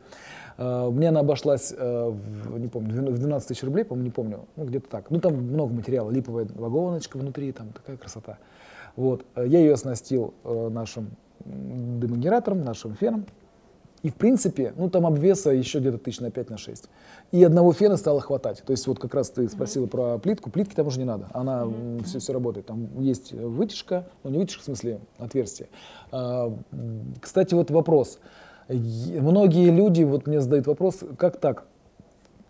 Мне 0.57 1.09
она 1.09 1.19
обошлась, 1.19 1.71
не 1.73 2.67
помню, 2.69 3.11
в 3.11 3.17
12 3.19 3.47
тысяч 3.49 3.63
рублей, 3.63 3.83
по-моему, 3.83 4.05
не 4.05 4.11
помню, 4.11 4.45
ну 4.55 4.63
где-то 4.63 4.89
так. 4.89 5.11
Ну 5.11 5.19
там 5.19 5.33
много 5.35 5.73
материала, 5.73 6.09
липовая 6.09 6.47
вагоночка 6.55 7.17
внутри, 7.17 7.51
там 7.51 7.73
такая 7.73 7.97
красота. 7.97 8.37
Вот, 8.95 9.25
я 9.35 9.59
ее 9.59 9.73
оснастил 9.73 10.33
нашим 10.45 11.09
дымогенератором, 11.47 12.63
нашим 12.63 12.95
феном. 12.95 13.25
И 14.03 14.09
в 14.09 14.15
принципе, 14.15 14.73
ну 14.77 14.89
там 14.89 15.07
обвеса 15.07 15.49
еще 15.51 15.79
где-то 15.79 15.97
тысяч 15.97 16.19
на 16.19 16.29
5 16.29 16.49
на 16.51 16.57
6. 16.57 16.89
И 17.31 17.43
одного 17.43 17.73
фена 17.73 17.97
стало 17.97 18.21
хватать. 18.21 18.63
То 18.63 18.71
есть 18.71 18.85
вот 18.87 18.99
как 18.99 19.13
раз 19.15 19.31
ты 19.31 19.49
спросила 19.49 19.87
про 19.87 20.19
плитку. 20.19 20.49
Плитки 20.49 20.75
там 20.75 20.87
уже 20.87 20.99
не 20.99 21.05
надо. 21.05 21.27
Она 21.33 21.67
все, 22.05 22.19
все 22.19 22.31
работает. 22.31 22.67
Там 22.67 22.87
есть 23.01 23.33
вытяжка, 23.33 24.07
ну 24.23 24.29
не 24.29 24.37
вытяжка, 24.37 24.61
в 24.61 24.65
смысле 24.65 24.99
отверстие. 25.17 25.69
А, 26.11 26.55
кстати, 27.19 27.55
вот 27.55 27.71
вопрос. 27.71 28.19
Многие 28.69 29.71
люди 29.71 30.03
вот 30.03 30.27
мне 30.27 30.41
задают 30.41 30.67
вопрос, 30.67 30.99
как 31.17 31.39
так? 31.39 31.65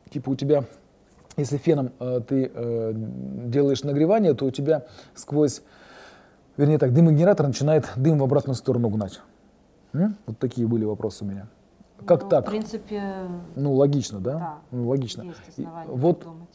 Типа 0.10 0.30
у 0.32 0.36
тебя, 0.36 0.66
если 1.38 1.58
феном 1.58 1.92
э, 2.00 2.22
ты 2.28 2.52
э, 2.54 2.94
делаешь 2.96 3.84
нагревание, 3.84 4.34
то 4.34 4.46
у 4.46 4.52
тебя 4.52 4.86
сквозь, 5.16 5.62
вернее 6.58 6.78
так, 6.78 6.94
дымогенератор 6.94 7.48
начинает 7.48 7.90
дым 7.96 8.20
в 8.20 8.24
обратную 8.24 8.56
сторону 8.56 8.90
гнать. 8.90 9.22
М? 9.94 10.16
Вот 10.26 10.38
такие 10.40 10.68
были 10.68 10.84
вопросы 10.86 11.24
у 11.24 11.28
меня. 11.28 11.48
Как 12.06 12.24
Ну, 12.24 12.30
так? 12.30 12.46
В 12.46 12.50
принципе, 12.50 13.02
Ну, 13.56 13.74
логично, 13.74 14.20
да? 14.20 14.34
Да. 14.34 14.58
Ну, 14.72 14.88
логично. 14.88 15.24
есть 15.24 15.60
И 15.60 15.68
вот, 15.88 16.24
думать. 16.24 16.50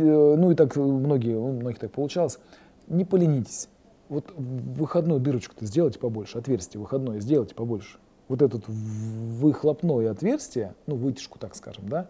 э, 0.00 0.36
ну 0.36 0.50
и 0.50 0.54
так 0.54 0.76
многие, 0.76 1.36
у 1.36 1.52
многих 1.52 1.78
так 1.78 1.90
получалось. 1.92 2.38
Не 2.86 3.04
поленитесь. 3.04 3.68
Вот 4.08 4.32
выходную 4.36 5.20
дырочку-то 5.20 5.66
сделайте 5.66 5.98
побольше, 5.98 6.38
отверстие 6.38 6.80
выходное 6.80 7.20
сделайте 7.20 7.54
побольше. 7.54 7.98
Вот 8.28 8.42
этот 8.42 8.64
выхлопное 8.68 10.10
отверстие, 10.10 10.74
ну 10.86 10.96
вытяжку, 10.96 11.38
так 11.38 11.54
скажем, 11.54 11.88
да, 11.88 12.06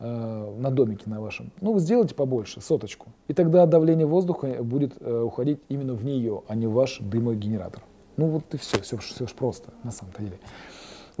э, 0.00 0.54
на 0.58 0.70
домике 0.70 1.04
на 1.06 1.20
вашем, 1.20 1.52
ну 1.60 1.72
вы 1.72 1.80
сделайте 1.80 2.14
побольше, 2.14 2.60
соточку. 2.60 3.08
И 3.28 3.34
тогда 3.34 3.66
давление 3.66 4.06
воздуха 4.06 4.62
будет 4.62 4.94
э, 5.00 5.22
уходить 5.22 5.60
именно 5.68 5.94
в 5.94 6.04
нее, 6.04 6.42
а 6.48 6.54
не 6.54 6.66
в 6.66 6.72
ваш 6.72 6.98
дымогенератор. 7.00 7.82
Ну 8.16 8.26
вот 8.26 8.52
и 8.52 8.58
все, 8.58 8.80
все, 8.82 8.96
все 8.98 9.26
ж 9.26 9.32
просто 9.32 9.70
на 9.82 9.92
самом-то 9.92 10.22
деле. 10.22 10.38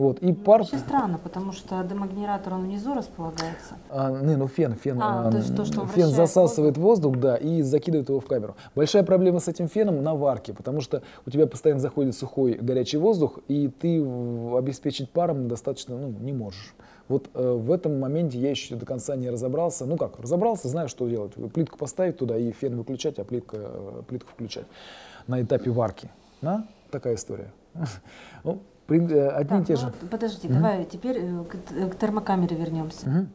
Вот, 0.00 0.18
и 0.20 0.32
пар... 0.32 0.60
Вообще 0.60 0.78
странно, 0.78 1.18
потому 1.22 1.52
что 1.52 1.84
дымогенератор, 1.84 2.54
он 2.54 2.64
внизу 2.64 2.94
располагается. 2.94 3.74
А, 3.90 4.10
не, 4.10 4.34
ну 4.34 4.48
фен, 4.48 4.74
фен, 4.74 4.98
А, 4.98 5.28
а, 5.28 5.30
то 5.30 5.36
есть 5.36 5.54
то, 5.54 5.66
что 5.66 5.86
фен 5.86 6.08
засасывает 6.08 6.78
воздух, 6.78 7.18
да, 7.18 7.36
и 7.36 7.60
закидывает 7.60 8.08
его 8.08 8.18
в 8.18 8.24
камеру. 8.24 8.56
Большая 8.74 9.02
проблема 9.02 9.40
с 9.40 9.48
этим 9.48 9.68
феном 9.68 10.02
на 10.02 10.14
варке, 10.14 10.54
потому 10.54 10.80
что 10.80 11.02
у 11.26 11.30
тебя 11.30 11.46
постоянно 11.46 11.82
заходит 11.82 12.16
сухой 12.16 12.54
горячий 12.54 12.96
воздух, 12.96 13.40
и 13.48 13.68
ты 13.68 14.02
обеспечить 14.56 15.10
паром 15.10 15.48
достаточно, 15.48 15.98
ну, 15.98 16.08
не 16.08 16.32
можешь. 16.32 16.74
Вот 17.08 17.28
э, 17.34 17.52
в 17.52 17.70
этом 17.70 18.00
моменте 18.00 18.38
я 18.38 18.48
еще 18.48 18.76
до 18.76 18.86
конца 18.86 19.16
не 19.16 19.28
разобрался. 19.28 19.84
Ну 19.84 19.98
как, 19.98 20.18
разобрался, 20.18 20.68
знаю, 20.68 20.88
что 20.88 21.06
делать. 21.08 21.34
Плитку 21.52 21.76
поставить 21.76 22.16
туда 22.16 22.38
и 22.38 22.52
фен 22.52 22.78
выключать, 22.78 23.18
а 23.18 23.24
плитка, 23.24 23.58
э, 23.60 24.02
плитку 24.08 24.30
включать 24.30 24.64
на 25.26 25.42
этапе 25.42 25.70
варки. 25.70 26.08
Да? 26.40 26.66
Такая 26.90 27.16
история. 27.16 27.52
Ну, 28.44 28.62
э, 28.98 29.28
одни 29.28 29.56
и 29.58 29.58
Так, 29.58 29.66
те 29.66 29.72
ну 29.74 29.78
же. 29.80 29.92
подожди, 30.10 30.48
давай 30.48 30.84
теперь 30.84 31.18
э, 31.18 31.44
к, 31.44 31.56
т- 31.56 31.88
к 31.88 31.96
термокамере 31.98 32.56
вернемся. 32.56 33.08
Мгм. 33.08 33.28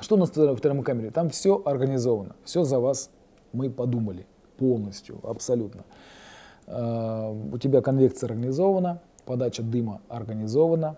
Что 0.00 0.16
у 0.16 0.18
нас 0.18 0.30
в 0.36 0.60
термокамере? 0.60 1.10
Там 1.10 1.30
все 1.30 1.60
организовано, 1.64 2.36
все 2.44 2.64
за 2.64 2.78
вас 2.80 3.10
мы 3.52 3.70
подумали 3.70 4.26
полностью, 4.58 5.18
абсолютно. 5.22 5.82
Э, 6.66 7.32
У 7.52 7.58
тебя 7.58 7.80
конвекция 7.80 8.28
организована, 8.28 9.00
подача 9.24 9.62
дыма 9.62 10.00
организована, 10.08 10.96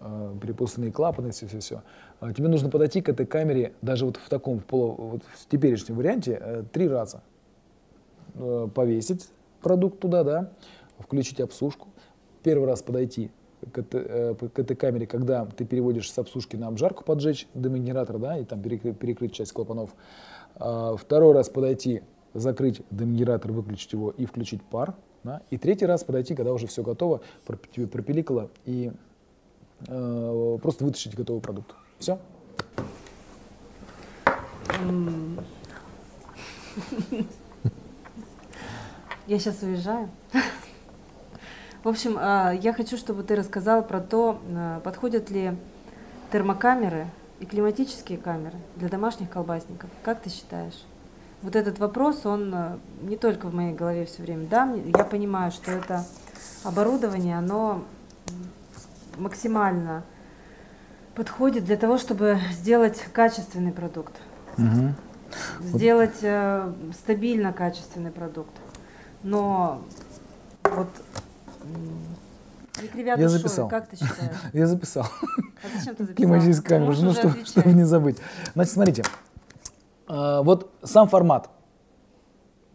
э, 0.00 0.34
перепускные 0.40 0.92
клапаны, 0.92 1.30
все-все-все. 1.30 1.82
Тебе 2.36 2.48
нужно 2.48 2.70
подойти 2.70 3.00
к 3.02 3.08
этой 3.10 3.26
камере 3.26 3.74
даже 3.82 4.06
вот 4.06 4.16
в 4.16 4.28
таком, 4.30 4.58
в, 4.60 4.64
полу- 4.64 4.94
вот 4.98 5.22
в 5.34 5.46
теперешнем 5.48 5.96
варианте, 5.96 6.38
э, 6.40 6.62
три 6.72 6.88
раза. 6.88 7.22
Э, 8.34 8.68
Повесить 8.74 9.28
продукт 9.62 10.00
туда, 10.00 10.24
да, 10.24 10.50
включить 10.98 11.40
обсушку, 11.40 11.88
первый 12.44 12.68
раз 12.68 12.82
подойти, 12.82 13.30
к, 13.72 13.78
этой, 13.78 14.34
к 14.34 14.58
этой 14.58 14.76
камере, 14.76 15.06
когда 15.06 15.46
ты 15.46 15.64
переводишь 15.64 16.12
с 16.12 16.18
обсушки 16.18 16.56
на 16.56 16.68
обжарку, 16.68 17.02
поджечь 17.02 17.48
дымогенератор, 17.54 18.18
да, 18.18 18.38
и 18.38 18.44
там 18.44 18.62
перекрыть, 18.62 18.98
перекрыть 18.98 19.32
часть 19.32 19.52
клапанов. 19.52 19.90
А, 20.56 20.96
второй 20.96 21.32
раз 21.32 21.48
подойти, 21.48 22.02
закрыть 22.34 22.82
дымогенератор, 22.90 23.52
выключить 23.52 23.92
его 23.92 24.10
и 24.10 24.26
включить 24.26 24.62
пар. 24.62 24.94
Да, 25.24 25.40
и 25.48 25.56
третий 25.56 25.86
раз 25.86 26.04
подойти, 26.04 26.34
когда 26.34 26.52
уже 26.52 26.66
все 26.66 26.82
готово, 26.82 27.22
пропиликало 27.46 28.50
и 28.66 28.92
э, 29.88 30.58
просто 30.60 30.84
вытащить 30.84 31.14
готовый 31.14 31.40
продукт. 31.40 31.74
Все? 31.98 32.18
Я 39.26 39.38
сейчас 39.38 39.62
уезжаю. 39.62 40.10
В 41.84 41.88
общем, 41.88 42.16
а, 42.18 42.50
я 42.52 42.72
хочу, 42.72 42.96
чтобы 42.96 43.22
ты 43.22 43.36
рассказал 43.36 43.84
про 43.84 44.00
то, 44.00 44.40
а, 44.48 44.80
подходят 44.80 45.28
ли 45.28 45.54
термокамеры 46.32 47.08
и 47.40 47.46
климатические 47.46 48.16
камеры 48.16 48.56
для 48.76 48.88
домашних 48.88 49.28
колбасников. 49.28 49.90
Как 50.02 50.22
ты 50.22 50.30
считаешь? 50.30 50.82
Вот 51.42 51.54
этот 51.54 51.78
вопрос, 51.78 52.24
он 52.24 52.54
а, 52.54 52.78
не 53.02 53.18
только 53.18 53.48
в 53.48 53.54
моей 53.54 53.74
голове 53.74 54.06
все 54.06 54.22
время. 54.22 54.46
Да, 54.46 54.74
я 54.74 55.04
понимаю, 55.04 55.52
что 55.52 55.72
это 55.72 56.06
оборудование, 56.64 57.36
оно 57.36 57.84
максимально 59.18 60.04
подходит 61.14 61.66
для 61.66 61.76
того, 61.76 61.98
чтобы 61.98 62.38
сделать 62.52 62.98
качественный 63.12 63.72
продукт. 63.72 64.14
Угу. 64.56 64.94
Сделать 65.60 66.22
э, 66.22 66.72
стабильно 66.98 67.52
качественный 67.52 68.10
продукт. 68.10 68.52
Но 69.22 69.82
вот 70.62 70.88
я 72.94 73.28
записал. 73.28 73.68
как 73.68 73.88
ты 73.88 73.96
считаешь? 73.96 74.36
я 74.52 74.66
записал. 74.66 75.04
А 75.04 75.78
зачем 75.78 75.94
ты 75.94 76.04
записал? 76.04 76.16
Климатическая 76.16 76.78
камера, 76.78 76.96
ну, 77.00 77.12
чтобы, 77.12 77.44
чтобы 77.44 77.72
не 77.72 77.84
забыть. 77.84 78.18
Значит, 78.54 78.72
смотрите, 78.72 79.04
а, 80.06 80.42
вот 80.42 80.70
сам 80.82 81.08
формат. 81.08 81.50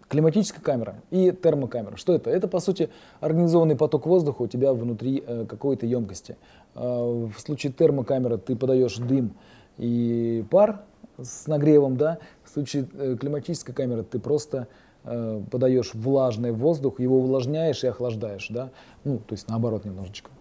Климатическая 0.08 0.62
камера 0.62 0.96
и 1.12 1.32
термокамера. 1.32 1.96
Что 1.96 2.16
это? 2.16 2.32
Это, 2.32 2.48
по 2.48 2.60
сути, 2.60 2.90
организованный 3.20 3.76
поток 3.76 4.08
воздуха 4.08 4.42
у 4.42 4.48
тебя 4.48 4.74
внутри 4.74 5.24
э, 5.26 5.46
какой-то 5.48 5.86
емкости. 5.86 6.36
Э, 6.74 6.80
в 6.82 7.40
случае 7.40 7.72
термокамеры 7.72 8.40
ты 8.40 8.56
подаешь 8.56 8.98
дым 8.98 9.36
и 9.78 10.44
пар 10.50 10.82
с 11.22 11.46
нагревом, 11.46 11.96
да. 11.96 12.18
В 12.44 12.50
случае 12.50 12.88
э, 12.94 13.18
климатической 13.20 13.76
камеры 13.76 14.02
ты 14.02 14.18
просто 14.18 14.68
э, 15.04 15.41
подаешь 15.52 15.93
влажный 15.93 16.52
воздух, 16.52 17.00
его 17.00 17.20
увлажняешь 17.20 17.84
и 17.84 17.88
охлаждаешь, 17.88 18.47
да. 18.50 18.70
Ну, 19.04 19.18
то 19.20 19.34
есть 19.34 19.47
наоборот 19.47 19.86
немножечко. 19.86 20.32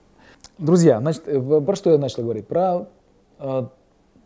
Друзья, 0.58 1.00
значит, 1.00 1.22
э, 1.26 1.60
про 1.60 1.76
что 1.76 1.90
я 1.90 1.98
начал 1.98 2.22
говорить? 2.22 2.46
Про 2.46 2.88
э, 3.38 3.66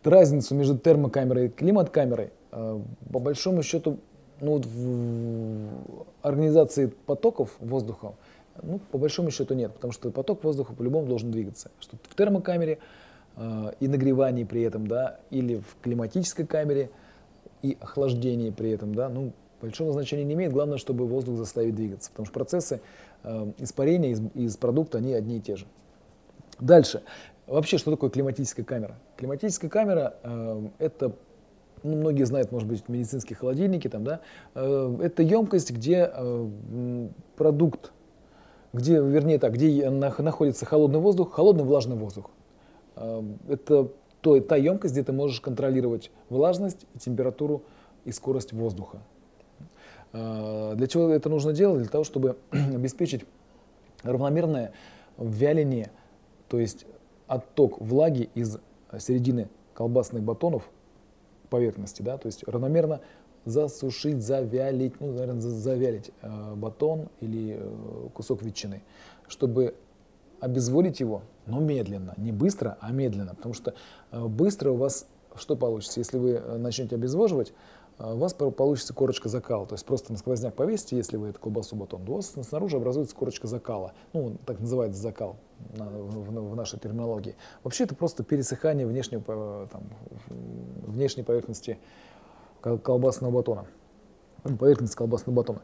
разницу 0.04 0.54
между 0.54 0.78
термокамерой 0.78 1.46
и 1.46 1.48
климат-камерой. 1.48 2.30
Э, 2.52 2.80
по 3.12 3.18
большому 3.18 3.62
счету, 3.62 3.98
ну, 4.40 4.52
вот 4.52 4.66
в 4.66 6.06
организации 6.22 6.86
потоков 7.06 7.50
воздуха, 7.60 8.14
ну, 8.62 8.80
по 8.90 8.98
большому 8.98 9.30
счету 9.30 9.54
нет, 9.54 9.72
потому 9.72 9.92
что 9.92 10.10
поток 10.10 10.44
воздуха 10.44 10.74
по-любому 10.74 11.06
должен 11.06 11.30
двигаться. 11.30 11.70
Что 11.80 11.96
в 12.02 12.14
термокамере 12.14 12.78
э, 13.36 13.72
и 13.80 13.88
нагревании 13.88 14.44
при 14.44 14.62
этом, 14.62 14.86
да, 14.86 15.20
или 15.30 15.56
в 15.56 15.76
климатической 15.82 16.46
камере 16.46 16.90
и 17.62 17.76
охлаждении 17.80 18.50
при 18.50 18.70
этом, 18.70 18.94
да, 18.94 19.08
ну, 19.08 19.32
большого 19.62 19.92
значения 19.92 20.24
не 20.24 20.34
имеет. 20.34 20.52
Главное, 20.52 20.76
чтобы 20.76 21.06
воздух 21.06 21.36
заставить 21.36 21.74
двигаться, 21.74 22.10
потому 22.10 22.26
что 22.26 22.34
процессы 22.34 22.80
э, 23.22 23.52
испарения 23.58 24.10
из, 24.10 24.20
из 24.34 24.56
продукта, 24.56 24.98
они 24.98 25.14
одни 25.14 25.38
и 25.38 25.40
те 25.40 25.56
же. 25.56 25.66
Дальше. 26.60 27.02
Вообще, 27.46 27.78
что 27.78 27.90
такое 27.90 28.10
климатическая 28.10 28.64
камера? 28.64 28.98
Климатическая 29.16 29.70
камера 29.70 30.16
э, 30.22 30.68
это 30.78 31.14
ну, 31.82 31.96
многие 31.96 32.24
знают, 32.24 32.52
может 32.52 32.68
быть, 32.68 32.88
медицинские 32.88 33.36
холодильники, 33.36 33.88
там, 33.88 34.04
да, 34.04 34.20
э, 34.54 34.98
это 35.02 35.22
емкость, 35.22 35.70
где 35.70 36.12
продукт, 37.36 37.92
где, 38.72 38.94
вернее 39.00 39.38
так, 39.38 39.54
где 39.54 39.88
находится 39.90 40.66
холодный 40.66 41.00
воздух, 41.00 41.32
холодный 41.32 41.64
влажный 41.64 41.96
воздух. 41.96 42.30
Это 42.94 43.88
то, 44.20 44.40
та 44.40 44.56
емкость, 44.56 44.94
где 44.94 45.02
ты 45.02 45.12
можешь 45.12 45.40
контролировать 45.40 46.10
влажность, 46.30 46.86
температуру 46.98 47.64
и 48.04 48.12
скорость 48.12 48.52
воздуха. 48.52 49.02
Э, 50.12 50.74
для 50.76 50.86
чего 50.86 51.10
это 51.10 51.28
нужно 51.28 51.52
делать? 51.52 51.82
Для 51.82 51.90
того, 51.90 52.04
чтобы 52.04 52.36
обеспечить 52.50 53.24
равномерное 54.02 54.72
вяление, 55.18 55.90
то 56.48 56.58
есть 56.58 56.86
отток 57.26 57.80
влаги 57.80 58.28
из 58.34 58.58
середины 58.98 59.48
колбасных 59.74 60.22
батонов 60.22 60.70
поверхности, 61.48 62.02
да, 62.02 62.18
то 62.18 62.26
есть 62.26 62.44
равномерно 62.46 63.00
засушить, 63.44 64.22
завялить, 64.22 65.00
ну, 65.00 65.12
наверное, 65.12 65.40
завялить 65.40 66.10
э, 66.20 66.54
батон 66.54 67.08
или 67.20 67.56
э, 67.58 68.08
кусок 68.14 68.42
ветчины, 68.42 68.82
чтобы 69.26 69.74
обезводить 70.40 71.00
его, 71.00 71.22
но 71.46 71.60
медленно, 71.60 72.14
не 72.16 72.32
быстро, 72.32 72.76
а 72.80 72.90
медленно, 72.90 73.34
потому 73.34 73.54
что 73.54 73.74
быстро 74.10 74.72
у 74.72 74.76
вас 74.76 75.06
что 75.36 75.56
получится, 75.56 76.00
если 76.00 76.18
вы 76.18 76.38
начнете 76.58 76.96
обезвоживать, 76.96 77.52
у 78.02 78.16
вас 78.16 78.34
получится 78.34 78.94
корочка 78.94 79.28
закала, 79.28 79.66
то 79.66 79.74
есть 79.74 79.86
просто 79.86 80.12
на 80.12 80.18
сквозняк 80.18 80.54
повесите, 80.54 80.96
если 80.96 81.16
вы 81.16 81.28
эту 81.28 81.40
колбасу 81.40 81.76
батон, 81.76 82.02
у 82.08 82.16
вас 82.16 82.34
снаружи 82.42 82.76
образуется 82.76 83.14
корочка 83.14 83.46
закала, 83.46 83.92
ну, 84.12 84.36
так 84.44 84.58
называется 84.58 85.00
закал 85.00 85.36
в, 85.58 86.56
нашей 86.56 86.80
терминологии. 86.80 87.36
Вообще 87.62 87.84
это 87.84 87.94
просто 87.94 88.24
пересыхание 88.24 88.86
внешнего, 88.86 89.68
там, 89.70 89.82
внешней 90.28 91.22
поверхности 91.22 91.78
колбасного 92.60 93.30
батона, 93.30 93.66
поверхности 94.58 94.96
колбасного 94.96 95.36
батона. 95.36 95.62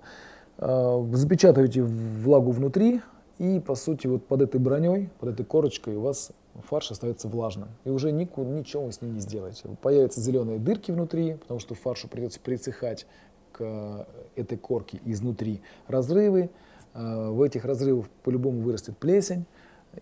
Запечатываете 1.16 1.82
влагу 1.82 2.52
внутри, 2.52 3.00
и, 3.38 3.60
по 3.60 3.74
сути, 3.74 4.06
вот 4.06 4.26
под 4.26 4.42
этой 4.42 4.60
броней, 4.60 5.10
под 5.20 5.30
этой 5.30 5.44
корочкой 5.44 5.96
у 5.96 6.00
вас 6.00 6.32
фарш 6.62 6.90
остается 6.90 7.28
влажным. 7.28 7.68
И 7.84 7.90
уже 7.90 8.12
никуда, 8.12 8.50
ничего 8.50 8.84
вы 8.84 8.92
с 8.92 9.00
ним 9.00 9.14
не 9.14 9.20
сделаете. 9.20 9.68
Появятся 9.80 10.20
зеленые 10.20 10.58
дырки 10.58 10.90
внутри, 10.90 11.34
потому 11.34 11.60
что 11.60 11.74
фаршу 11.74 12.08
придется 12.08 12.40
присыхать 12.40 13.06
к 13.52 14.06
этой 14.36 14.58
корке 14.58 15.00
изнутри. 15.04 15.62
Разрывы, 15.86 16.50
э, 16.94 17.28
в 17.30 17.42
этих 17.42 17.64
разрывах 17.64 18.08
по-любому 18.22 18.60
вырастет 18.60 18.96
плесень, 18.98 19.46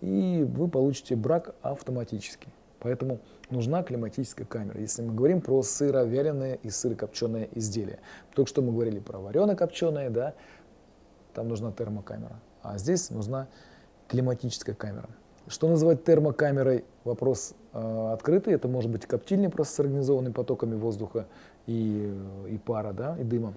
и 0.00 0.44
вы 0.46 0.68
получите 0.68 1.16
брак 1.16 1.54
автоматически. 1.62 2.48
Поэтому 2.80 3.20
нужна 3.50 3.82
климатическая 3.82 4.46
камера. 4.46 4.80
Если 4.80 5.02
мы 5.02 5.14
говорим 5.14 5.40
про 5.40 5.62
сыровяленые 5.62 6.56
и 6.62 6.70
сырокопченые 6.70 7.48
изделия. 7.56 8.00
Только 8.34 8.48
что 8.48 8.62
мы 8.62 8.72
говорили 8.72 8.98
про 8.98 9.18
варено-копченые, 9.18 10.10
да, 10.10 10.34
там 11.34 11.48
нужна 11.48 11.72
термокамера. 11.72 12.40
А 12.62 12.78
здесь 12.78 13.10
нужна 13.10 13.48
климатическая 14.08 14.74
камера. 14.74 15.08
Что 15.48 15.68
называть 15.68 16.04
термокамерой? 16.04 16.84
Вопрос 17.04 17.54
э, 17.72 18.12
открытый. 18.12 18.54
Это 18.54 18.66
может 18.66 18.90
быть 18.90 19.06
коптильня 19.06 19.48
просто 19.48 19.74
с 19.74 19.80
организованными 19.80 20.32
потоками 20.32 20.74
воздуха 20.74 21.26
и, 21.66 22.12
и 22.48 22.58
пара, 22.58 22.92
да, 22.92 23.16
и 23.18 23.22
дыма. 23.22 23.54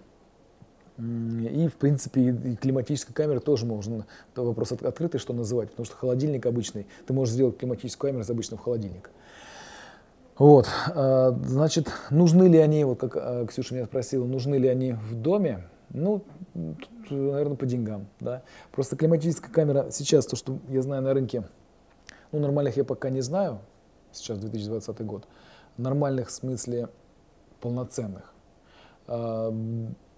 И, 0.99 1.69
в 1.69 1.75
принципе, 1.77 2.29
и 2.29 2.55
климатическая 2.57 3.13
камера 3.13 3.39
тоже 3.39 3.65
можно, 3.65 4.05
это 4.33 4.43
вопрос 4.43 4.73
от, 4.73 4.83
открытый, 4.83 5.17
что 5.17 5.31
называть, 5.31 5.69
потому 5.69 5.85
что 5.85 5.95
холодильник 5.95 6.45
обычный, 6.45 6.87
ты 7.07 7.13
можешь 7.13 7.33
сделать 7.33 7.57
климатическую 7.57 8.09
камеру 8.09 8.23
из 8.23 8.29
обычного 8.29 8.61
холодильника. 8.61 9.09
Вот, 10.37 10.67
э, 10.93 11.31
значит, 11.45 11.87
нужны 12.11 12.49
ли 12.49 12.57
они, 12.57 12.83
вот 12.83 12.99
как 12.99 13.15
э, 13.15 13.45
Ксюша 13.47 13.75
меня 13.75 13.85
спросила, 13.85 14.25
нужны 14.25 14.55
ли 14.55 14.67
они 14.67 14.91
в 14.93 15.15
доме? 15.15 15.69
Ну, 15.91 16.21
тут, 16.53 17.11
наверное, 17.11 17.55
по 17.55 17.65
деньгам, 17.65 18.07
да. 18.19 18.43
Просто 18.71 18.97
климатическая 18.97 19.51
камера 19.51 19.87
сейчас, 19.91 20.25
то, 20.25 20.35
что 20.35 20.59
я 20.67 20.81
знаю 20.81 21.01
на 21.01 21.13
рынке, 21.13 21.45
ну, 22.31 22.39
нормальных 22.39 22.77
я 22.77 22.83
пока 22.83 23.09
не 23.09 23.21
знаю, 23.21 23.59
сейчас 24.11 24.39
2020 24.39 25.01
год, 25.05 25.27
нормальных 25.77 26.29
в 26.29 26.31
смысле 26.31 26.89
полноценных. 27.59 28.33
А, 29.07 29.53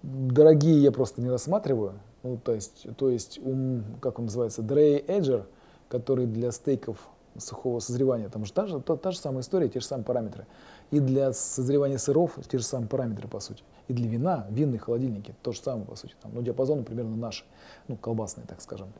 дорогие 0.02 0.82
я 0.82 0.92
просто 0.92 1.22
не 1.22 1.30
рассматриваю, 1.30 1.94
ну, 2.22 2.36
то 2.36 2.54
есть, 2.54 2.86
то 2.96 3.08
есть 3.08 3.38
ум, 3.42 3.84
как 4.00 4.18
он 4.18 4.26
называется, 4.26 4.62
Dray 4.62 5.04
Edger, 5.06 5.46
который 5.88 6.26
для 6.26 6.52
стейков 6.52 7.08
сухого 7.38 7.80
созревания, 7.80 8.28
там 8.28 8.44
же 8.44 8.52
та 8.52 8.66
же, 8.66 8.80
та, 8.80 8.96
та 8.96 9.10
же 9.10 9.18
самая 9.18 9.40
история, 9.40 9.68
те 9.68 9.80
же 9.80 9.86
самые 9.86 10.04
параметры. 10.04 10.46
И 10.90 11.00
для 11.00 11.32
созревания 11.32 11.98
сыров 11.98 12.38
те 12.50 12.58
же 12.58 12.64
самые 12.64 12.88
параметры, 12.88 13.28
по 13.28 13.40
сути. 13.40 13.64
И 13.88 13.94
для 13.94 14.08
вина, 14.08 14.46
винные 14.50 14.78
холодильники, 14.78 15.34
то 15.42 15.52
же 15.52 15.60
самое, 15.60 15.86
по 15.86 15.96
сути. 15.96 16.14
Там, 16.22 16.32
ну, 16.34 16.42
диапазоны 16.42 16.84
примерно 16.84 17.16
наши, 17.16 17.44
ну, 17.88 17.96
колбасные, 17.96 18.46
так 18.46 18.60
скажем. 18.60 18.92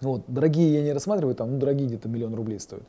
Вот, 0.00 0.22
дорогие 0.28 0.74
я 0.74 0.82
не 0.82 0.92
рассматриваю, 0.92 1.34
там, 1.34 1.52
ну, 1.52 1.58
дорогие 1.58 1.88
где-то 1.88 2.08
миллион 2.08 2.34
рублей 2.34 2.60
стоят. 2.60 2.84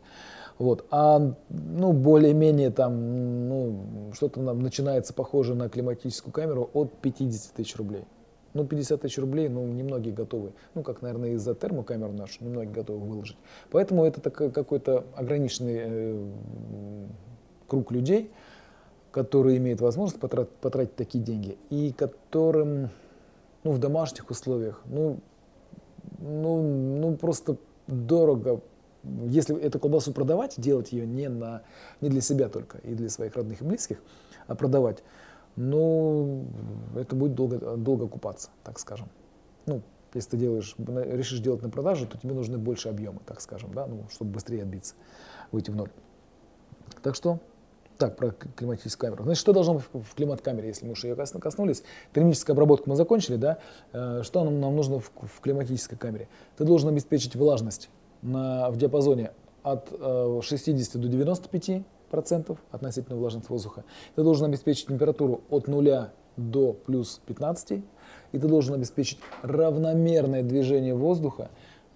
Вот, 0.60 0.86
а, 0.92 1.34
ну, 1.50 1.94
более-менее 1.94 2.70
там, 2.70 3.48
ну, 3.48 4.12
что-то 4.14 4.42
нам 4.42 4.60
начинается 4.60 5.14
похоже 5.14 5.56
на 5.56 5.70
климатическую 5.70 6.34
камеру 6.34 6.70
от 6.74 6.92
50 7.02 7.54
тысяч 7.54 7.76
рублей. 7.78 8.04
Ну, 8.54 8.66
50 8.66 9.02
тысяч 9.02 9.18
рублей, 9.18 9.48
ну, 9.48 9.66
немногие 9.66 10.14
готовы. 10.14 10.52
Ну, 10.74 10.84
как, 10.84 11.02
наверное, 11.02 11.32
из-за 11.32 11.56
термокамер 11.56 12.12
наш, 12.12 12.42
немногие 12.42 12.74
готовы 12.74 13.06
выложить. 13.06 13.38
Поэтому 13.72 14.04
это 14.04 14.30
какой-то 14.30 15.06
ограниченный 15.16 15.78
э, 15.78 16.28
круг 17.68 17.92
людей, 17.92 18.32
которые 19.12 19.58
имеют 19.58 19.82
возможность 19.82 20.20
потратить, 20.20 20.52
потратить 20.56 20.96
такие 20.96 21.24
деньги 21.24 21.58
и 21.70 21.94
которым 21.94 22.90
ну, 23.64 23.72
в 23.72 23.78
домашних 23.78 24.30
условиях, 24.30 24.82
ну, 24.86 25.20
ну, 26.22 26.98
ну 27.00 27.16
просто 27.18 27.58
дорого. 27.88 28.62
Если 29.28 29.58
эту 29.58 29.80
колбасу 29.80 30.14
продавать, 30.14 30.56
делать 30.58 30.92
ее 30.92 31.08
не, 31.08 31.30
на, 31.30 31.62
не 32.02 32.10
для 32.10 32.22
себя 32.22 32.50
только 32.50 32.80
и 32.80 32.94
для 32.94 33.10
своих 33.10 33.36
родных 33.36 33.62
и 33.62 33.64
близких, 33.64 34.02
а 34.48 34.56
продавать, 34.56 35.04
ну, 35.56 36.46
это 36.96 37.16
будет 37.16 37.34
долго, 37.34 37.78
долго 37.78 38.08
купаться, 38.08 38.50
так 38.64 38.78
скажем. 38.78 39.08
Ну, 39.66 39.82
если 40.14 40.32
ты 40.32 40.38
делаешь, 40.38 40.76
решишь 40.78 41.40
делать 41.40 41.62
на 41.62 41.70
продажу, 41.70 42.08
то 42.08 42.18
тебе 42.18 42.34
нужны 42.34 42.58
больше 42.58 42.90
объемы, 42.90 43.20
так 43.26 43.42
скажем, 43.42 43.74
да, 43.74 43.88
ну, 43.88 44.06
чтобы 44.12 44.32
быстрее 44.32 44.64
отбиться, 44.64 44.96
выйти 45.52 45.72
в 45.72 45.76
ноль. 45.76 45.92
Так 47.02 47.16
что 47.16 47.40
так, 48.00 48.16
про 48.16 48.32
климатическую 48.32 49.12
камеру. 49.12 49.26
Значит, 49.26 49.42
что 49.42 49.54
должно 49.54 49.76
быть 49.76 49.84
в 49.94 50.16
климат-камере, 50.16 50.70
если 50.70 50.86
мы 50.86 50.94
уже 50.94 51.08
ее 51.08 51.16
коснулись? 51.16 51.84
Термическую 52.16 52.54
обработку 52.54 52.90
мы 52.90 52.96
закончили, 52.96 53.36
да? 53.36 53.60
Э, 53.92 54.22
что 54.24 54.44
нам, 54.44 54.60
нам 54.60 54.76
нужно 54.76 55.00
в, 55.00 55.12
в 55.22 55.42
климатической 55.42 55.98
камере? 55.98 56.30
Ты 56.58 56.64
должен 56.64 56.90
обеспечить 56.90 57.36
влажность 57.36 57.90
на, 58.22 58.72
в 58.72 58.78
диапазоне 58.78 59.32
от 59.64 59.90
60 59.90 60.96
э, 60.96 60.98
до 60.98 61.08
95 61.10 61.84
процентов 62.10 62.58
относительно 62.72 63.18
влажности 63.18 63.52
воздуха. 63.52 63.84
Ты 64.16 64.24
должен 64.24 64.46
обеспечить 64.46 64.88
температуру 64.88 65.42
от 65.50 65.68
0 65.68 66.10
до 66.38 66.74
плюс 66.74 67.20
15. 67.26 67.72
И 68.32 68.40
ты 68.40 68.48
должен 68.48 68.76
обеспечить 68.76 69.20
равномерное 69.42 70.42
движение 70.42 70.96
воздуха 70.96 71.50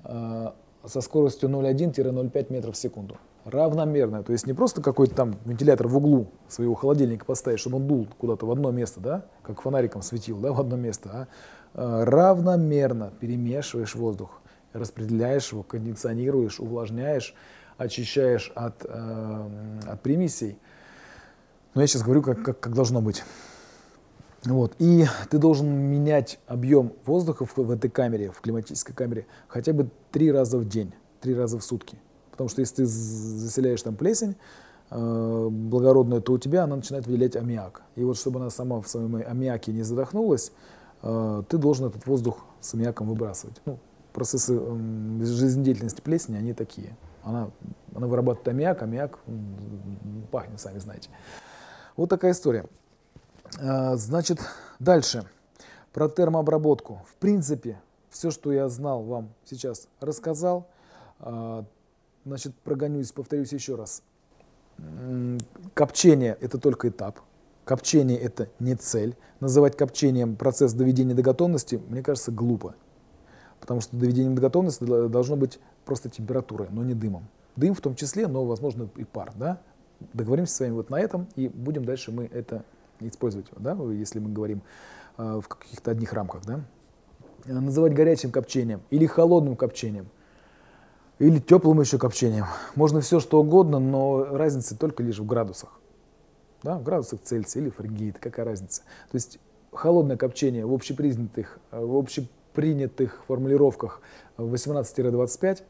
э, 0.03 0.51
со 0.85 0.99
скоростью 0.99 1.47
0,1-0,5 1.47 2.51
метров 2.51 2.75
в 2.75 2.77
секунду 2.77 3.17
равномерная. 3.45 4.23
То 4.23 4.31
есть 4.31 4.47
не 4.47 4.53
просто 4.53 4.81
какой-то 4.81 5.15
там 5.15 5.35
вентилятор 5.45 5.87
в 5.87 5.97
углу 5.97 6.27
своего 6.47 6.75
холодильника 6.75 7.25
поставить, 7.25 7.59
чтобы 7.59 7.77
он 7.77 7.87
дул 7.87 8.07
куда-то 8.17 8.45
в 8.45 8.51
одно 8.51 8.71
место, 8.71 8.99
да, 8.99 9.25
как 9.41 9.61
фонариком 9.61 10.01
светил, 10.01 10.37
да, 10.37 10.51
в 10.51 10.59
одно 10.59 10.75
место, 10.75 11.09
а, 11.11 11.27
а 11.73 12.05
равномерно 12.05 13.11
перемешиваешь 13.19 13.95
воздух, 13.95 14.41
распределяешь 14.73 15.51
его, 15.51 15.63
кондиционируешь, 15.63 16.59
увлажняешь, 16.59 17.35
очищаешь 17.77 18.51
от, 18.55 18.85
э, 18.85 19.49
от 19.87 20.01
примесей. 20.01 20.57
Но 21.73 21.81
я 21.81 21.87
сейчас 21.87 22.03
говорю, 22.03 22.21
как, 22.21 22.43
как, 22.43 22.59
как 22.59 22.73
должно 22.73 23.01
быть. 23.01 23.23
Вот. 24.45 24.75
И 24.79 25.05
ты 25.29 25.37
должен 25.37 25.67
менять 25.69 26.39
объем 26.47 26.93
воздуха 27.05 27.45
в, 27.45 27.57
в 27.57 27.71
этой 27.71 27.89
камере, 27.89 28.29
в 28.31 28.41
климатической 28.41 28.93
камере, 28.93 29.25
хотя 29.47 29.73
бы 29.73 29.89
три 30.11 30.31
раза 30.31 30.57
в 30.57 30.67
день, 30.67 30.93
три 31.21 31.33
раза 31.33 31.57
в 31.57 31.63
сутки. 31.63 31.97
Потому 32.33 32.49
что 32.49 32.61
если 32.61 32.77
ты 32.77 32.85
заселяешь 32.87 33.83
там 33.83 33.95
плесень 33.95 34.35
э, 34.89 35.47
благородную, 35.51 36.19
то 36.19 36.33
у 36.33 36.39
тебя 36.39 36.63
она 36.63 36.77
начинает 36.77 37.05
выделять 37.05 37.35
аммиак. 37.35 37.83
И 37.95 38.03
вот 38.03 38.17
чтобы 38.17 38.39
она 38.39 38.49
сама 38.49 38.81
в 38.81 38.87
своем 38.87 39.15
аммиаке 39.15 39.71
не 39.71 39.83
задохнулась, 39.83 40.51
э, 41.03 41.43
ты 41.47 41.59
должен 41.59 41.85
этот 41.85 42.07
воздух 42.07 42.39
с 42.59 42.73
аммиаком 42.73 43.07
выбрасывать. 43.07 43.61
Ну, 43.65 43.77
процессы 44.13 44.57
э, 44.59 45.23
жизнедеятельности 45.23 46.01
плесени, 46.01 46.37
они 46.37 46.53
такие. 46.53 46.97
Она, 47.21 47.51
она 47.93 48.07
вырабатывает 48.07 48.47
аммиак, 48.47 48.81
аммиак 48.81 49.19
пахнет, 50.31 50.59
сами 50.59 50.79
знаете. 50.79 51.11
Вот 51.95 52.09
такая 52.09 52.31
история. 52.31 52.65
Э, 53.59 53.95
значит, 53.95 54.39
дальше. 54.79 55.23
Про 55.91 56.09
термообработку. 56.09 57.03
В 57.07 57.13
принципе, 57.17 57.79
все, 58.09 58.31
что 58.31 58.51
я 58.51 58.69
знал, 58.69 59.03
вам 59.03 59.29
сейчас 59.45 59.87
рассказал. 59.99 60.67
Э, 62.23 62.29
Значит, 62.29 62.53
прогонюсь, 62.63 63.11
повторюсь 63.11 63.53
еще 63.53 63.75
раз. 63.75 64.03
Копчение– 65.73 66.37
это 66.41 66.57
только 66.57 66.89
этап. 66.89 67.19
Копчение– 67.65 68.17
это 68.19 68.49
не 68.59 68.75
цель. 68.75 69.15
Называть 69.39 69.77
копчением 69.77 70.35
процесс 70.35 70.73
доведения 70.73 71.13
до 71.13 71.21
готовности, 71.21 71.81
мне 71.89 72.01
кажется, 72.01 72.31
глупо. 72.31 72.75
Потому 73.59 73.81
что 73.81 73.95
доведением 73.95 74.35
до 74.35 74.41
готовности 74.41 74.83
должно 74.83 75.35
быть 75.35 75.59
просто 75.85 76.09
температурой, 76.09 76.67
но 76.71 76.83
не 76.83 76.93
дымом. 76.93 77.27
Дым 77.55 77.75
в 77.75 77.81
том 77.81 77.95
числе, 77.95 78.27
но, 78.27 78.45
возможно, 78.45 78.89
и 78.95 79.03
пар. 79.03 79.31
Да? 79.35 79.61
Договоримся 80.13 80.55
с 80.55 80.59
вами 80.59 80.71
вот 80.71 80.89
на 80.89 80.99
этом, 80.99 81.27
и 81.35 81.47
будем 81.47 81.85
дальше 81.85 82.11
мы 82.11 82.25
это 82.25 82.65
использовать, 82.99 83.47
да? 83.57 83.77
если 83.91 84.19
мы 84.19 84.31
говорим 84.31 84.61
э, 85.17 85.39
в 85.41 85.47
каких-то 85.47 85.91
одних 85.91 86.13
рамках. 86.13 86.43
Да? 86.45 86.61
Называть 87.45 87.93
горячим 87.93 88.31
копчением 88.31 88.81
или 88.89 89.05
холодным 89.05 89.55
копчением– 89.55 90.07
или 91.19 91.39
теплым 91.39 91.79
еще 91.81 91.97
копчением. 91.97 92.45
Можно 92.75 93.01
все 93.01 93.19
что 93.19 93.39
угодно, 93.41 93.79
но 93.79 94.25
разница 94.25 94.77
только 94.77 95.03
лишь 95.03 95.19
в 95.19 95.25
градусах. 95.25 95.79
Да, 96.63 96.77
в 96.77 96.83
градусах 96.83 97.19
Цельсия 97.23 97.61
или 97.61 97.69
Фаренгейт, 97.69 98.19
какая 98.19 98.45
разница. 98.45 98.81
То 99.11 99.15
есть 99.15 99.39
холодное 99.71 100.17
копчение 100.17 100.65
в 100.65 100.73
общепринятых, 100.73 101.59
в 101.71 101.97
общепринятых 101.97 103.23
формулировках 103.27 104.01
18-25, 104.37 105.63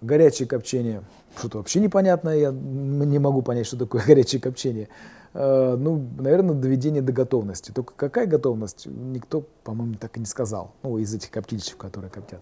горячее 0.00 0.48
копчение, 0.48 1.02
что-то 1.36 1.58
вообще 1.58 1.80
непонятное, 1.80 2.36
я 2.38 2.50
не 2.50 3.18
могу 3.18 3.42
понять, 3.42 3.66
что 3.66 3.76
такое 3.76 4.02
горячее 4.06 4.40
копчение. 4.40 4.88
Э, 5.34 5.76
ну, 5.78 6.08
наверное, 6.18 6.54
доведение 6.54 7.02
до 7.02 7.12
готовности. 7.12 7.70
Только 7.70 7.92
какая 7.94 8.26
готовность, 8.26 8.86
никто, 8.86 9.44
по-моему, 9.64 9.94
так 9.94 10.16
и 10.16 10.20
не 10.20 10.26
сказал. 10.26 10.74
Ну, 10.82 10.98
из 10.98 11.14
этих 11.14 11.30
коптильщиков, 11.30 11.78
которые 11.78 12.10
коптят. 12.10 12.40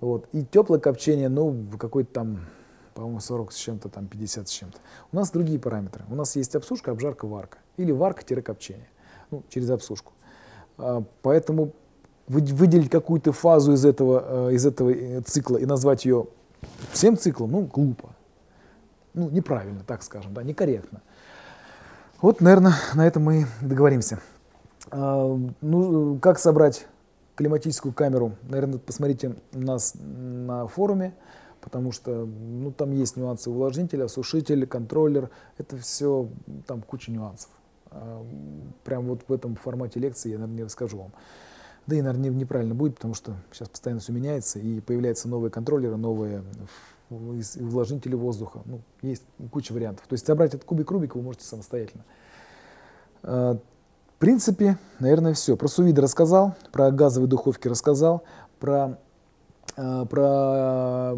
Вот. 0.00 0.28
И 0.32 0.44
теплое 0.44 0.80
копчение, 0.80 1.28
ну, 1.28 1.66
какой-то 1.78 2.12
там, 2.12 2.46
по-моему, 2.94 3.20
40 3.20 3.52
с 3.52 3.56
чем-то, 3.56 3.88
там 3.88 4.06
50 4.06 4.48
с 4.48 4.50
чем-то. 4.50 4.78
У 5.12 5.16
нас 5.16 5.30
другие 5.30 5.58
параметры. 5.58 6.04
У 6.10 6.14
нас 6.14 6.36
есть 6.36 6.54
обсушка, 6.56 6.92
обжарка, 6.92 7.26
варка. 7.26 7.58
Или 7.76 7.92
варка-копчение. 7.92 8.88
Ну, 9.30 9.42
через 9.48 9.70
обсушку. 9.70 10.12
А, 10.78 11.04
поэтому 11.22 11.72
выделить 12.26 12.90
какую-то 12.90 13.32
фазу 13.32 13.72
из 13.72 13.84
этого, 13.84 14.48
э, 14.50 14.54
из 14.54 14.64
этого 14.64 14.90
э, 14.90 15.20
цикла 15.22 15.56
и 15.56 15.66
назвать 15.66 16.04
ее 16.04 16.28
всем 16.92 17.18
циклом, 17.18 17.50
ну, 17.50 17.62
глупо. 17.62 18.10
Ну, 19.14 19.28
неправильно, 19.30 19.80
так 19.84 20.04
скажем, 20.04 20.32
да, 20.32 20.44
некорректно. 20.44 21.02
Вот, 22.22 22.40
наверное, 22.40 22.74
на 22.94 23.06
этом 23.06 23.24
мы 23.24 23.46
договоримся. 23.60 24.20
А, 24.90 25.36
ну, 25.60 26.18
как 26.20 26.38
собрать 26.38 26.86
климатическую 27.40 27.94
камеру, 27.94 28.36
наверное, 28.42 28.78
посмотрите 28.78 29.34
нас 29.52 29.94
на 29.98 30.66
форуме, 30.66 31.14
потому 31.62 31.90
что 31.90 32.26
ну, 32.26 32.70
там 32.70 32.92
есть 32.92 33.16
нюансы 33.16 33.48
увлажнителя, 33.48 34.04
осушитель, 34.04 34.66
контроллер. 34.66 35.30
Это 35.56 35.78
все, 35.78 36.28
там 36.66 36.82
куча 36.82 37.10
нюансов. 37.10 37.48
А, 37.92 38.22
прям 38.84 39.06
вот 39.06 39.22
в 39.26 39.32
этом 39.32 39.56
формате 39.56 40.00
лекции 40.00 40.32
я, 40.32 40.34
наверное, 40.34 40.56
не 40.58 40.64
расскажу 40.64 40.98
вам. 40.98 41.12
Да 41.86 41.96
и, 41.96 42.02
наверное, 42.02 42.28
неправильно 42.28 42.74
будет, 42.74 42.96
потому 42.96 43.14
что 43.14 43.34
сейчас 43.52 43.70
постоянно 43.70 44.02
все 44.02 44.12
меняется, 44.12 44.58
и 44.58 44.80
появляются 44.80 45.26
новые 45.26 45.50
контроллеры, 45.50 45.96
новые 45.96 46.44
увлажнители 47.08 48.16
воздуха. 48.16 48.60
Ну, 48.66 48.82
есть 49.00 49.24
куча 49.50 49.72
вариантов. 49.72 50.06
То 50.06 50.12
есть 50.12 50.26
собрать 50.26 50.52
этот 50.52 50.64
кубик 50.64 50.90
Рубика 50.90 51.16
вы 51.16 51.22
можете 51.22 51.46
самостоятельно. 51.46 52.04
Принципе, 54.20 54.76
наверное, 54.98 55.32
все. 55.32 55.56
Про 55.56 55.66
сувиды 55.66 56.02
рассказал, 56.02 56.54
про 56.72 56.90
газовые 56.90 57.26
духовки 57.26 57.68
рассказал, 57.68 58.22
про, 58.58 58.98
э, 59.78 60.06
про 60.10 61.16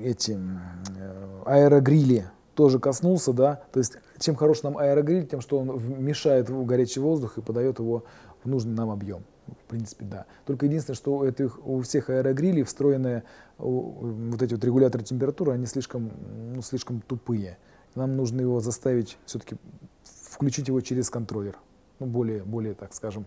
эти 0.00 0.38
э, 0.38 1.42
аэрогрили 1.44 2.26
тоже 2.54 2.78
коснулся, 2.78 3.32
да. 3.32 3.64
То 3.72 3.80
есть, 3.80 3.94
чем 4.20 4.36
хорош 4.36 4.62
нам 4.62 4.78
аэрогриль, 4.78 5.26
тем, 5.26 5.40
что 5.40 5.58
он 5.58 6.04
мешает 6.04 6.48
в 6.48 6.64
горячий 6.64 7.00
воздух 7.00 7.38
и 7.38 7.40
подает 7.40 7.80
его 7.80 8.04
в 8.44 8.48
нужный 8.48 8.74
нам 8.74 8.88
объем. 8.88 9.24
В 9.48 9.68
принципе, 9.68 10.04
да. 10.04 10.26
Только 10.46 10.66
единственное, 10.66 10.94
что 10.94 11.16
у, 11.16 11.24
этих, 11.24 11.58
у 11.66 11.80
всех 11.80 12.10
аэрогрилей 12.10 12.62
встроенные 12.62 13.24
вот 13.58 14.40
эти 14.40 14.54
вот 14.54 14.64
регуляторы 14.64 15.02
температуры, 15.02 15.50
они 15.50 15.66
слишком, 15.66 16.12
ну, 16.54 16.62
слишком 16.62 17.00
тупые. 17.00 17.58
Нам 17.96 18.16
нужно 18.16 18.40
его 18.40 18.60
заставить 18.60 19.18
все-таки 19.26 19.56
включить 20.04 20.68
его 20.68 20.80
через 20.80 21.10
контроллер 21.10 21.56
ну, 21.98 22.06
более, 22.06 22.42
более, 22.42 22.74
так 22.74 22.94
скажем, 22.94 23.26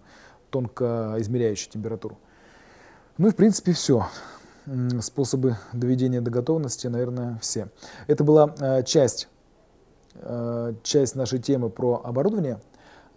тонко 0.50 1.16
измеряющий 1.20 1.70
температуру. 1.70 2.18
Ну 3.18 3.28
и, 3.28 3.32
в 3.32 3.36
принципе, 3.36 3.72
все. 3.72 4.08
Способы 5.00 5.58
доведения 5.74 6.22
до 6.22 6.32
готовности, 6.32 6.88
наверное, 6.88 7.38
все. 7.40 7.70
Это 8.08 8.24
была 8.24 8.54
э, 8.60 8.84
часть, 8.84 9.30
э, 10.16 10.74
часть 10.82 11.16
нашей 11.16 11.40
темы 11.40 11.70
про 11.70 12.02
оборудование. 12.04 12.60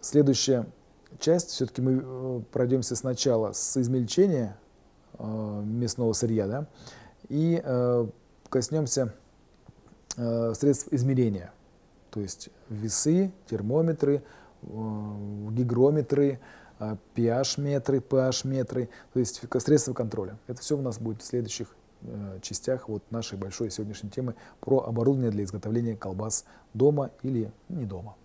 Следующая 0.01 0.67
часть, 1.19 1.51
все-таки 1.51 1.81
мы 1.81 2.03
э, 2.05 2.41
пройдемся 2.53 2.97
сначала 2.97 3.53
с 3.53 3.77
измельчения 3.77 4.57
мясного 5.19 6.13
сырья, 6.13 6.47
да, 6.47 6.69
и 7.29 7.61
коснемся 8.51 9.15
средств 10.15 10.89
измерения, 10.93 11.53
то 12.13 12.21
есть 12.21 12.51
весы, 12.69 13.33
термометры, 13.47 14.23
гигрометры, 14.63 16.41
pH-метры, 17.15 17.99
pH-метры, 17.99 18.89
то 19.13 19.19
есть 19.19 19.43
средства 19.59 19.93
контроля. 19.95 20.39
Это 20.47 20.61
все 20.61 20.77
у 20.77 20.81
нас 20.81 20.99
будет 20.99 21.23
в 21.23 21.27
следующих 21.27 21.75
э, 22.03 22.39
частях 22.41 22.89
вот 22.89 23.03
нашей 23.11 23.37
большой 23.37 23.71
сегодняшней 23.71 24.11
темы 24.11 24.35
про 24.61 24.81
оборудование 24.85 25.31
для 25.31 25.45
изготовления 25.45 25.97
колбас 25.97 26.45
дома 26.75 27.11
или 27.23 27.51
не 27.69 27.85
дома. 27.85 28.17